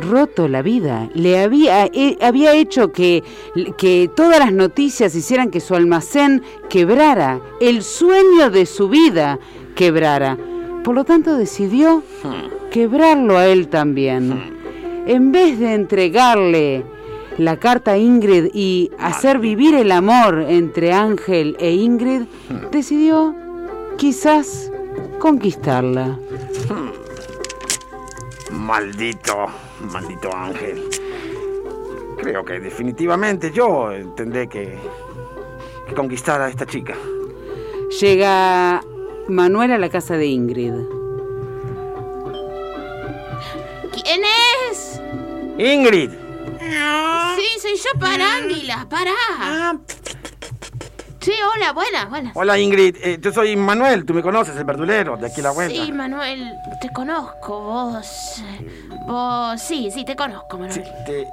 roto 0.00 0.48
la 0.48 0.62
vida, 0.62 1.08
le 1.14 1.38
había, 1.38 1.86
eh, 1.86 2.18
había 2.20 2.54
hecho 2.54 2.92
que, 2.92 3.22
que 3.78 4.10
todas 4.14 4.38
las 4.38 4.52
noticias 4.52 5.14
hicieran 5.14 5.50
que 5.50 5.60
su 5.60 5.74
almacén 5.74 6.42
quebrara, 6.68 7.40
el 7.60 7.82
sueño 7.82 8.50
de 8.50 8.66
su 8.66 8.88
vida 8.88 9.38
quebrara. 9.74 10.36
Por 10.84 10.94
lo 10.94 11.04
tanto 11.04 11.36
decidió 11.36 12.02
quebrarlo 12.70 13.38
a 13.38 13.46
él 13.46 13.68
también. 13.68 14.54
En 15.06 15.32
vez 15.32 15.58
de 15.58 15.74
entregarle 15.74 16.84
la 17.38 17.58
carta 17.58 17.92
a 17.92 17.98
Ingrid 17.98 18.50
y 18.54 18.90
hacer 18.98 19.38
vivir 19.38 19.74
el 19.74 19.92
amor 19.92 20.44
entre 20.48 20.92
Ángel 20.92 21.56
e 21.60 21.72
Ingrid, 21.72 22.22
decidió 22.70 23.34
quizás 23.98 24.70
conquistarla. 25.18 26.18
Maldito, 28.52 29.46
maldito 29.80 30.34
Ángel. 30.34 30.88
Creo 32.18 32.44
que 32.44 32.60
definitivamente 32.60 33.50
yo 33.52 33.90
tendré 34.16 34.48
que, 34.48 34.78
que 35.86 35.94
conquistar 35.94 36.40
a 36.40 36.48
esta 36.48 36.66
chica. 36.66 36.94
Llega 38.00 38.82
Manuel 39.28 39.72
a 39.72 39.78
la 39.78 39.88
casa 39.88 40.16
de 40.16 40.26
Ingrid. 40.26 40.72
¿Quién 43.92 44.22
es? 44.70 45.00
Ingrid, 45.58 46.10
Sí, 47.36 47.60
soy 47.60 47.76
yo, 47.76 48.00
para 48.00 48.36
Ángela, 48.36 48.86
para. 48.88 49.78
Sí, 51.26 51.32
hola, 51.56 51.72
buenas, 51.72 52.08
buenas. 52.08 52.32
hola 52.36 52.56
Ingrid, 52.56 52.96
Eh, 53.02 53.18
yo 53.20 53.32
soy 53.32 53.56
Manuel, 53.56 54.04
tú 54.04 54.14
me 54.14 54.22
conoces, 54.22 54.54
el 54.56 54.62
verdulero, 54.64 55.16
de 55.16 55.26
aquí 55.26 55.40
a 55.40 55.44
la 55.44 55.50
vuelta. 55.50 55.84
Sí, 55.84 55.90
Manuel, 55.90 56.52
te 56.80 56.88
conozco, 56.90 57.60
vos. 57.62 58.42
Vos, 59.08 59.60
sí, 59.60 59.90
sí, 59.92 60.04
te 60.04 60.14
conozco, 60.14 60.56
Manuel. 60.56 60.72
Sí, 60.72 60.82
te- 61.04 61.26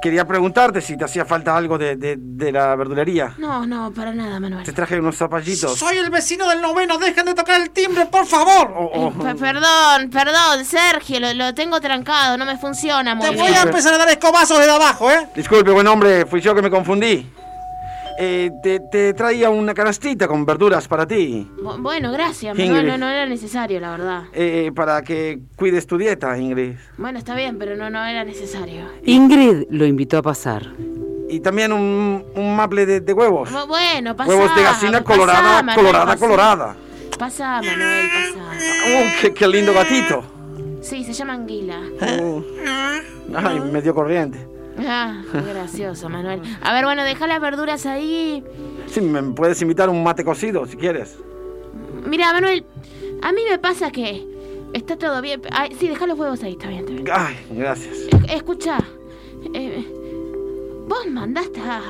quería 0.00 0.24
preguntarte 0.24 0.80
si 0.80 0.96
te 0.96 1.04
hacía 1.04 1.24
falta 1.24 1.56
algo 1.56 1.76
de, 1.76 1.96
de- 1.96 2.14
de 2.16 2.52
la 2.52 2.76
verdulería. 2.76 3.34
No, 3.38 3.66
no, 3.66 3.90
para 3.90 4.12
nada, 4.14 4.38
Manuel. 4.38 4.62
Te 4.62 4.72
traje 4.72 5.00
unos 5.00 5.16
zapallitos. 5.16 5.76
Soy 5.76 5.96
el 5.96 6.10
vecino 6.10 6.48
del 6.48 6.60
noveno, 6.62 6.96
dejen 6.98 7.26
de 7.26 7.34
tocar 7.34 7.60
el 7.60 7.70
timbre, 7.70 8.06
por 8.06 8.24
favor. 8.24 8.72
Oh, 8.76 8.90
oh. 8.94 9.10
Pe- 9.24 9.34
perdón, 9.34 10.10
perdón, 10.12 10.64
Sergio, 10.64 11.18
lo, 11.18 11.34
lo 11.34 11.52
tengo 11.54 11.80
trancado, 11.80 12.36
no 12.36 12.44
me 12.44 12.56
funciona 12.56 13.16
muy 13.16 13.26
Te 13.26 13.32
bien. 13.32 13.44
voy 13.46 13.54
a 13.54 13.62
empezar 13.62 13.94
a 13.94 13.98
dar 13.98 14.08
escobazos 14.10 14.58
desde 14.58 14.70
abajo, 14.70 15.10
¿eh? 15.10 15.26
Disculpe, 15.34 15.72
buen 15.72 15.88
hombre, 15.88 16.24
fui 16.26 16.40
yo 16.40 16.54
que 16.54 16.62
me 16.62 16.70
confundí. 16.70 17.26
Eh, 18.20 18.50
te, 18.64 18.80
te 18.80 19.14
traía 19.14 19.48
una 19.48 19.72
canastita 19.74 20.26
con 20.26 20.44
verduras 20.44 20.88
para 20.88 21.06
ti, 21.06 21.48
Bu- 21.62 21.80
Bueno, 21.80 22.10
gracias, 22.10 22.58
Ingrid. 22.58 22.68
Manuel, 22.72 22.86
no, 22.88 22.98
no 22.98 23.08
era 23.08 23.26
necesario, 23.26 23.78
la 23.78 23.92
verdad. 23.92 24.22
eh, 24.32 24.72
para 24.74 25.02
que 25.02 25.38
cuides 25.54 25.86
tu 25.86 25.96
dieta, 25.96 26.36
Ingrid. 26.36 26.72
Bueno, 26.96 27.18
está 27.20 27.36
bien, 27.36 27.58
pero 27.58 27.76
no, 27.76 27.90
no 27.90 28.04
era 28.04 28.24
necesario. 28.24 28.86
Ingrid 29.04 29.66
lo 29.70 29.84
invitó 29.86 30.18
a 30.18 30.22
pasar. 30.22 30.66
Y 31.30 31.38
también 31.40 31.72
un, 31.72 32.24
un 32.34 32.56
maple 32.56 32.86
de, 32.86 33.00
de 33.02 33.12
huevos. 33.12 33.50
Bu- 33.52 33.68
Bueno, 33.68 34.16
pasa. 34.16 34.30
huevos 34.30 34.52
de 34.56 34.62
gallina 34.64 35.04
colorada, 35.04 35.74
colorada, 35.76 36.16
colorada. 36.16 36.76
Pasa, 37.18 37.60
Manuel, 37.62 38.08
pasa. 38.08 38.44
Uh, 38.88 39.20
qué, 39.20 39.32
qué 39.34 39.46
lindo 39.46 39.72
gatito. 39.72 40.24
Sí, 40.80 41.04
se 41.04 41.12
llama 41.12 41.34
Anguila. 41.34 41.80
Uh, 42.20 42.42
ay, 43.36 43.60
medio 43.60 43.94
corriente. 43.94 44.38
Ah, 44.86 45.22
qué 45.32 45.40
gracioso, 45.42 46.08
Manuel. 46.08 46.40
A 46.62 46.72
ver, 46.72 46.84
bueno, 46.84 47.04
deja 47.04 47.26
las 47.26 47.40
verduras 47.40 47.84
ahí. 47.86 48.42
Sí, 48.86 49.00
me 49.00 49.22
puedes 49.34 49.60
invitar 49.62 49.88
un 49.90 50.02
mate 50.02 50.24
cocido 50.24 50.66
si 50.66 50.76
quieres. 50.76 51.16
Mira, 52.06 52.32
Manuel, 52.32 52.64
a 53.22 53.32
mí 53.32 53.42
me 53.50 53.58
pasa 53.58 53.90
que 53.90 54.24
está 54.72 54.96
todo 54.96 55.20
bien. 55.20 55.42
Ay, 55.50 55.74
sí, 55.78 55.88
deja 55.88 56.06
los 56.06 56.18
huevos 56.18 56.42
ahí, 56.42 56.52
está 56.52 56.68
bien, 56.68 56.80
está 56.80 56.92
bien. 56.92 57.06
Ay, 57.12 57.36
gracias. 57.50 57.96
Es- 57.96 58.34
Escucha, 58.34 58.78
eh, 59.54 59.84
vos 60.88 61.06
mandaste 61.10 61.60
a, 61.60 61.80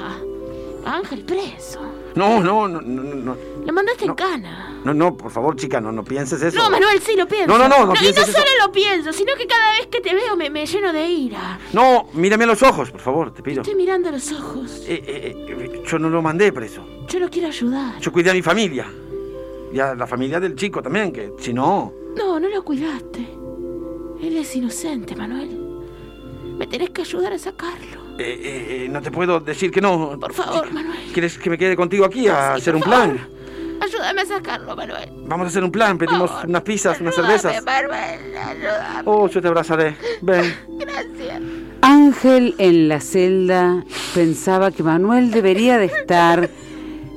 a 0.86 0.96
Ángel 0.96 1.24
preso. 1.24 1.80
No, 2.14 2.40
no, 2.42 2.66
no, 2.68 2.80
no, 2.80 3.02
no, 3.14 3.36
Lo 3.68 3.74
mandaste 3.74 4.06
No. 4.06 4.12
en 4.12 4.16
cana. 4.16 4.80
no, 4.82 4.94
no, 4.94 5.14
por 5.14 5.30
favor, 5.30 5.54
chica, 5.54 5.78
no, 5.78 5.92
no 5.92 6.02
pienses 6.02 6.40
eso. 6.42 6.56
No, 6.58 6.70
Manuel, 6.70 7.00
sí 7.02 7.14
lo 7.16 7.28
pienso. 7.28 7.46
No, 7.46 7.58
no, 7.58 7.68
no, 7.68 7.84
no 7.84 7.92
y 7.92 7.94
no 7.96 8.00
pienses 8.00 8.28
eso. 8.30 8.32
solo 8.38 8.50
lo 8.66 8.72
pienso, 8.72 9.12
sino 9.12 9.34
que 9.36 9.46
cada 9.46 9.72
vez 9.72 9.88
que 9.88 10.00
te 10.00 10.14
veo 10.14 10.34
me, 10.36 10.48
me 10.48 10.64
lleno 10.64 10.90
de 10.92 11.06
ira. 11.06 11.58
No, 11.74 12.08
mírame 12.14 12.44
a 12.44 12.46
los 12.46 12.62
ojos, 12.62 12.90
por 12.90 13.00
favor, 13.02 13.32
te 13.34 13.42
pido. 13.42 13.60
Estoy 13.60 13.74
mirando 13.76 14.08
a 14.08 14.12
los 14.12 14.32
ojos. 14.32 14.82
Eh, 14.88 15.04
eh, 15.06 15.36
eh, 15.48 15.82
yo 15.86 15.98
no 15.98 16.08
lo 16.08 16.22
mandé 16.22 16.50
preso. 16.52 16.82
Yo 17.08 17.18
lo 17.20 17.28
quiero 17.28 17.48
ayudar. 17.48 18.00
Yo 18.00 18.10
cuidé 18.10 18.30
a 18.30 18.34
mi 18.34 18.40
familia. 18.42 18.86
Y 19.70 19.78
a 19.80 19.94
la 19.94 20.06
familia 20.06 20.40
del 20.40 20.56
chico 20.56 20.80
también, 20.82 21.12
que 21.12 21.32
si 21.38 21.52
no... 21.52 21.92
No, 22.16 22.40
no 22.40 22.48
lo 22.48 22.64
cuidaste. 22.64 23.20
Él 24.22 24.36
es 24.38 24.56
inocente, 24.56 25.14
Manuel. 25.14 25.50
Me 26.58 26.66
tenés 26.66 26.88
que 26.90 27.02
ayudar 27.02 27.34
a 27.34 27.38
sacarlo. 27.38 28.16
eh, 28.18 28.84
eh, 28.84 28.88
no 28.90 29.00
te 29.02 29.10
puedo 29.10 29.38
decir 29.40 29.70
que 29.70 29.80
no. 29.82 30.18
Por 30.18 30.32
favor, 30.32 30.72
Manuel. 30.72 30.98
¿Quieres 31.12 31.36
que 31.38 31.50
me 31.50 31.58
quede 31.58 31.76
contigo 31.76 32.06
aquí 32.06 32.26
a 32.28 32.54
Sí, 32.54 32.62
hacer 32.62 32.74
un 32.74 32.82
plan? 32.82 33.28
Ayúdame 33.80 34.22
a 34.22 34.26
sacarlo, 34.26 34.74
Manuel. 34.76 35.10
Vamos 35.26 35.44
a 35.46 35.48
hacer 35.48 35.64
un 35.64 35.70
plan, 35.70 35.98
pedimos 35.98 36.30
favor. 36.30 36.46
unas 36.48 36.62
pizzas, 36.62 37.00
unas 37.00 37.16
Ayúdame, 37.18 37.38
cervezas. 37.38 37.64
Manuel, 37.64 38.36
ayúdame. 38.36 39.02
Oh, 39.04 39.28
yo 39.28 39.40
te 39.40 39.48
abrazaré. 39.48 39.96
Ven. 40.22 40.54
Gracias. 40.78 41.42
Ángel 41.80 42.54
en 42.58 42.88
la 42.88 43.00
celda 43.00 43.84
pensaba 44.14 44.70
que 44.72 44.82
Manuel 44.82 45.30
debería 45.30 45.78
de 45.78 45.86
estar 45.86 46.50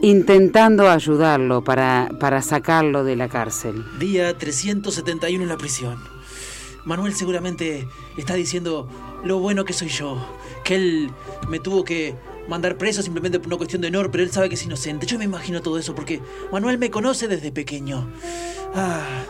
intentando 0.04 0.90
ayudarlo 0.90 1.64
para, 1.64 2.10
para 2.20 2.42
sacarlo 2.42 3.04
de 3.04 3.16
la 3.16 3.28
cárcel. 3.28 3.84
Día 4.00 4.38
371 4.38 5.44
en 5.44 5.50
la 5.50 5.58
prisión. 5.58 5.98
Manuel 6.86 7.14
seguramente 7.14 7.88
está 8.18 8.34
diciendo 8.34 8.88
lo 9.24 9.40
bueno 9.40 9.66
que 9.66 9.74
soy 9.74 9.90
yo, 9.90 10.18
que 10.64 10.76
él 10.76 11.12
me 11.48 11.60
tuvo 11.60 11.84
que 11.84 12.16
mandar 12.52 12.78
preso 12.78 13.02
simplemente 13.02 13.40
por 13.40 13.48
una 13.48 13.58
cuestión 13.58 13.82
de 13.82 13.88
honor, 13.88 14.12
pero 14.12 14.24
él 14.24 14.30
sabe 14.32 14.50
que 14.50 14.56
es 14.56 14.64
inocente. 14.66 15.08
Yo 15.08 15.18
me 15.18 15.24
imagino 15.26 15.62
todo 15.62 15.80
eso 15.80 15.96
porque 15.96 16.22
Manuel 16.52 16.78
me 16.78 16.92
conoce 16.92 17.28
desde 17.28 17.52
pequeño. 17.52 18.12
Ah. 18.76 19.24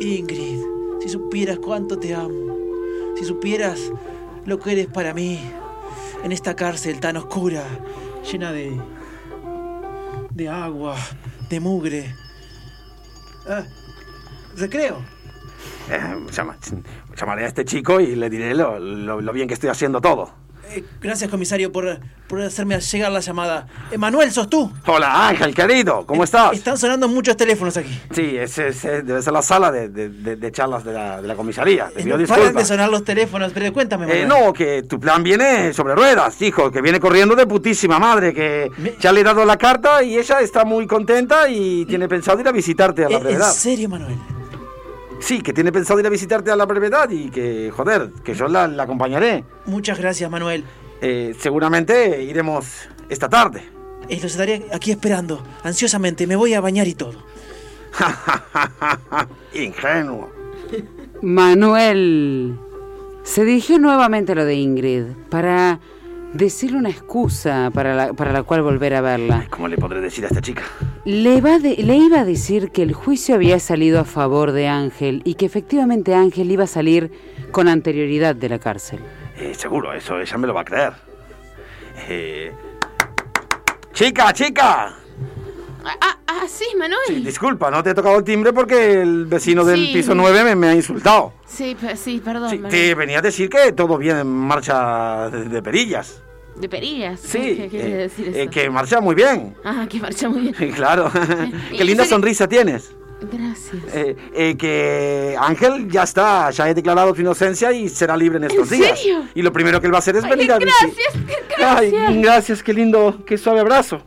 Ingrid, 0.00 0.60
si 1.02 1.08
supieras 1.08 1.58
cuánto 1.58 1.98
te 1.98 2.14
amo, 2.14 2.56
si 3.18 3.24
supieras 3.24 3.78
lo 4.46 4.58
que 4.58 4.72
eres 4.72 4.86
para 4.86 5.12
mí 5.12 5.38
en 6.24 6.32
esta 6.32 6.54
cárcel 6.56 7.00
tan 7.00 7.16
oscura, 7.16 7.64
llena 8.30 8.52
de 8.52 8.80
de 10.30 10.48
agua, 10.48 10.96
de 11.50 11.60
mugre. 11.60 12.14
Ah, 13.48 13.64
recreo. 14.56 14.98
Eh, 15.90 16.26
llama- 16.32 16.56
llamaré 17.16 17.44
a 17.44 17.48
este 17.48 17.64
chico 17.64 18.00
y 18.00 18.14
le 18.14 18.30
diré 18.30 18.54
lo- 18.54 18.78
lo 18.78 19.32
bien 19.32 19.48
que 19.48 19.54
estoy 19.54 19.70
haciendo 19.70 20.00
todo. 20.00 20.32
Eh, 20.72 20.84
gracias, 21.00 21.28
comisario, 21.28 21.72
por, 21.72 21.98
por 22.28 22.40
hacerme 22.42 22.78
llegar 22.80 23.10
la 23.10 23.18
llamada. 23.18 23.66
Emanuel, 23.90 24.30
¿sos 24.30 24.48
tú? 24.48 24.70
Hola 24.86 25.28
Ángel, 25.28 25.52
querido, 25.52 26.06
¿cómo 26.06 26.22
Eh, 26.22 26.26
estás? 26.26 26.52
Están 26.52 26.78
sonando 26.78 27.08
muchos 27.08 27.36
teléfonos 27.36 27.76
aquí. 27.76 27.90
Sí, 28.14 28.36
ese, 28.36 28.68
ese 28.68 29.02
debe 29.02 29.20
ser 29.20 29.32
la 29.32 29.42
sala 29.42 29.72
de, 29.72 29.88
de- 29.88 30.08
de- 30.10 30.36
de 30.36 30.52
charlas 30.52 30.84
de 30.84 30.92
la, 30.92 31.20
de 31.20 31.26
la 31.26 31.34
comisaría. 31.34 31.88
Te 31.88 32.00
Eh, 32.00 32.04
pido 32.04 32.16
no 32.18 32.26
paran 32.28 32.54
de 32.54 32.64
sonar 32.64 32.88
los 32.88 33.02
teléfonos, 33.04 33.50
pero 33.52 33.72
cuéntame, 33.72 34.04
Eh, 34.04 34.26
Manuel. 34.26 34.46
no, 34.46 34.52
que 34.52 34.84
tu 34.84 35.00
plan 35.00 35.24
viene 35.24 35.72
sobre 35.72 35.96
ruedas, 35.96 36.40
hijo, 36.40 36.70
que 36.70 36.80
viene 36.80 37.00
corriendo 37.00 37.34
de 37.34 37.46
putísima 37.48 37.98
madre, 37.98 38.32
que 38.32 38.70
Me- 38.78 38.94
ya 39.00 39.12
le 39.12 39.22
he 39.22 39.24
dado 39.24 39.44
la 39.44 39.56
carta 39.56 40.04
y 40.04 40.18
ella 40.18 40.40
está 40.40 40.64
muy 40.64 40.86
contenta 40.86 41.48
y 41.48 41.84
tiene 41.86 42.06
pensado 42.08 42.38
ir 42.40 42.46
a 42.46 42.52
visitarte 42.52 43.04
a 43.04 43.08
la 43.08 43.14
Eh, 43.16 43.18
¿En 43.18 43.24
brevedad. 43.24 43.50
serio, 43.50 43.88
Manuel? 43.88 44.14
Sí, 45.20 45.42
que 45.42 45.52
tiene 45.52 45.70
pensado 45.70 46.00
ir 46.00 46.06
a 46.06 46.10
visitarte 46.10 46.50
a 46.50 46.56
la 46.56 46.66
brevedad 46.66 47.08
y 47.10 47.30
que, 47.30 47.70
joder, 47.70 48.10
que 48.24 48.34
yo 48.34 48.48
la, 48.48 48.66
la 48.66 48.84
acompañaré. 48.84 49.44
Muchas 49.66 49.98
gracias, 49.98 50.30
Manuel. 50.30 50.64
Eh, 51.02 51.34
seguramente 51.38 52.22
iremos 52.22 52.88
esta 53.08 53.28
tarde. 53.28 53.62
Eh, 54.08 54.18
los 54.22 54.32
estaré 54.32 54.66
aquí 54.72 54.90
esperando, 54.90 55.42
ansiosamente. 55.62 56.26
Me 56.26 56.36
voy 56.36 56.54
a 56.54 56.60
bañar 56.60 56.88
y 56.88 56.94
todo. 56.94 57.22
Ingenuo. 59.54 60.30
Manuel 61.22 62.58
se 63.22 63.44
dirigió 63.44 63.78
nuevamente 63.78 64.32
a 64.32 64.34
lo 64.36 64.44
de 64.44 64.54
Ingrid 64.54 65.04
para 65.28 65.80
decirle 66.32 66.78
una 66.78 66.90
excusa 66.90 67.70
para 67.74 67.94
la, 67.94 68.12
para 68.12 68.32
la 68.32 68.42
cual 68.42 68.62
volver 68.62 68.94
a 68.94 69.00
verla. 69.00 69.46
¿Cómo 69.50 69.68
le 69.68 69.76
podré 69.76 70.00
decir 70.00 70.24
a 70.24 70.28
esta 70.28 70.40
chica? 70.40 70.62
Le, 71.04 71.40
va 71.40 71.58
de- 71.58 71.76
le 71.76 71.96
iba 71.96 72.20
a 72.20 72.24
decir 72.24 72.70
que 72.70 72.82
el 72.82 72.92
juicio 72.92 73.34
había 73.34 73.58
salido 73.58 74.00
a 74.00 74.04
favor 74.04 74.52
de 74.52 74.68
Ángel 74.68 75.22
y 75.24 75.34
que 75.34 75.46
efectivamente 75.46 76.14
Ángel 76.14 76.50
iba 76.50 76.64
a 76.64 76.68
salir 76.68 77.10
con 77.50 77.68
anterioridad 77.68 78.34
de 78.36 78.48
la 78.48 78.58
cárcel. 78.58 79.00
Eh, 79.38 79.54
seguro, 79.54 79.92
eso 79.92 80.20
ella 80.20 80.36
me 80.38 80.46
lo 80.46 80.54
va 80.54 80.60
a 80.60 80.64
creer. 80.64 80.92
Eh, 82.08 82.52
Chica, 83.92 84.32
chica. 84.32 84.94
Ah, 85.84 86.18
ah, 86.26 86.44
sí, 86.48 86.64
Manuel. 86.78 86.98
Sí, 87.06 87.14
disculpa, 87.20 87.70
no 87.70 87.82
te 87.82 87.90
he 87.90 87.94
tocado 87.94 88.18
el 88.18 88.24
timbre 88.24 88.52
porque 88.52 89.00
el 89.02 89.26
vecino 89.26 89.64
del 89.64 89.86
Sí. 89.86 89.92
piso 89.94 90.14
9 90.14 90.44
me, 90.44 90.56
me 90.56 90.68
ha 90.68 90.74
insultado. 90.74 91.32
Sí, 91.46 91.76
sí, 91.96 92.20
perdón. 92.24 92.50
Sí, 92.50 92.58
te 92.68 92.94
venía 92.94 93.18
a 93.18 93.22
decir 93.22 93.48
que 93.48 93.72
todo 93.72 93.98
bien 93.98 94.18
en 94.18 94.26
marcha 94.26 95.28
de, 95.30 95.44
de 95.48 95.62
perillas. 95.62 96.22
¿De 96.56 96.68
perillas? 96.68 97.20
Sí, 97.20 97.56
¿Qué 97.56 97.68
quiere 97.70 97.92
eh, 97.92 97.96
decir 97.96 98.28
eso? 98.28 98.38
eh, 98.38 98.48
que 98.50 98.68
marcha 98.70 99.00
muy 99.00 99.14
bien. 99.14 99.54
Ah, 99.64 99.86
que 99.88 99.98
marcha 100.00 100.28
muy 100.28 100.52
bien. 100.52 100.72
claro. 100.74 101.10
¿y 101.72 101.76
Qué 101.78 101.84
linda 101.84 102.04
sonrisa 102.04 102.46
tienes. 102.48 102.92
Gracias. 103.22 103.82
Eh, 103.94 104.16
eh, 104.34 104.56
que 104.56 105.36
Ángel 105.38 105.90
ya 105.90 106.04
está, 106.04 106.50
ya 106.50 106.70
he 106.70 106.74
declarado 106.74 107.14
su 107.14 107.20
inocencia 107.20 107.70
y 107.70 107.88
será 107.90 108.16
libre 108.16 108.38
en 108.38 108.44
estos 108.44 108.72
¿En 108.72 108.78
días. 108.80 108.98
serio? 108.98 109.24
Y 109.34 109.42
lo 109.42 109.52
primero 109.52 109.78
que 109.78 109.86
él 109.88 109.92
va 109.92 109.98
a 109.98 110.00
hacer 110.00 110.16
es 110.16 110.24
Ay, 110.24 110.30
venir 110.30 110.52
a 110.52 110.58
gracias, 110.58 110.92
gracias. 111.58 111.94
Ay, 112.08 112.22
gracias, 112.22 112.62
qué 112.62 112.72
lindo, 112.72 113.22
qué 113.26 113.36
suave 113.36 113.60
abrazo. 113.60 114.00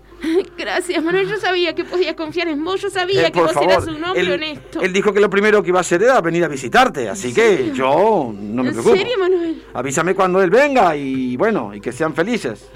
Gracias, 0.64 1.04
Manuel. 1.04 1.28
Yo 1.28 1.38
sabía 1.38 1.76
que 1.76 1.84
podía 1.84 2.16
confiar 2.16 2.48
en 2.48 2.64
vos. 2.64 2.82
Yo 2.82 2.90
sabía 2.90 3.28
Eh, 3.28 3.32
que 3.32 3.40
vos 3.42 3.52
favor, 3.52 3.70
eras 3.72 3.88
un 3.88 4.04
hombre 4.04 4.22
él, 4.22 4.32
honesto. 4.32 4.82
él 4.82 4.94
dijo 4.94 5.12
que 5.14 5.20
lo 5.20 5.30
primero 5.30 5.62
que 5.62 5.70
iba 5.70 5.80
a 5.80 5.82
hacer 5.82 6.02
era 6.04 6.22
venir 6.22 6.44
a 6.44 6.48
visitarte, 6.48 7.10
así 7.10 7.34
que 7.34 7.58
serio? 7.58 7.74
yo 7.74 8.34
no 8.36 8.64
me 8.64 8.70
¿En 8.70 8.74
preocupo. 8.76 8.96
serio, 8.96 9.18
Manuel? 9.20 9.62
Avísame 9.74 10.16
cuando 10.16 10.42
él 10.42 10.50
venga 10.50 10.96
y 10.96 11.36
bueno, 11.38 11.74
y 11.74 11.82
que 11.82 11.92
sean 11.92 12.14
felices. 12.14 12.70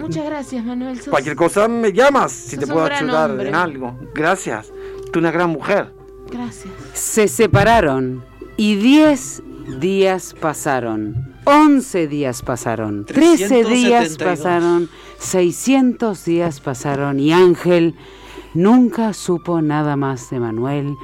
Muchas 0.00 0.24
gracias, 0.24 0.64
Manuel. 0.64 0.96
Sos- 0.98 1.08
Cualquier 1.08 1.36
cosa 1.36 1.66
me 1.68 1.92
llamas 1.92 2.30
si 2.32 2.56
sos 2.56 2.60
te 2.60 2.66
puedo 2.72 2.86
ayudar 2.86 3.30
hombre. 3.30 3.48
en 3.48 3.54
algo. 3.54 3.98
Gracias. 4.14 4.72
Tú 5.12 5.18
una 5.18 5.30
gran 5.30 5.50
mujer. 5.50 5.92
Gracias. 6.30 6.72
Se 6.94 7.28
separaron 7.28 8.24
y 8.56 8.76
10 8.76 9.42
días 9.80 10.34
pasaron, 10.40 11.34
11 11.44 12.08
días 12.08 12.42
pasaron, 12.42 13.04
13 13.04 13.64
días 13.64 14.16
372. 14.16 14.18
pasaron, 14.18 14.88
600 15.18 16.24
días 16.24 16.60
pasaron 16.60 17.20
y 17.20 17.32
Ángel 17.32 17.94
nunca 18.54 19.12
supo 19.12 19.60
nada 19.62 19.96
más 19.96 20.30
de 20.30 20.40
Manuel, 20.40 20.96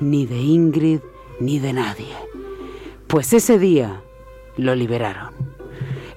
ni 0.00 0.26
de 0.26 0.38
Ingrid, 0.38 1.00
ni 1.40 1.58
de 1.58 1.72
nadie. 1.72 2.14
Pues 3.06 3.32
ese 3.32 3.58
día 3.58 4.02
lo 4.56 4.74
liberaron. 4.74 5.32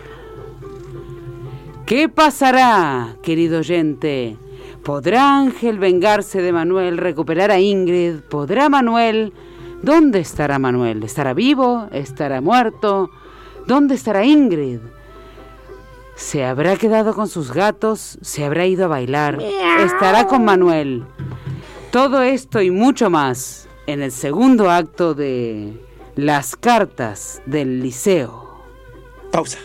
¿Qué 1.84 2.08
pasará, 2.08 3.16
querido 3.22 3.58
oyente? 3.58 4.38
¿Podrá 4.82 5.36
Ángel 5.36 5.78
vengarse 5.78 6.40
de 6.40 6.54
Manuel, 6.54 6.96
recuperar 6.96 7.50
a 7.50 7.60
Ingrid? 7.60 8.20
¿Podrá 8.30 8.70
Manuel? 8.70 9.34
¿Dónde 9.82 10.20
estará 10.20 10.58
Manuel? 10.58 11.02
¿Estará 11.02 11.34
vivo? 11.34 11.88
¿Estará 11.92 12.40
muerto? 12.40 13.10
¿Dónde 13.66 13.94
estará 13.94 14.24
Ingrid? 14.24 14.78
¿Se 16.14 16.46
habrá 16.46 16.76
quedado 16.76 17.12
con 17.12 17.28
sus 17.28 17.52
gatos? 17.52 18.16
¿Se 18.22 18.42
habrá 18.42 18.64
ido 18.64 18.86
a 18.86 18.88
bailar? 18.88 19.38
¿Estará 19.84 20.26
con 20.26 20.46
Manuel? 20.46 21.04
Todo 21.90 22.22
esto 22.22 22.62
y 22.62 22.70
mucho 22.70 23.10
más 23.10 23.68
en 23.86 24.02
el 24.02 24.12
segundo 24.12 24.70
acto 24.70 25.14
de 25.14 25.72
Las 26.14 26.56
cartas 26.56 27.42
del 27.46 27.80
liceo. 27.80 28.60
Pausa. 29.30 29.58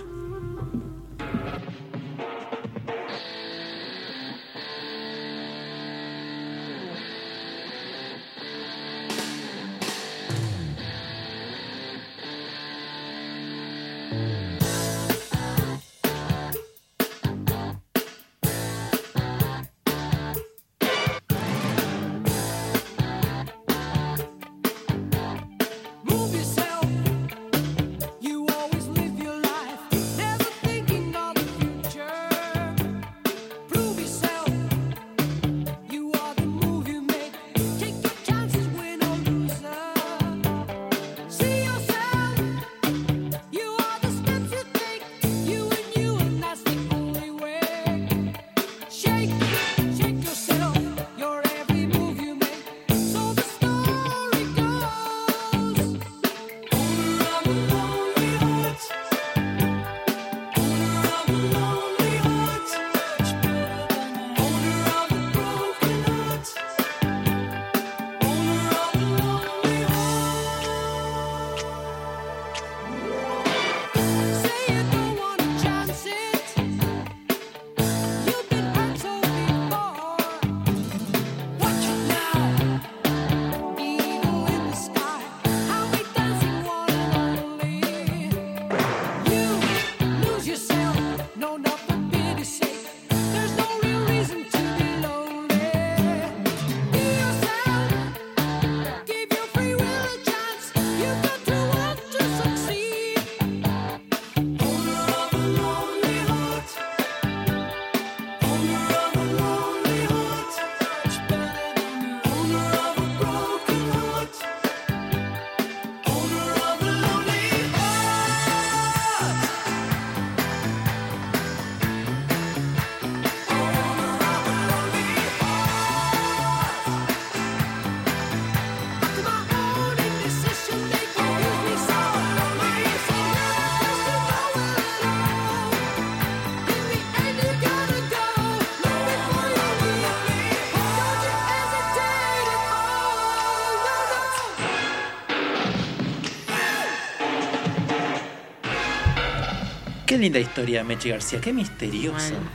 Qué 150.18 150.24
linda 150.24 150.40
historia, 150.40 150.84
Meche 150.84 151.10
García, 151.10 151.40
qué 151.40 151.54
misteriosa. 151.54 152.32
Bueno. 152.32 152.50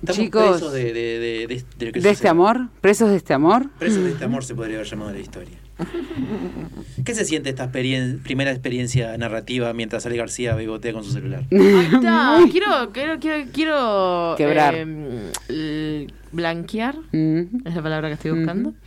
Estamos 0.00 0.16
Chicos, 0.24 0.50
presos 0.50 0.72
de, 0.72 0.92
de, 0.92 1.18
de, 1.20 1.46
de- 1.46 1.64
de 1.78 1.86
lo 1.86 1.92
que 1.92 2.00
¿De 2.00 2.10
este 2.10 2.28
amor? 2.28 2.68
¿Presos 2.80 3.08
de 3.10 3.16
este 3.16 3.34
amor? 3.34 3.70
Presos 3.78 4.02
de 4.02 4.10
este 4.10 4.24
amor 4.24 4.42
se 4.44 4.56
podría 4.56 4.74
haber 4.78 4.88
llamado 4.88 5.12
la 5.12 5.20
historia. 5.20 5.56
¿Qué 7.04 7.14
se 7.14 7.24
siente 7.24 7.50
esta 7.50 7.70
experien- 7.70 8.20
primera 8.20 8.50
experiencia 8.50 9.16
narrativa 9.16 9.72
mientras 9.74 10.06
Ale 10.06 10.16
García 10.16 10.56
bebotea 10.56 10.92
con 10.92 11.04
su 11.04 11.12
celular? 11.12 11.44
Ahí 11.52 11.88
está. 11.94 12.40
Quiero, 12.50 12.90
quiero, 12.92 13.20
quiero, 13.20 13.44
quiero 13.52 14.34
Quebrar. 14.36 14.74
eh, 15.48 16.08
blanquear, 16.32 16.96
Mm. 17.12 17.42
es 17.64 17.74
la 17.76 17.82
palabra 17.82 18.08
que 18.08 18.14
estoy 18.14 18.32
buscando. 18.32 18.70
Ujú. 18.70 18.78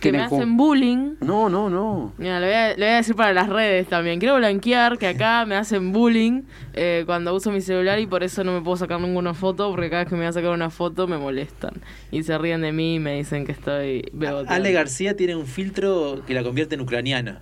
Que 0.00 0.12
me 0.12 0.18
hacen 0.18 0.56
bullying. 0.56 1.14
No, 1.20 1.48
no, 1.48 1.70
no. 1.70 2.12
Mira, 2.18 2.38
le 2.38 2.46
voy, 2.46 2.54
a, 2.54 2.68
le 2.68 2.76
voy 2.76 2.84
a 2.86 2.96
decir 2.96 3.16
para 3.16 3.32
las 3.32 3.48
redes 3.48 3.88
también. 3.88 4.18
Quiero 4.20 4.36
blanquear 4.36 4.98
que 4.98 5.06
acá 5.06 5.46
me 5.46 5.56
hacen 5.56 5.92
bullying 5.92 6.42
eh, 6.74 7.04
cuando 7.06 7.34
uso 7.34 7.50
mi 7.50 7.62
celular 7.62 7.98
y 7.98 8.06
por 8.06 8.22
eso 8.22 8.44
no 8.44 8.52
me 8.52 8.60
puedo 8.60 8.76
sacar 8.76 9.00
ninguna 9.00 9.32
foto 9.32 9.70
porque 9.70 9.88
cada 9.88 10.04
vez 10.04 10.10
que 10.10 10.14
me 10.14 10.20
voy 10.20 10.28
a 10.28 10.32
sacar 10.32 10.50
una 10.50 10.70
foto 10.70 11.06
me 11.06 11.16
molestan. 11.16 11.72
Y 12.10 12.22
se 12.24 12.36
ríen 12.36 12.60
de 12.60 12.72
mí 12.72 12.96
y 12.96 12.98
me 12.98 13.16
dicen 13.16 13.46
que 13.46 13.52
estoy 13.52 14.08
beboteando. 14.12 14.52
Ale 14.52 14.72
García 14.72 15.16
tiene 15.16 15.34
un 15.34 15.46
filtro 15.46 16.22
que 16.26 16.34
la 16.34 16.42
convierte 16.42 16.74
en 16.74 16.82
ucraniana. 16.82 17.40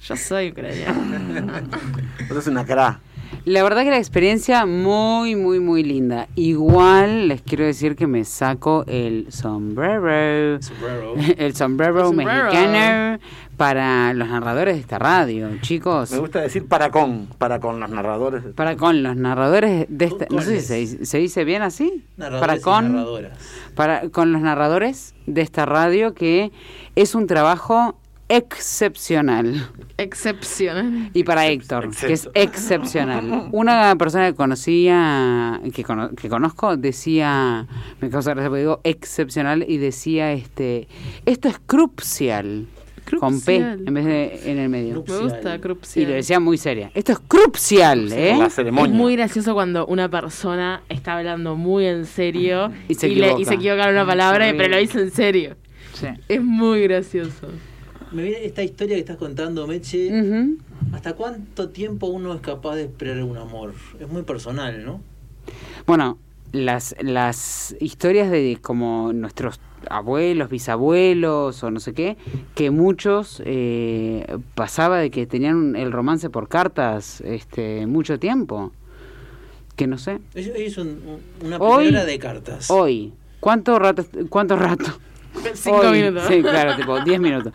Yo 0.00 0.16
soy 0.16 0.50
ucraniana. 0.50 1.62
Vos 2.28 2.38
sos 2.38 2.48
una 2.48 2.64
cara. 2.66 3.00
La 3.44 3.62
verdad 3.62 3.82
que 3.84 3.90
la 3.90 3.98
experiencia 3.98 4.66
muy, 4.66 5.34
muy, 5.36 5.58
muy 5.60 5.82
linda. 5.82 6.28
Igual 6.36 7.28
les 7.28 7.42
quiero 7.42 7.64
decir 7.64 7.96
que 7.96 8.06
me 8.06 8.24
saco 8.24 8.84
el 8.86 9.26
sombrero. 9.30 10.60
Sombrero. 10.62 11.14
El 11.38 11.54
sombrero, 11.56 11.98
El 12.00 12.06
sombrero. 12.06 12.44
mexicano 12.44 13.18
para 13.56 14.12
los 14.14 14.28
narradores 14.28 14.74
de 14.74 14.80
esta 14.80 14.98
radio, 14.98 15.48
chicos. 15.60 16.10
Me 16.10 16.18
gusta 16.18 16.40
decir 16.40 16.66
para 16.66 16.90
con, 16.90 17.28
para 17.38 17.60
con 17.60 17.78
los 17.80 17.90
narradores. 17.90 18.42
Para 18.56 18.76
con 18.76 19.02
los 19.02 19.14
narradores 19.16 19.86
de 19.88 20.04
esta... 20.04 20.26
No 20.30 20.40
sé 20.42 20.60
si 20.60 20.66
se, 20.66 20.74
dice- 20.76 21.04
se 21.06 21.18
dice 21.18 21.44
bien 21.44 21.62
así. 21.62 22.04
Narradores 22.16 22.40
para 22.40 22.56
y 22.56 22.60
con... 22.60 22.92
narradoras. 22.96 23.38
para, 23.74 24.08
con 24.10 24.32
los 24.32 24.40
narradores 24.42 25.14
de 25.26 25.42
esta 25.42 25.64
radio 25.66 26.14
que 26.14 26.50
es 26.96 27.14
un 27.14 27.26
trabajo 27.26 27.98
excepcional. 28.36 29.68
Excepcional. 29.98 31.10
Y 31.14 31.24
para 31.24 31.46
Héctor, 31.46 31.90
que 31.94 32.12
es 32.12 32.28
excepcional. 32.34 33.48
Una 33.52 33.94
persona 33.96 34.30
que 34.30 34.34
conocía, 34.36 35.60
que, 35.74 35.84
cono- 35.84 36.10
que 36.14 36.28
conozco, 36.28 36.76
decía, 36.76 37.66
me 38.00 38.10
causa 38.10 38.30
gracia 38.32 38.48
porque 38.48 38.60
digo 38.60 38.80
excepcional, 38.84 39.64
y 39.68 39.76
decía, 39.78 40.32
este, 40.32 40.88
esto 41.26 41.48
es 41.48 41.58
crucial, 41.66 42.66
con 43.20 43.40
P 43.40 43.56
en 43.56 43.92
vez 43.94 44.04
de 44.06 44.40
en 44.50 44.58
el 44.58 44.68
medio. 44.68 45.04
Me 45.06 45.18
gusta, 45.18 45.56
Y 45.56 45.58
crucial. 45.58 46.08
lo 46.08 46.14
decía 46.14 46.40
muy 46.40 46.56
seria. 46.56 46.90
Esto 46.94 47.12
es 47.12 47.18
crucial, 47.18 48.10
¿eh? 48.12 48.34
La 48.38 48.46
Es 48.46 48.54
ceremonia. 48.54 48.94
muy 48.96 49.16
gracioso 49.16 49.54
cuando 49.54 49.86
una 49.86 50.08
persona 50.08 50.82
está 50.88 51.18
hablando 51.18 51.56
muy 51.56 51.84
en 51.86 52.06
serio 52.06 52.70
Y 52.88 52.94
se 52.94 53.08
le- 53.08 53.14
equivoca. 53.26 53.40
y 53.40 53.44
se 53.44 53.54
equivoca 53.54 53.84
en 53.88 53.90
una 53.94 54.06
palabra, 54.06 54.52
pero 54.56 54.68
lo 54.68 54.76
dice 54.78 55.00
en 55.00 55.10
serio. 55.10 55.56
Sí. 55.92 56.06
Es 56.28 56.42
muy 56.42 56.82
gracioso. 56.82 57.48
Me 58.12 58.22
viene 58.22 58.44
esta 58.44 58.62
historia 58.62 58.94
que 58.96 59.00
estás 59.00 59.16
contando, 59.16 59.66
Meche. 59.66 60.10
¿Hasta 60.92 61.14
cuánto 61.14 61.70
tiempo 61.70 62.06
uno 62.08 62.34
es 62.34 62.40
capaz 62.40 62.76
de 62.76 62.82
esperar 62.82 63.22
un 63.22 63.36
amor? 63.38 63.72
Es 63.98 64.08
muy 64.08 64.22
personal, 64.22 64.84
¿no? 64.84 65.00
Bueno, 65.86 66.18
las, 66.52 66.94
las 67.00 67.74
historias 67.80 68.30
de 68.30 68.58
como 68.60 69.12
nuestros 69.14 69.60
abuelos, 69.88 70.50
bisabuelos 70.50 71.62
o 71.64 71.70
no 71.70 71.80
sé 71.80 71.94
qué, 71.94 72.16
que 72.54 72.70
muchos 72.70 73.42
eh, 73.46 74.26
pasaba 74.54 74.98
de 74.98 75.10
que 75.10 75.26
tenían 75.26 75.74
el 75.76 75.90
romance 75.90 76.28
por 76.30 76.48
cartas 76.48 77.20
este 77.22 77.86
mucho 77.86 78.18
tiempo. 78.18 78.72
Que 79.76 79.86
no 79.86 79.96
sé. 79.96 80.18
Ellos 80.34 80.54
ellos 80.54 80.74
son 80.74 80.88
un- 80.88 81.46
una 81.46 81.56
Hoy- 81.56 81.90
de 81.90 82.18
cartas. 82.18 82.70
Hoy, 82.70 83.14
¿cuánto 83.40 83.78
rato, 83.78 84.04
cuánto 84.28 84.56
rato? 84.56 84.84
Cinco 85.54 85.78
Hoy, 85.80 86.02
minutos. 86.02 86.24
Sí, 86.28 86.42
claro, 86.42 86.76
tipo 86.76 87.00
10 87.00 87.20
minutos. 87.20 87.52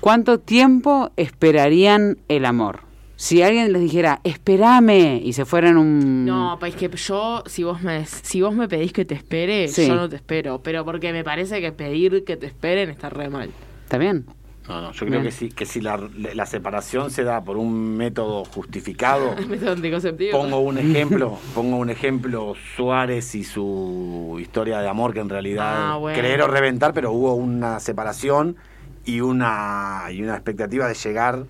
¿Cuánto 0.00 0.38
tiempo 0.40 1.10
esperarían 1.16 2.18
el 2.28 2.44
amor? 2.44 2.80
Si 3.16 3.42
alguien 3.42 3.72
les 3.72 3.82
dijera, 3.82 4.20
espérame, 4.24 5.20
y 5.22 5.34
se 5.34 5.44
fueran 5.44 5.76
un... 5.76 6.24
No, 6.24 6.56
pues 6.58 6.74
que 6.74 6.88
yo, 6.88 7.42
si 7.46 7.62
vos 7.64 7.82
me 7.82 8.06
si 8.06 8.40
vos 8.40 8.54
me 8.54 8.66
pedís 8.66 8.92
que 8.94 9.04
te 9.04 9.14
espere, 9.14 9.68
Sí. 9.68 9.86
yo 9.86 9.94
no 9.94 10.08
te 10.08 10.16
espero. 10.16 10.60
Pero 10.62 10.84
porque 10.86 11.12
me 11.12 11.22
parece 11.22 11.60
que 11.60 11.70
pedir 11.72 12.24
que 12.24 12.36
te 12.38 12.46
esperen 12.46 12.88
está 12.88 13.10
re 13.10 13.28
mal. 13.28 13.50
¿Está 13.84 13.98
bien? 13.98 14.24
No, 14.70 14.80
no, 14.80 14.92
yo 14.92 14.98
creo 15.00 15.10
Bien. 15.20 15.24
que 15.24 15.30
sí, 15.32 15.48
que 15.50 15.66
si 15.66 15.80
la, 15.80 16.00
la 16.34 16.46
separación 16.46 17.10
se 17.10 17.24
da 17.24 17.42
por 17.42 17.56
un 17.56 17.96
método 17.96 18.44
justificado, 18.44 19.34
Método 19.48 19.72
anticonceptivo. 19.72 20.38
pongo 20.38 20.60
un 20.60 20.78
ejemplo, 20.78 21.38
pongo 21.54 21.76
un 21.76 21.90
ejemplo 21.90 22.54
Suárez 22.76 23.34
y 23.34 23.42
su 23.42 24.38
historia 24.40 24.78
de 24.80 24.88
amor 24.88 25.12
que 25.12 25.20
en 25.20 25.28
realidad 25.28 25.92
Ah, 25.92 25.96
bueno. 25.96 26.16
creer 26.18 26.42
o 26.42 26.46
reventar, 26.46 26.92
pero 26.94 27.10
hubo 27.12 27.34
una 27.34 27.80
separación 27.80 28.56
y 29.04 29.20
una 29.20 30.04
y 30.12 30.22
una 30.22 30.34
expectativa 30.34 30.86
de 30.86 30.94
llegar 30.94 31.46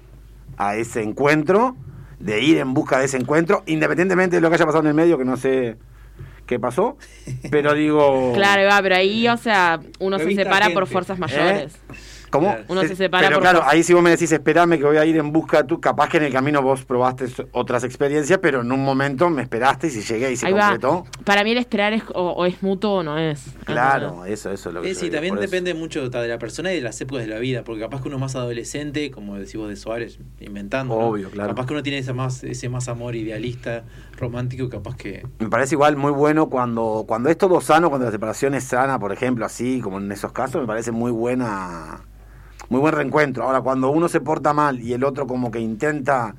a 0.57 0.77
ese 0.77 1.03
encuentro, 1.03 1.77
de 2.19 2.41
ir 2.43 2.57
en 2.59 2.73
busca 2.75 2.99
de 2.99 3.05
ese 3.05 3.19
encuentro, 3.19 3.63
independientemente 3.67 4.37
de 4.37 4.41
lo 4.43 4.49
que 4.49 4.55
haya 4.55 4.65
pasado 4.67 4.83
en 4.83 4.89
el 4.89 4.95
medio, 4.95 5.19
que 5.19 5.25
no 5.27 5.37
sé 5.37 5.77
qué 6.47 6.59
pasó, 6.59 6.97
pero 7.51 7.75
digo 7.75 8.33
Claro, 8.35 8.67
va, 8.69 8.81
pero 8.83 8.97
ahí, 8.97 9.29
o 9.29 9.37
sea, 9.37 9.79
uno 9.99 10.19
se 10.19 10.35
separa 10.35 10.71
por 10.71 10.87
fuerzas 10.87 11.19
mayores. 11.19 11.75
¿Cómo? 12.31 12.57
Uno 12.69 12.83
se 12.83 12.93
Eh, 12.93 12.97
separa 12.97 13.27
Pero 13.27 13.41
por 13.41 13.43
claro, 13.51 13.63
ahí 13.67 13.83
si 13.83 13.93
vos 13.93 14.03
me 14.03 14.11
decís, 14.11 14.31
esperame 14.33 14.79
que 14.79 14.85
voy 14.85 14.97
a 14.97 15.05
ir 15.05 15.17
en 15.17 15.33
busca 15.33 15.67
tú, 15.67 15.81
capaz 15.81 16.09
que 16.09 16.17
en 16.19 16.25
el 16.25 16.33
camino 16.33 16.63
vos 16.63 16.85
probaste 16.85 17.27
otras 17.53 17.83
experiencias, 17.85 18.39
pero 18.41 18.61
en 18.61 18.71
un 18.71 18.85
momento 18.85 19.29
me 19.31 19.43
esperaste 19.43 19.89
y 19.89 19.91
si 19.91 20.01
llegué 20.03 20.33
y 20.33 20.37
se 20.37 20.47
Ahí 20.47 20.53
va. 20.53 20.69
completó. 20.71 21.05
Para 21.25 21.43
mí 21.45 21.51
el 21.51 21.59
esperar 21.59 21.93
es 21.93 22.03
o, 22.15 22.31
o 22.31 22.47
es 22.47 22.63
mutuo 22.63 22.99
o 22.99 23.03
no 23.03 23.19
es. 23.19 23.45
Claro, 23.65 24.25
eso, 24.25 24.51
eso 24.53 24.69
es 24.71 24.75
lo 24.75 24.83
que 24.83 24.95
sí, 24.95 25.11
también 25.11 25.35
eso. 25.35 25.41
depende 25.43 25.75
mucho 25.75 26.09
de 26.09 26.29
la 26.29 26.39
persona 26.39 26.73
y 26.73 26.77
de 26.77 26.83
las 26.83 27.01
épocas 27.01 27.25
de 27.25 27.31
la 27.33 27.39
vida, 27.39 27.65
porque 27.65 27.81
capaz 27.83 28.01
que 28.03 28.09
uno 28.09 28.17
es 28.17 28.21
más 28.21 28.37
adolescente, 28.37 29.11
como 29.11 29.37
decís 29.37 29.57
vos 29.57 29.69
de 29.69 29.77
Suárez, 29.77 30.19
inventando. 30.41 30.95
¿no? 30.97 31.07
Obvio, 31.09 31.31
claro. 31.31 31.51
Capaz 31.51 31.67
que 31.67 31.73
uno 31.73 31.83
tiene 31.83 31.99
ese 31.99 32.13
más, 32.13 32.45
ese 32.45 32.69
más 32.69 32.89
amor 32.89 33.17
idealista, 33.17 33.85
romántico, 34.17 34.69
capaz 34.69 34.97
que. 34.97 35.27
Me 35.41 35.49
parece 35.49 35.75
igual 35.75 35.97
muy 35.97 36.13
bueno 36.13 36.49
cuando, 36.49 37.05
cuando 37.09 37.29
es 37.29 37.37
todo 37.39 37.61
sano, 37.61 37.89
cuando 37.89 38.07
la 38.07 38.13
separación 38.13 38.55
es 38.55 38.65
sana, 38.65 38.99
por 38.99 39.13
ejemplo, 39.13 39.45
así 39.45 39.81
como 39.81 39.99
en 39.99 40.11
esos 40.13 40.33
casos, 40.33 40.61
me 40.61 40.67
parece 40.67 40.93
muy 40.93 41.11
buena, 41.11 42.01
muy 42.71 42.81
buen 42.81 42.95
reencuentro. 42.95 43.45
Ahora, 43.45 43.61
cuando 43.61 43.91
uno 43.91 44.09
se 44.09 44.21
porta 44.21 44.55
mal 44.55 44.81
y 44.81 44.95
el 44.95 45.05
otro 45.05 45.27
como 45.27 45.51
que 45.51 45.61
intenta 45.61 46.35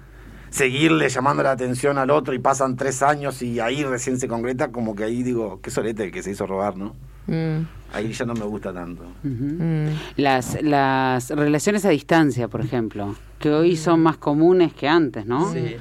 seguirle 0.49 1.07
llamando 1.09 1.43
la 1.43 1.51
atención 1.51 1.97
al 1.97 2.09
otro 2.09 2.33
y 2.33 2.39
pasan 2.39 2.75
tres 2.75 3.03
años 3.03 3.41
y 3.41 3.59
ahí 3.59 3.83
recién 3.83 4.19
se 4.19 4.27
concreta, 4.27 4.71
como 4.71 4.95
que 4.95 5.03
ahí 5.03 5.23
digo, 5.23 5.59
qué 5.61 5.69
solete 5.69 6.05
el 6.05 6.11
que 6.11 6.23
se 6.23 6.31
hizo 6.31 6.47
robar, 6.47 6.75
¿no? 6.75 6.95
Mm, 7.27 7.65
Ahí 7.93 8.13
ya 8.13 8.25
no 8.25 8.33
me 8.33 8.45
gusta 8.45 8.73
tanto. 8.73 9.03
Mm. 9.23 9.87
Las, 10.15 10.61
las 10.61 11.29
relaciones 11.29 11.83
a 11.85 11.89
distancia, 11.89 12.47
por 12.47 12.61
ejemplo, 12.61 13.15
que 13.37 13.49
hoy 13.49 13.75
son 13.75 14.01
más 14.01 14.17
comunes 14.17 14.73
que 14.73 14.87
antes, 14.87 15.25
¿no? 15.25 15.51
Sí. 15.51 15.75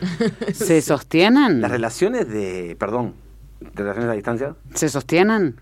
¿Se 0.52 0.82
sostienen? 0.82 1.60
Las 1.60 1.70
relaciones 1.70 2.28
de, 2.28 2.76
perdón, 2.78 3.14
de 3.60 3.82
relaciones 3.82 4.10
a 4.10 4.14
distancia, 4.14 4.56
¿Se 4.74 4.88
sostienen? 4.88 5.56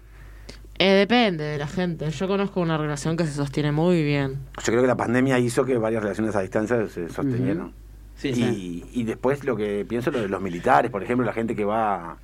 Eh, 0.78 0.92
depende 0.92 1.44
de 1.44 1.58
la 1.58 1.66
gente. 1.66 2.08
Yo 2.10 2.28
conozco 2.28 2.60
una 2.60 2.78
relación 2.78 3.16
que 3.16 3.24
se 3.26 3.32
sostiene 3.32 3.72
muy 3.72 4.02
bien. 4.04 4.38
yo 4.58 4.64
creo 4.64 4.80
que 4.82 4.86
la 4.86 4.96
pandemia 4.96 5.38
hizo 5.38 5.64
que 5.64 5.76
varias 5.76 6.02
relaciones 6.02 6.36
a 6.36 6.40
distancia 6.40 6.88
se 6.88 7.08
sostenieron. 7.08 7.72
Sí, 8.16 8.28
y, 8.28 8.34
sí. 8.34 8.84
y 8.92 9.04
después 9.04 9.44
lo 9.44 9.56
que 9.56 9.84
pienso 9.88 10.10
lo 10.10 10.20
de 10.20 10.28
los 10.28 10.40
militares, 10.40 10.90
por 10.90 11.02
ejemplo, 11.02 11.24
la 11.26 11.32
gente 11.32 11.54
que 11.56 11.64
va, 11.64 12.16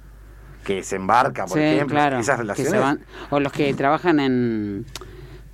que 0.64 0.82
se 0.82 0.96
embarca, 0.96 1.46
por 1.46 1.58
sí, 1.58 1.64
ejemplo, 1.64 1.94
claro. 1.96 2.18
esas 2.18 2.36
que 2.36 2.42
relaciones. 2.42 2.72
se 2.72 2.78
van- 2.78 3.00
o 3.30 3.38
los 3.40 3.52
que 3.52 3.72
trabajan 3.74 4.18
en 4.20 4.86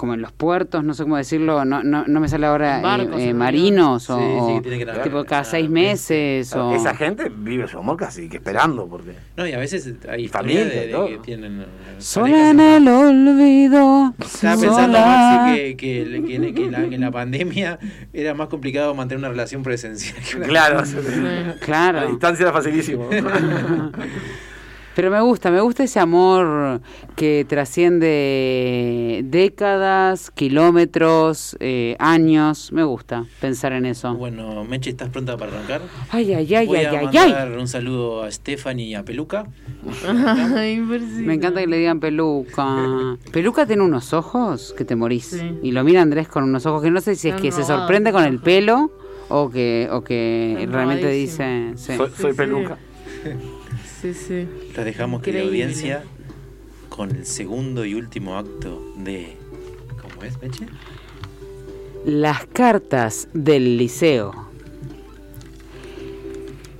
como 0.00 0.14
en 0.14 0.22
los 0.22 0.32
puertos, 0.32 0.82
no 0.82 0.94
sé 0.94 1.02
cómo 1.02 1.18
decirlo, 1.18 1.62
no, 1.66 1.82
no, 1.82 2.04
no 2.06 2.20
me 2.20 2.26
sale 2.28 2.46
ahora, 2.46 2.80
barcos, 2.80 3.20
eh, 3.20 3.28
eh, 3.28 3.34
marinos 3.34 4.04
Sí, 4.04 4.12
o, 4.16 4.62
sí, 4.64 4.70
que 4.78 4.86
tipo 5.04 5.24
cada 5.26 5.44
seis 5.44 5.68
meses 5.68 6.56
o... 6.56 6.74
Esa 6.74 6.94
gente 6.94 7.30
vive 7.30 7.68
su 7.68 7.76
amor 7.76 7.98
casi 7.98 8.26
que 8.30 8.38
esperando, 8.38 8.86
porque 8.88 9.12
No, 9.36 9.46
y 9.46 9.52
a 9.52 9.58
veces 9.58 9.92
hay 10.08 10.26
familia, 10.26 10.64
de, 10.64 10.86
de 10.86 10.88
todo. 10.88 11.06
que 11.06 11.18
tienen. 11.18 11.60
eh, 11.60 11.66
Sola 11.98 12.48
en 12.50 12.60
el 12.60 12.88
olvido. 12.88 14.14
Estaba 14.18 14.58
pensando. 14.58 14.98
Maxi, 14.98 15.54
que, 15.54 15.76
que, 15.76 16.22
que- 16.26 16.54
que 16.54 16.70
la, 16.70 16.88
que 16.88 16.94
en 16.94 17.00
la 17.02 17.10
pandemia 17.10 17.78
era 18.14 18.32
más 18.32 18.48
complicado 18.48 18.94
mantener 18.94 19.18
una 19.18 19.28
relación 19.28 19.62
presencial. 19.62 20.16
que 20.30 20.36
una- 20.38 20.46
claro, 20.46 20.78
a 20.78 21.54
Claro. 21.60 22.08
distancia 22.08 22.44
era 22.44 22.52
facilísimo. 22.54 23.06
Pero 24.94 25.10
me 25.10 25.20
gusta, 25.20 25.50
me 25.50 25.60
gusta 25.60 25.84
ese 25.84 26.00
amor 26.00 26.80
que 27.14 27.46
trasciende 27.48 29.22
décadas, 29.24 30.30
kilómetros, 30.32 31.56
eh, 31.60 31.96
años. 32.00 32.72
Me 32.72 32.82
gusta 32.82 33.24
pensar 33.40 33.72
en 33.72 33.86
eso. 33.86 34.14
Bueno, 34.14 34.64
Meche, 34.64 34.90
¿estás 34.90 35.08
pronta 35.10 35.36
para 35.36 35.52
arrancar? 35.52 35.82
Ay, 36.10 36.34
ay, 36.34 36.54
ay, 36.54 36.66
Voy 36.66 36.78
ay, 36.78 36.84
a 36.86 36.90
ay, 36.90 37.08
ay. 37.16 37.32
mandar 37.32 37.58
un 37.58 37.68
saludo 37.68 38.24
a 38.24 38.30
Stephanie 38.30 38.86
y 38.86 38.94
a 38.94 39.04
Peluca. 39.04 39.46
Ay. 40.56 40.78
Me 40.80 41.34
encanta 41.34 41.60
que 41.60 41.66
le 41.66 41.78
digan 41.78 42.00
peluca. 42.00 43.16
Peluca 43.32 43.66
tiene 43.66 43.82
unos 43.82 44.12
ojos 44.12 44.74
que 44.76 44.84
te 44.84 44.96
morís. 44.96 45.26
Sí. 45.26 45.58
Y 45.62 45.70
lo 45.72 45.84
mira 45.84 46.02
Andrés 46.02 46.26
con 46.28 46.44
unos 46.44 46.66
ojos 46.66 46.82
que 46.82 46.90
no 46.90 47.00
sé 47.00 47.14
si 47.14 47.28
es 47.28 47.34
Están 47.34 47.42
que 47.42 47.52
se 47.52 47.64
sorprende 47.64 48.12
con 48.12 48.24
el 48.24 48.40
pelo 48.40 48.90
o 49.28 49.50
que, 49.50 49.88
o 49.90 50.02
que 50.02 50.54
Están 50.58 50.72
realmente 50.72 51.08
dice... 51.10 51.72
sí. 51.76 51.96
soy 51.96 52.10
soy 52.10 52.32
sí. 52.32 52.36
peluca. 52.36 52.76
sí, 54.00 54.14
sí. 54.14 54.48
Los 54.74 54.84
dejamos, 54.84 55.22
querida 55.22 55.42
Increíble. 55.42 55.64
audiencia, 55.64 56.04
con 56.88 57.10
el 57.10 57.26
segundo 57.26 57.84
y 57.84 57.94
último 57.94 58.36
acto 58.36 58.82
de. 58.96 59.36
¿Cómo 60.00 60.22
es, 60.22 60.40
Meche? 60.40 60.66
Las 62.04 62.46
cartas 62.46 63.28
del 63.32 63.76
liceo. 63.76 64.48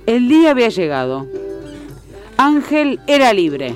El 0.05 0.27
día 0.27 0.51
había 0.51 0.69
llegado. 0.69 1.27
Ángel 2.37 2.99
era 3.07 3.33
libre. 3.33 3.75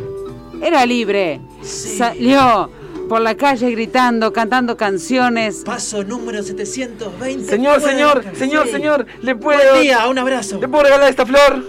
Era 0.62 0.86
libre. 0.86 1.40
Salió 1.62 2.70
por 3.08 3.22
la 3.22 3.36
calle 3.36 3.70
gritando, 3.70 4.34
cantando 4.34 4.76
canciones. 4.76 5.62
Paso 5.64 6.04
número 6.04 6.42
720. 6.42 7.46
Señor, 7.46 7.80
señor, 7.82 8.26
la 8.26 8.36
señor, 8.36 8.68
señor, 8.68 9.06
¿le 9.22 9.36
puedo, 9.36 9.60
Buen 9.72 9.84
día, 9.84 10.08
un 10.08 10.18
abrazo. 10.18 10.60
¿le 10.60 10.68
puedo 10.68 10.84
regalar 10.86 11.10
esta 11.10 11.26
flor? 11.26 11.64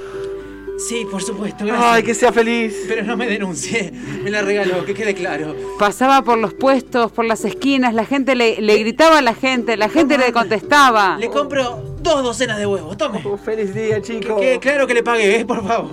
Sí, 0.79 1.07
por 1.11 1.22
supuesto, 1.22 1.64
gracias. 1.64 1.91
Ay, 1.91 2.03
que 2.03 2.14
sea 2.14 2.33
feliz. 2.33 2.74
Pero 2.87 3.03
no 3.03 3.16
me 3.16 3.27
denuncie, 3.27 3.93
me 4.22 4.31
la 4.31 4.43
regaló, 4.43 4.85
que 4.85 4.95
quede 4.95 5.14
claro. 5.14 5.57
Pasaba 5.79 6.22
por 6.22 6.39
los 6.39 6.53
puestos, 6.55 7.11
por 7.12 7.24
las 7.24 7.45
esquinas, 7.45 7.95
la 7.95 8.05
gente 8.05 8.35
le, 8.35 8.61
le 8.61 8.79
gritaba 8.79 9.18
a 9.18 9.22
la 9.22 9.35
gente, 9.35 9.77
la 9.77 9.89
gente 9.89 10.18
le 10.18 10.33
contestaba. 10.33 11.16
Le 11.18 11.29
compro 11.31 11.97
dos 12.01 12.22
docenas 12.22 12.59
de 12.59 12.66
huevos, 12.66 12.97
tome. 12.97 13.22
Oh, 13.24 13.37
feliz 13.39 13.74
día, 13.74 14.01
chico. 14.03 14.37
Que, 14.37 14.53
que 14.53 14.59
claro 14.61 14.87
que 14.87 14.95
le 14.95 15.03
pagué, 15.03 15.41
eh, 15.41 15.45
por 15.47 15.66
favor. 15.66 15.91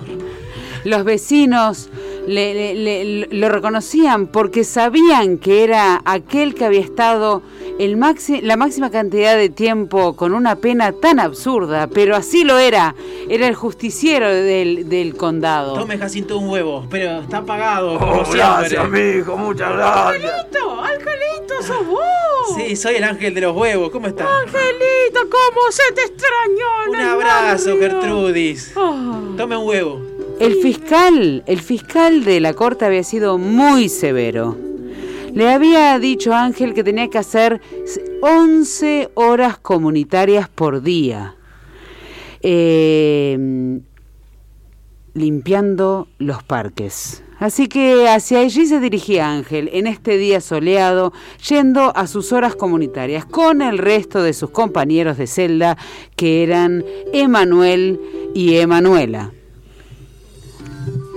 Los 0.84 1.04
vecinos 1.04 1.88
le- 2.26 2.74
le- 2.74 3.04
le- 3.04 3.26
lo 3.30 3.48
reconocían 3.48 4.26
porque 4.26 4.64
sabían 4.64 5.38
que 5.38 5.64
era 5.64 6.02
aquel 6.04 6.54
que 6.54 6.64
había 6.64 6.80
estado 6.80 7.42
el 7.78 7.96
maxi- 7.96 8.40
la 8.42 8.56
máxima 8.56 8.90
cantidad 8.90 9.36
de 9.36 9.48
tiempo 9.48 10.14
con 10.14 10.32
una 10.34 10.56
pena 10.56 10.92
tan 10.92 11.18
absurda, 11.20 11.86
pero 11.88 12.14
así 12.16 12.44
lo 12.44 12.58
era. 12.58 12.94
Era 13.28 13.48
el 13.48 13.54
justiciero 13.54 14.28
del, 14.28 14.88
del 14.88 15.16
condado. 15.16 15.74
Tome 15.74 15.98
Jacinto 15.98 16.38
un 16.38 16.48
huevo, 16.50 16.86
pero 16.90 17.20
está 17.20 17.42
pagado. 17.44 17.94
Oh, 17.94 18.22
gracias, 18.30 18.88
mijo, 18.90 19.36
muchas 19.36 19.72
gracias. 19.74 20.06
¡Angelito! 20.32 20.80
¡Angelito, 20.80 21.62
sos 21.62 21.86
vos! 21.86 22.00
Sí, 22.56 22.76
soy 22.76 22.96
el 22.96 23.04
ángel 23.04 23.34
de 23.34 23.40
los 23.40 23.56
huevos, 23.56 23.90
¿cómo 23.90 24.06
está? 24.06 24.24
¡Angelito, 24.40 25.20
cómo 25.30 25.62
se 25.70 25.92
te 25.94 26.02
extrañó! 26.02 26.90
Un 26.90 26.96
abrazo, 27.00 27.70
barrio! 27.70 27.80
Gertrudis. 27.90 28.72
Ah. 28.76 29.20
Tome 29.36 29.56
un 29.56 29.66
huevo. 29.66 30.00
El 30.40 30.56
fiscal, 30.56 31.44
el 31.46 31.60
fiscal 31.60 32.24
de 32.24 32.40
la 32.40 32.54
corte 32.54 32.84
había 32.84 33.04
sido 33.04 33.38
muy 33.38 33.88
severo. 33.88 34.56
Le 35.32 35.48
había 35.48 35.98
dicho 35.98 36.32
a 36.32 36.44
Ángel 36.44 36.74
que 36.74 36.82
tenía 36.82 37.08
que 37.08 37.18
hacer 37.18 37.60
11 38.20 39.10
horas 39.14 39.58
comunitarias 39.58 40.48
por 40.48 40.82
día, 40.82 41.36
eh, 42.40 43.80
limpiando 45.14 46.08
los 46.18 46.42
parques. 46.42 47.22
Así 47.38 47.68
que 47.68 48.08
hacia 48.08 48.40
allí 48.40 48.66
se 48.66 48.80
dirigía 48.80 49.30
Ángel 49.30 49.70
en 49.72 49.86
este 49.86 50.16
día 50.16 50.40
soleado, 50.40 51.12
yendo 51.48 51.96
a 51.96 52.06
sus 52.06 52.32
horas 52.32 52.56
comunitarias 52.56 53.24
con 53.24 53.62
el 53.62 53.78
resto 53.78 54.22
de 54.22 54.32
sus 54.32 54.50
compañeros 54.50 55.16
de 55.16 55.26
celda, 55.26 55.76
que 56.16 56.42
eran 56.42 56.84
Emanuel 57.12 58.00
y 58.34 58.56
Emanuela. 58.56 59.32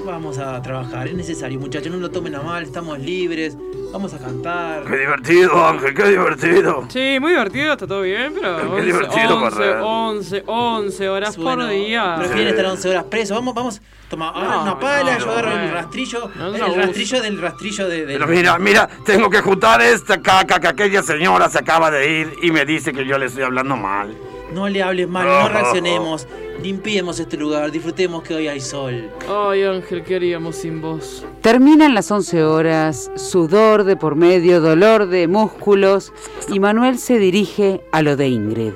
Vamos 0.07 0.37
a 0.37 0.61
trabajar, 0.61 1.07
es 1.09 1.13
necesario, 1.13 1.59
muchachos, 1.59 1.91
no 1.91 1.97
lo 1.97 2.09
tomen 2.09 2.33
a 2.35 2.41
mal, 2.41 2.63
estamos 2.63 2.97
libres. 2.97 3.57
Vamos 3.91 4.13
a 4.13 4.17
cantar. 4.17 4.83
Qué 4.85 4.97
divertido, 4.99 5.65
Ángel, 5.67 5.93
qué 5.93 6.07
divertido. 6.07 6.85
Sí, 6.89 7.17
muy 7.19 7.31
divertido, 7.31 7.73
está 7.73 7.85
todo 7.85 8.01
bien, 8.01 8.33
pero 8.33 8.55
Qué 8.57 8.65
11, 8.67 8.85
divertido 8.85 9.35
11, 9.37 9.49
correr. 9.55 9.77
11, 9.81 10.43
11 10.47 11.09
horas 11.09 11.37
Bueno, 11.37 11.63
por 11.65 11.69
día. 11.71 12.15
Prefieren 12.19 12.47
estar 12.47 12.65
11 12.65 12.89
horas 12.89 13.03
presos. 13.03 13.37
Vamos, 13.37 13.53
vamos. 13.53 13.81
Toma, 14.09 14.29
agarra 14.29 14.55
No, 14.55 14.61
una 14.63 14.79
pala, 14.79 15.13
no, 15.13 15.19
yo 15.19 15.31
agarro 15.31 15.51
el 15.51 15.57
bueno. 15.59 15.73
rastrillo. 15.73 16.31
No, 16.35 16.47
el 16.55 16.59
no, 16.61 16.75
rastrillo 16.75 17.21
del 17.21 17.41
rastrillo 17.41 17.87
de. 17.89 18.05
del- 18.05 18.17
Pero 18.19 18.27
mira, 18.27 18.57
mira, 18.59 18.89
tengo 19.05 19.29
que 19.29 19.41
juntar 19.41 19.81
esta 19.81 20.21
caca 20.21 20.59
que 20.61 20.67
aquella 20.67 21.03
señora 21.03 21.49
se 21.49 21.59
acaba 21.59 21.91
de 21.91 22.09
ir 22.21 22.33
y 22.41 22.51
me 22.51 22.65
dice 22.65 22.93
que 22.93 23.05
yo 23.05 23.17
le 23.17 23.25
estoy 23.27 23.43
hablando 23.43 23.75
mal. 23.75 24.15
No 24.53 24.69
le 24.69 24.81
hables 24.81 25.09
mal, 25.09 25.25
no 25.27 25.49
reaccionemos. 25.49 26.25
Limpiemos 26.61 27.19
este 27.19 27.37
lugar, 27.37 27.71
disfrutemos 27.71 28.23
que 28.23 28.33
hoy 28.33 28.47
hay 28.47 28.59
sol. 28.59 29.09
Ay, 29.29 29.63
Ángel, 29.63 30.03
¿qué 30.03 30.15
haríamos 30.15 30.55
sin 30.55 30.81
vos? 30.81 31.23
Terminan 31.41 31.93
las 31.93 32.09
11 32.09 32.43
horas, 32.43 33.11
sudor 33.15 33.83
de 33.83 33.95
por 33.95 34.15
medio, 34.15 34.59
dolor 34.59 35.07
de 35.07 35.27
músculos, 35.27 36.11
y 36.51 36.59
Manuel 36.59 36.97
se 36.97 37.19
dirige 37.19 37.81
a 37.91 38.01
lo 38.01 38.17
de 38.17 38.29
Ingrid. 38.29 38.73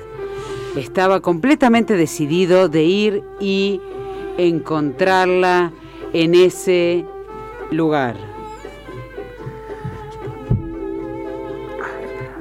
Estaba 0.76 1.20
completamente 1.20 1.96
decidido 1.96 2.68
de 2.68 2.84
ir 2.84 3.24
y 3.40 3.80
encontrarla 4.38 5.72
en 6.12 6.34
ese 6.34 7.04
lugar. 7.72 8.16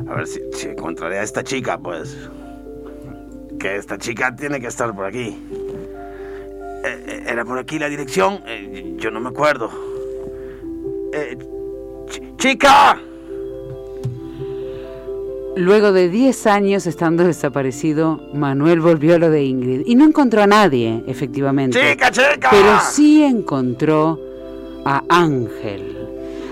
A 0.07 0.15
ver 0.15 0.27
si, 0.27 0.39
si 0.53 0.67
encontraré 0.67 1.19
a 1.19 1.23
esta 1.23 1.43
chica, 1.43 1.79
pues. 1.79 2.29
Que 3.61 3.75
esta 3.75 3.97
chica 3.97 4.35
tiene 4.35 4.59
que 4.59 4.67
estar 4.67 4.93
por 4.95 5.05
aquí. 5.05 5.37
Eh, 6.83 7.03
eh, 7.07 7.23
¿Era 7.27 7.45
por 7.45 7.59
aquí 7.59 7.77
la 7.77 7.89
dirección? 7.89 8.39
Eh, 8.47 8.95
yo 8.97 9.11
no 9.11 9.19
me 9.19 9.29
acuerdo. 9.29 9.69
Eh, 11.13 11.37
ch- 12.07 12.37
¡Chica! 12.37 12.99
Luego 15.57 15.91
de 15.91 16.09
10 16.09 16.47
años 16.47 16.87
estando 16.87 17.23
desaparecido, 17.25 18.19
Manuel 18.33 18.79
volvió 18.79 19.15
a 19.15 19.19
lo 19.19 19.29
de 19.29 19.43
Ingrid 19.43 19.81
y 19.85 19.95
no 19.95 20.05
encontró 20.05 20.41
a 20.41 20.47
nadie, 20.47 21.03
efectivamente. 21.07 21.79
¡Chica, 21.91 22.09
chica! 22.09 22.47
Pero 22.49 22.79
sí 22.89 23.21
encontró 23.23 24.17
a 24.85 25.03
Ángel. 25.09 25.97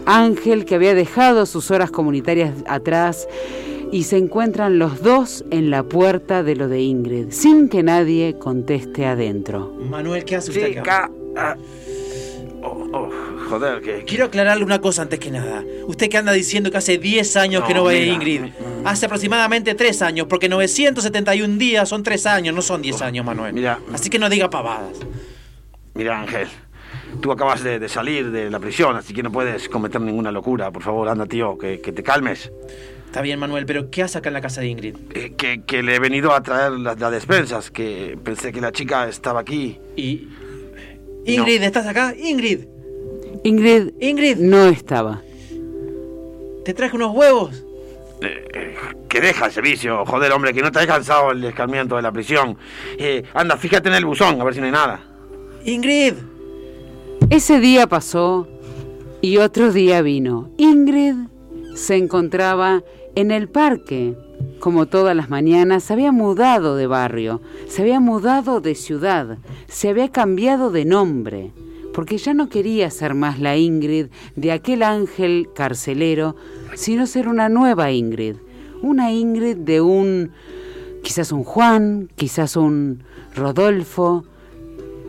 Ángel 0.05 0.65
que 0.65 0.75
había 0.75 0.93
dejado 0.93 1.45
sus 1.45 1.71
horas 1.71 1.91
comunitarias 1.91 2.53
atrás 2.67 3.27
y 3.91 4.03
se 4.03 4.17
encuentran 4.17 4.77
los 4.79 5.01
dos 5.01 5.43
en 5.51 5.69
la 5.71 5.83
puerta 5.83 6.43
de 6.43 6.55
lo 6.55 6.67
de 6.67 6.81
Ingrid, 6.81 7.31
sin 7.31 7.69
que 7.69 7.83
nadie 7.83 8.35
conteste 8.37 9.05
adentro. 9.05 9.73
Manuel, 9.89 10.23
¿qué 10.25 10.35
hace 10.35 10.51
usted 10.51 10.77
acá? 10.77 11.09
¡Chica! 11.09 11.11
ah, 11.37 11.55
oh, 12.61 12.87
oh, 12.93 13.09
joder, 13.49 13.81
que... 13.81 14.03
Quiero 14.05 14.25
aclararle 14.25 14.63
una 14.63 14.79
cosa 14.79 15.01
antes 15.03 15.19
que 15.19 15.31
nada. 15.31 15.63
Usted 15.87 16.09
que 16.09 16.17
anda 16.17 16.31
diciendo 16.33 16.69
que 16.71 16.77
hace 16.77 16.97
10 16.97 17.35
años 17.37 17.63
que 17.65 17.73
No, 17.73 17.85
ve 17.85 17.95
a 18.01 18.05
Ingrid. 18.13 18.41
Hace 18.85 19.07
aproximadamente 19.07 19.73
3 19.75 20.01
años, 20.03 20.27
porque 20.29 20.49
971 20.49 21.57
días 21.57 21.89
son 21.89 22.03
3 22.03 22.25
años, 22.27 22.55
no 22.55 22.61
son 22.61 22.81
10 22.81 23.01
años, 23.01 23.25
Manuel. 23.25 23.53
mira. 23.53 23.79
Así 23.93 24.09
que 24.09 24.19
no 24.19 24.29
diga 24.29 24.49
pavadas. 24.49 24.97
Mira, 25.95 26.19
Ángel, 26.21 26.47
tú 27.21 27.31
acabas 27.31 27.63
de, 27.63 27.79
de 27.79 27.89
salir 27.89 28.29
de 28.31 28.49
la 28.51 28.59
prisión, 28.59 28.95
así 28.95 29.13
que 29.13 29.23
no 29.23 29.31
puedes 29.31 29.67
cometer 29.67 29.99
ninguna 29.99 30.31
locura. 30.31 30.71
Por 30.71 30.83
favor, 30.83 31.09
anda, 31.09 31.25
tío, 31.25 31.57
que, 31.57 31.81
que 31.81 31.91
te 31.91 32.03
calmes. 32.03 32.51
Está 33.09 33.21
bien, 33.23 33.39
Manuel, 33.39 33.65
pero 33.65 33.89
¿qué 33.89 34.03
hace 34.03 34.19
acá 34.19 34.29
en 34.29 34.33
la 34.33 34.41
casa 34.41 34.61
de 34.61 34.67
Ingrid? 34.67 34.95
Eh, 35.15 35.33
que, 35.35 35.63
que 35.63 35.81
le 35.81 35.95
he 35.95 35.99
venido 35.99 36.31
a 36.31 36.43
traer 36.43 36.73
las, 36.73 36.99
las 36.99 37.11
despensas, 37.11 37.71
que 37.71 38.15
pensé 38.23 38.51
que 38.51 38.61
la 38.61 38.71
chica 38.71 39.07
estaba 39.09 39.39
aquí. 39.39 39.79
Y. 39.95 40.27
Ingrid, 41.25 41.63
¿estás 41.63 41.87
acá? 41.87 42.13
Ingrid, 42.15 42.65
Ingrid 43.43 43.89
Ingrid, 43.99 44.37
no 44.37 44.67
estaba. 44.67 45.21
te 46.63 46.73
traje 46.75 46.95
unos 46.95 47.15
huevos. 47.15 47.65
Eh, 48.21 48.45
eh, 48.53 48.75
que 49.07 49.21
deja 49.21 49.47
ese 49.47 49.61
vicio, 49.61 50.05
joder, 50.05 50.31
hombre, 50.31 50.53
que 50.53 50.61
no 50.61 50.71
te 50.71 50.77
has 50.79 50.85
cansado 50.85 51.31
el 51.31 51.43
escarmiento 51.43 51.95
de 51.95 52.03
la 52.03 52.11
prisión. 52.11 52.57
Eh, 52.97 53.23
anda, 53.33 53.57
fíjate 53.57 53.89
en 53.89 53.95
el 53.95 54.05
buzón, 54.05 54.39
a 54.39 54.43
ver 54.43 54.53
si 54.53 54.59
no 54.59 54.67
hay 54.67 54.71
nada. 54.71 54.99
Ingrid, 55.65 56.13
Ese 57.31 57.59
día 57.59 57.87
pasó 57.87 58.47
y 59.21 59.37
otro 59.37 59.71
día 59.71 60.01
vino. 60.03 60.51
Ingrid 60.57 61.15
se 61.75 61.95
encontraba 61.95 62.83
en 63.19 63.31
el 63.31 63.49
parque. 63.49 64.15
Como 64.61 64.85
todas 64.85 65.13
las 65.13 65.29
mañanas, 65.29 65.83
se 65.83 65.91
había 65.91 66.13
mudado 66.13 66.77
de 66.77 66.87
barrio, 66.87 67.41
se 67.67 67.81
había 67.81 67.99
mudado 67.99 68.61
de 68.61 68.75
ciudad, 68.75 69.39
se 69.67 69.89
había 69.89 70.09
cambiado 70.09 70.71
de 70.71 70.85
nombre, 70.85 71.51
porque 71.93 72.17
ya 72.17 72.33
no 72.33 72.47
quería 72.47 72.89
ser 72.89 73.15
más 73.15 73.37
la 73.37 73.57
Ingrid 73.57 74.07
de 74.37 74.53
aquel 74.53 74.83
ángel 74.83 75.49
carcelero, 75.53 76.37
sino 76.75 77.05
ser 77.07 77.27
una 77.27 77.49
nueva 77.49 77.91
Ingrid, 77.91 78.35
una 78.81 79.11
Ingrid 79.11 79.57
de 79.57 79.81
un, 79.81 80.31
quizás 81.03 81.33
un 81.33 81.43
Juan, 81.43 82.09
quizás 82.15 82.55
un 82.55 83.03
Rodolfo, 83.35 84.23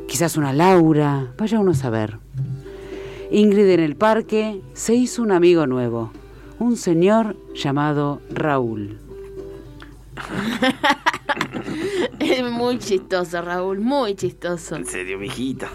quizás 0.09 0.37
una 0.37 0.53
Laura, 0.53 1.33
vaya 1.39 1.61
uno 1.61 1.71
a 1.71 1.75
saber. 1.75 2.19
Ingrid 3.31 3.69
en 3.69 3.81
el 3.81 3.95
parque 3.95 4.61
se 4.73 4.95
hizo 4.95 5.23
un 5.23 5.31
amigo 5.31 5.69
nuevo, 5.69 6.11
un 6.61 6.77
señor 6.77 7.37
llamado 7.55 8.21
Raúl. 8.31 8.97
Es 12.19 12.43
muy 12.51 12.79
chistoso, 12.79 13.41
Raúl, 13.41 13.81
muy 13.81 14.15
chistoso. 14.15 14.77
En 14.77 14.85
serio, 14.85 15.19
mijita. 15.19 15.69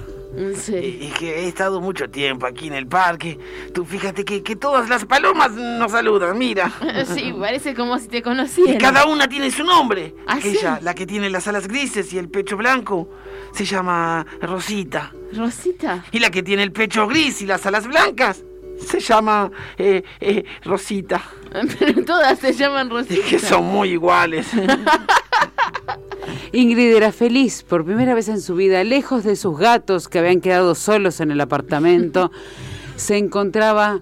Sí. 0.56 0.76
Y, 0.76 1.06
y 1.06 1.10
que 1.18 1.40
he 1.40 1.48
estado 1.48 1.80
mucho 1.82 2.10
tiempo 2.10 2.46
aquí 2.46 2.68
en 2.68 2.74
el 2.74 2.88
parque. 2.88 3.40
Tú 3.74 3.86
fíjate 3.86 4.26
que, 4.26 4.44
que 4.44 4.56
todas 4.56 4.90
las 4.90 5.06
palomas 5.06 5.52
nos 5.54 5.92
saludan, 5.92 6.38
mira. 6.38 6.72
Sí, 7.14 7.34
parece 7.40 7.74
como 7.74 7.98
si 7.98 8.08
te 8.10 8.18
Y 8.18 8.22
conocieran. 8.22 8.78
cada 8.78 9.06
una 9.06 9.28
tiene 9.28 9.50
su 9.50 9.64
nombre. 9.64 10.14
¿Ah, 10.28 10.40
sí? 10.42 10.50
Aquella, 10.50 10.80
la 10.82 10.94
que 10.94 11.06
tiene 11.08 11.30
las 11.30 11.48
alas 11.48 11.68
grises 11.68 12.12
y 12.14 12.18
el 12.18 12.30
pecho 12.30 12.58
blanco, 12.58 13.10
se 13.54 13.66
llama 13.66 14.26
Rosita. 14.42 15.12
Rosita. 15.34 16.06
Y 16.12 16.20
la 16.20 16.30
que 16.30 16.44
tiene 16.44 16.64
el 16.64 16.72
pecho 16.72 17.08
gris 17.08 17.42
y 17.42 17.46
las 17.46 17.66
alas 17.66 17.88
blancas, 17.88 18.44
se 18.80 19.00
llama 19.00 19.52
eh, 19.78 20.04
eh, 20.20 20.44
Rosita. 20.64 21.24
Pero 21.80 22.04
todas 22.06 22.40
se 22.40 22.54
llaman 22.54 22.88
Es 22.88 22.94
Rosita. 22.94 23.28
que 23.28 23.40
son 23.40 23.66
muy 23.66 23.90
iguales. 23.92 24.48
Ingrid 26.52 26.96
era 26.96 27.12
feliz 27.12 27.64
por 27.64 27.86
primera 27.86 28.14
vez 28.14 28.30
en 28.30 28.40
su 28.42 28.56
vida, 28.56 28.84
lejos 28.84 29.24
de 29.24 29.36
sus 29.36 29.58
gatos 29.58 30.08
que 30.08 30.20
habían 30.20 30.42
quedado 30.42 30.74
solos 30.76 31.20
en 31.20 31.32
el 31.32 31.42
apartamento, 31.42 32.32
se 32.96 33.18
encontraba 33.18 34.00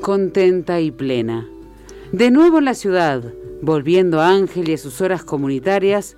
contenta 0.00 0.80
y 0.80 0.90
plena. 0.90 1.46
De 2.12 2.30
nuevo 2.30 2.58
en 2.58 2.66
la 2.66 2.74
ciudad, 2.74 3.24
volviendo 3.62 4.20
a 4.20 4.28
Ángel 4.28 4.68
y 4.68 4.74
a 4.74 4.78
sus 4.78 5.00
horas 5.00 5.24
comunitarias, 5.24 6.16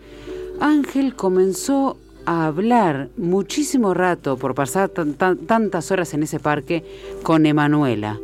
Ángel 0.61 1.15
comenzó 1.15 1.99
a 2.29 2.45
hablar 2.47 3.09
muchísimo 3.17 3.95
rato 3.95 4.37
por 4.37 4.55
pasar 4.55 4.91
tan- 4.91 5.15
tan- 5.15 5.39
tantas 5.39 5.91
horas 5.91 6.13
en 6.13 6.23
ese 6.25 6.39
parque 6.39 6.85
con 7.23 7.47
Emanuela 7.47 8.21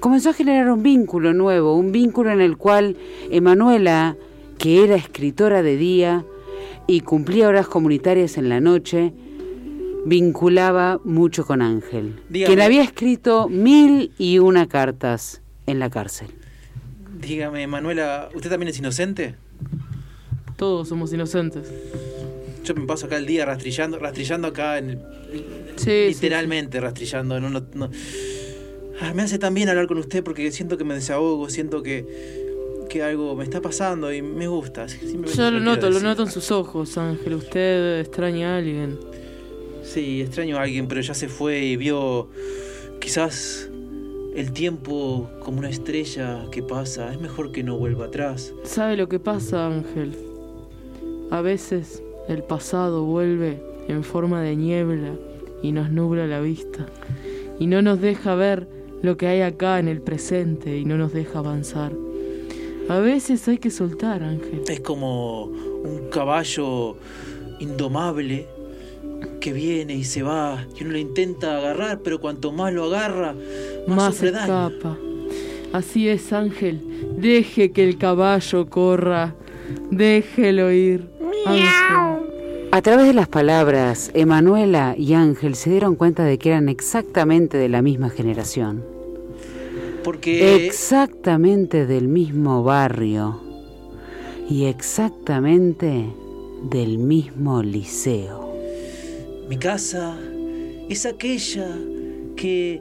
comenzó 0.00 0.30
a 0.30 0.32
generar 0.32 0.68
un 0.72 0.82
vínculo 0.82 1.32
nuevo, 1.34 1.76
un 1.76 1.92
vínculo 1.92 2.30
en 2.32 2.40
el 2.40 2.56
cual 2.56 2.96
Emanuela, 3.30 4.16
que 4.58 4.82
era 4.82 4.96
escritora 4.96 5.62
de 5.62 5.76
día 5.76 6.24
y 6.88 7.02
cumplía 7.02 7.46
horas 7.48 7.68
comunitarias 7.68 8.36
en 8.38 8.48
la 8.48 8.60
noche, 8.60 9.12
vinculaba 10.06 10.98
mucho 11.04 11.44
con 11.46 11.62
Ángel, 11.62 12.18
Dígame. 12.30 12.46
quien 12.52 12.60
había 12.64 12.82
escrito 12.82 13.48
mil 13.48 14.10
y 14.18 14.38
una 14.40 14.66
cartas 14.66 15.40
en 15.66 15.78
la 15.78 15.88
cárcel. 15.90 16.28
Dígame, 17.20 17.66
Manuela, 17.68 18.28
¿usted 18.34 18.50
también 18.50 18.70
es 18.70 18.78
inocente? 18.80 19.36
Todos 20.56 20.88
somos 20.88 21.12
inocentes. 21.12 21.70
Yo 22.64 22.74
me 22.74 22.86
paso 22.86 23.06
acá 23.06 23.16
el 23.16 23.26
día 23.26 23.44
rastrillando, 23.44 23.98
rastrillando 23.98 24.48
acá 24.48 24.78
en 24.78 24.90
el- 24.90 24.98
Sí, 25.76 26.06
literalmente 26.08 26.80
rastrillando. 26.80 27.40
No, 27.40 27.50
no- 27.50 27.64
no. 27.74 27.90
Ah, 29.00 29.12
me 29.14 29.22
hace 29.22 29.38
tan 29.38 29.52
bien 29.54 29.68
hablar 29.68 29.86
con 29.88 29.98
usted 29.98 30.22
porque 30.22 30.50
siento 30.52 30.76
que 30.78 30.84
me 30.84 30.94
desahogo, 30.94 31.48
siento 31.48 31.82
que, 31.82 32.06
que 32.88 33.02
algo 33.02 33.34
me 33.34 33.42
está 33.42 33.60
pasando 33.60 34.12
y 34.12 34.22
me 34.22 34.46
gusta. 34.46 34.86
Yo 34.86 35.50
lo 35.50 35.58
noto, 35.60 35.90
lo 35.90 35.98
noto 36.00 36.22
en 36.22 36.30
sus 36.30 36.50
ojos, 36.52 36.96
Ángel. 36.98 37.34
Usted 37.34 38.00
extraña 38.00 38.54
a 38.54 38.58
alguien. 38.58 38.98
Sí, 39.82 40.20
extraño 40.20 40.56
a 40.58 40.62
alguien, 40.62 40.86
pero 40.86 41.00
ya 41.00 41.14
se 41.14 41.28
fue 41.28 41.58
y 41.64 41.76
vio 41.76 42.28
quizás 43.00 43.68
el 44.36 44.52
tiempo 44.52 45.28
como 45.40 45.58
una 45.58 45.68
estrella 45.70 46.44
que 46.52 46.62
pasa. 46.62 47.12
Es 47.12 47.20
mejor 47.20 47.50
que 47.50 47.64
no 47.64 47.76
vuelva 47.78 48.06
atrás. 48.06 48.52
¿Sabe 48.62 48.96
lo 48.96 49.08
que 49.08 49.18
pasa, 49.18 49.66
Ángel? 49.66 50.14
A 51.30 51.40
veces 51.40 52.02
el 52.28 52.42
pasado 52.42 53.04
vuelve 53.04 53.60
en 53.88 54.04
forma 54.04 54.40
de 54.42 54.56
niebla 54.56 55.14
y 55.62 55.72
nos 55.72 55.90
nubla 55.90 56.26
la 56.26 56.40
vista. 56.40 56.86
Y 57.58 57.66
no 57.66 57.82
nos 57.82 58.00
deja 58.00 58.34
ver 58.34 58.66
lo 59.02 59.16
que 59.16 59.26
hay 59.26 59.40
acá 59.42 59.78
en 59.78 59.88
el 59.88 60.00
presente 60.00 60.78
y 60.78 60.84
no 60.84 60.96
nos 60.96 61.12
deja 61.12 61.40
avanzar. 61.40 61.92
A 62.88 62.98
veces 62.98 63.46
hay 63.48 63.58
que 63.58 63.70
soltar, 63.70 64.22
Ángel. 64.22 64.62
Es 64.68 64.80
como 64.80 65.44
un 65.44 66.08
caballo 66.10 66.96
indomable 67.60 68.46
que 69.40 69.52
viene 69.52 69.94
y 69.94 70.04
se 70.04 70.22
va 70.22 70.64
y 70.78 70.82
uno 70.82 70.92
lo 70.92 70.98
intenta 70.98 71.56
agarrar, 71.58 72.00
pero 72.00 72.20
cuanto 72.20 72.50
más 72.52 72.72
lo 72.72 72.84
agarra, 72.84 73.34
más, 73.86 73.96
Más 73.96 74.14
sufre 74.14 74.32
daño. 74.32 74.68
escapa. 74.68 74.98
Así 75.72 76.08
es, 76.08 76.32
Ángel. 76.32 76.80
Deje 77.18 77.70
que 77.72 77.88
el 77.88 77.96
caballo 77.98 78.68
corra. 78.68 79.34
Déjelo 79.90 80.70
ir. 80.72 81.08
Ángel. 81.46 81.64
A 82.74 82.80
través 82.80 83.06
de 83.06 83.12
las 83.12 83.28
palabras, 83.28 84.10
Emanuela 84.14 84.94
y 84.96 85.12
Ángel 85.12 85.56
se 85.56 85.68
dieron 85.68 85.94
cuenta 85.94 86.24
de 86.24 86.38
que 86.38 86.48
eran 86.48 86.70
exactamente 86.70 87.58
de 87.58 87.68
la 87.68 87.82
misma 87.82 88.08
generación. 88.08 88.82
Porque 90.02 90.64
Exactamente 90.66 91.84
del 91.86 92.08
mismo 92.08 92.62
barrio 92.62 93.42
y 94.48 94.64
exactamente 94.64 96.06
del 96.70 96.96
mismo 96.96 97.62
liceo. 97.62 98.54
mi 99.50 99.58
casa 99.58 100.16
es 100.88 101.04
aquella 101.04 101.68
que 102.36 102.80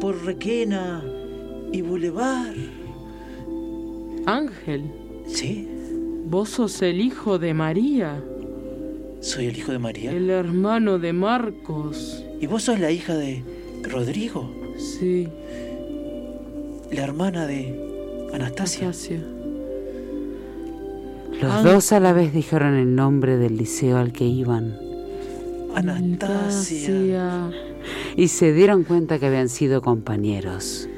por 0.00 0.24
Requena 0.24 1.04
y 1.72 1.80
Boulevard. 1.82 2.56
Ángel, 4.26 4.82
Sí, 5.26 5.68
vos 6.24 6.48
sos 6.48 6.82
el 6.82 7.00
hijo 7.00 7.38
de 7.38 7.54
María, 7.54 8.20
soy 9.20 9.46
el 9.46 9.56
hijo 9.58 9.72
de 9.72 9.78
María. 9.78 10.10
el 10.12 10.30
hermano 10.30 10.98
de 10.98 11.12
Marcos. 11.12 12.24
¿Y 12.40 12.46
vos 12.46 12.64
sos 12.64 12.78
la 12.80 12.90
hija 12.90 13.14
de 13.16 13.42
Rodrigo? 13.82 14.50
Sí, 14.78 15.28
La 16.90 17.02
hermana 17.04 17.46
de 17.46 18.28
Anastasia. 18.32 18.84
Anastasia. 18.86 19.20
Los 21.42 21.62
dos 21.64 21.92
a 21.92 22.00
la 22.00 22.12
vez 22.12 22.32
dijeron 22.32 22.74
el 22.74 22.94
nombre 22.94 23.36
del 23.36 23.56
liceo 23.56 23.98
al 23.98 24.12
que 24.12 24.24
iban 24.24 24.76
Anastasia. 25.74 26.88
Anastasia. 26.88 27.50
y 28.16 28.28
se 28.28 28.52
dieron 28.52 28.84
cuenta 28.84 29.18
que 29.18 29.26
habían 29.26 29.48
sido 29.48 29.82
compañeros 29.82 30.88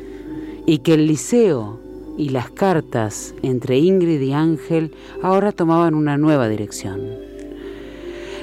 y 0.66 0.78
que 0.78 0.94
el 0.94 1.06
liceo 1.06 1.80
y 2.16 2.28
las 2.30 2.50
cartas 2.50 3.34
entre 3.42 3.78
Ingrid 3.78 4.20
y 4.20 4.32
Ángel 4.32 4.92
ahora 5.22 5.52
tomaban 5.52 5.94
una 5.94 6.16
nueva 6.16 6.48
dirección. 6.48 7.00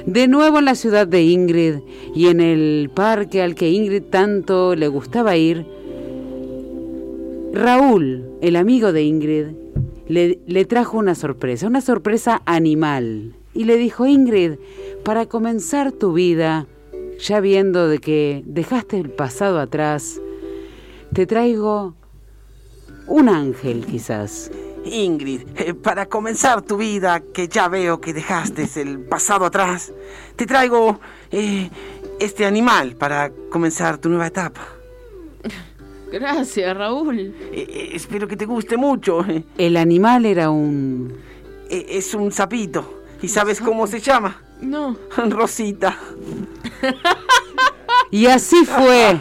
De 0.08 0.26
nuevo 0.26 0.58
en 0.58 0.64
la 0.64 0.74
ciudad 0.74 1.06
de 1.06 1.22
Ingrid 1.22 1.80
y 2.14 2.28
en 2.28 2.40
el 2.40 2.90
parque 2.94 3.42
al 3.42 3.54
que 3.54 3.68
Ingrid 3.68 4.04
tanto 4.04 4.74
le 4.74 4.88
gustaba 4.88 5.36
ir, 5.36 5.66
Raúl, 7.52 8.24
el 8.40 8.56
amigo 8.56 8.94
de 8.94 9.02
Ingrid, 9.02 9.48
le, 10.06 10.64
trajo 10.64 10.96
una 10.96 11.14
sorpresa, 11.14 11.66
una 11.66 11.82
sorpresa 11.82 12.40
animal. 12.46 13.34
Y 13.52 13.64
le 13.64 13.76
dijo, 13.76 14.06
Ingrid, 14.06 14.52
para 15.04 15.26
comenzar 15.26 15.92
tu 15.92 16.14
vida, 16.14 16.66
ya 17.18 17.40
viendo 17.40 17.86
de 17.86 17.98
que 17.98 18.42
dejaste 18.46 18.98
el 18.98 19.10
pasado 19.10 19.60
atrás, 19.60 20.22
te 21.12 21.26
traigo 21.26 21.92
un 23.06 23.28
ángel 23.28 23.84
quizás. 23.84 24.50
Ingrid, 24.88 25.42
eh, 25.56 25.74
para 25.74 26.06
comenzar 26.06 26.62
tu 26.62 26.76
vida, 26.76 27.20
que 27.20 27.48
ya 27.48 27.68
veo 27.68 28.00
que 28.00 28.12
dejaste 28.12 28.68
el 28.80 29.00
pasado 29.00 29.44
atrás, 29.44 29.92
te 30.36 30.46
traigo 30.46 31.00
eh, 31.30 31.70
este 32.18 32.44
animal 32.44 32.96
para 32.96 33.30
comenzar 33.50 33.98
tu 33.98 34.08
nueva 34.08 34.26
etapa. 34.26 34.60
Gracias, 36.12 36.76
Raúl. 36.76 37.18
Eh, 37.18 37.34
eh, 37.52 37.90
espero 37.92 38.26
que 38.26 38.36
te 38.36 38.46
guste 38.46 38.76
mucho. 38.76 39.24
El 39.56 39.76
animal 39.76 40.26
era 40.26 40.50
un... 40.50 41.14
Eh, 41.70 41.86
es 41.90 42.14
un 42.14 42.32
sapito. 42.32 43.02
¿Y 43.20 43.28
sabes 43.28 43.60
cómo 43.60 43.86
se 43.86 44.00
llama? 44.00 44.40
No, 44.60 44.96
Rosita. 45.28 45.98
Y 48.10 48.26
así 48.26 48.64
fue, 48.64 49.18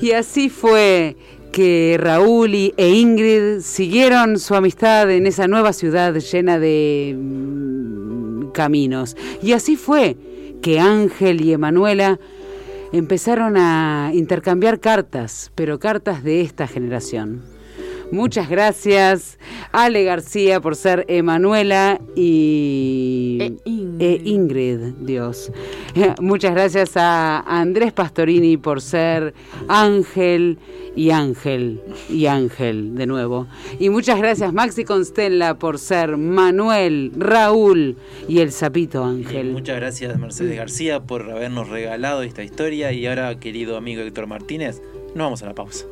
y 0.00 0.10
así 0.12 0.50
fue 0.50 1.16
que 1.54 1.96
Raúl 2.00 2.52
y, 2.56 2.74
e 2.76 2.90
Ingrid 2.90 3.60
siguieron 3.60 4.40
su 4.40 4.56
amistad 4.56 5.08
en 5.12 5.24
esa 5.24 5.46
nueva 5.46 5.72
ciudad 5.72 6.12
llena 6.12 6.58
de 6.58 7.14
mm, 7.16 8.50
caminos. 8.50 9.16
Y 9.40 9.52
así 9.52 9.76
fue 9.76 10.16
que 10.60 10.80
Ángel 10.80 11.42
y 11.42 11.52
Emanuela 11.52 12.18
empezaron 12.92 13.56
a 13.56 14.10
intercambiar 14.14 14.80
cartas, 14.80 15.52
pero 15.54 15.78
cartas 15.78 16.24
de 16.24 16.40
esta 16.40 16.66
generación. 16.66 17.53
Muchas 18.14 18.48
gracias, 18.48 19.38
Ale 19.72 20.04
García, 20.04 20.60
por 20.60 20.76
ser 20.76 21.04
Emanuela 21.08 22.00
y 22.14 23.38
E 23.40 23.52
Ingrid. 23.64 24.00
e 24.00 24.20
Ingrid, 24.24 24.78
Dios. 25.00 25.50
Muchas 26.20 26.54
gracias 26.54 26.96
a 26.96 27.40
Andrés 27.40 27.92
Pastorini 27.92 28.56
por 28.56 28.80
ser 28.80 29.34
Ángel 29.66 30.58
y 30.94 31.10
Ángel 31.10 31.80
y 32.08 32.26
Ángel 32.26 32.94
de 32.94 33.06
nuevo. 33.06 33.48
Y 33.80 33.90
muchas 33.90 34.16
gracias 34.18 34.52
Maxi 34.52 34.84
Constella 34.84 35.58
por 35.58 35.80
ser 35.80 36.16
Manuel, 36.16 37.10
Raúl 37.16 37.96
y 38.28 38.38
el 38.38 38.52
sapito 38.52 39.02
Y 39.04 39.08
Ángel. 39.24 39.50
muchas 39.52 39.74
gracias 39.74 40.16
Mercedes 40.20 40.56
García 40.56 41.02
por 41.02 41.28
habernos 41.32 41.68
regalado 41.68 42.22
esta 42.22 42.44
historia 42.44 42.92
y 42.92 43.06
ahora 43.08 43.40
querido 43.40 43.76
amigo 43.76 44.02
Héctor 44.02 44.28
Martínez, 44.28 44.80
nos 45.16 45.24
vamos 45.26 45.42
a 45.42 45.46
la 45.46 45.54
pausa. 45.56 45.84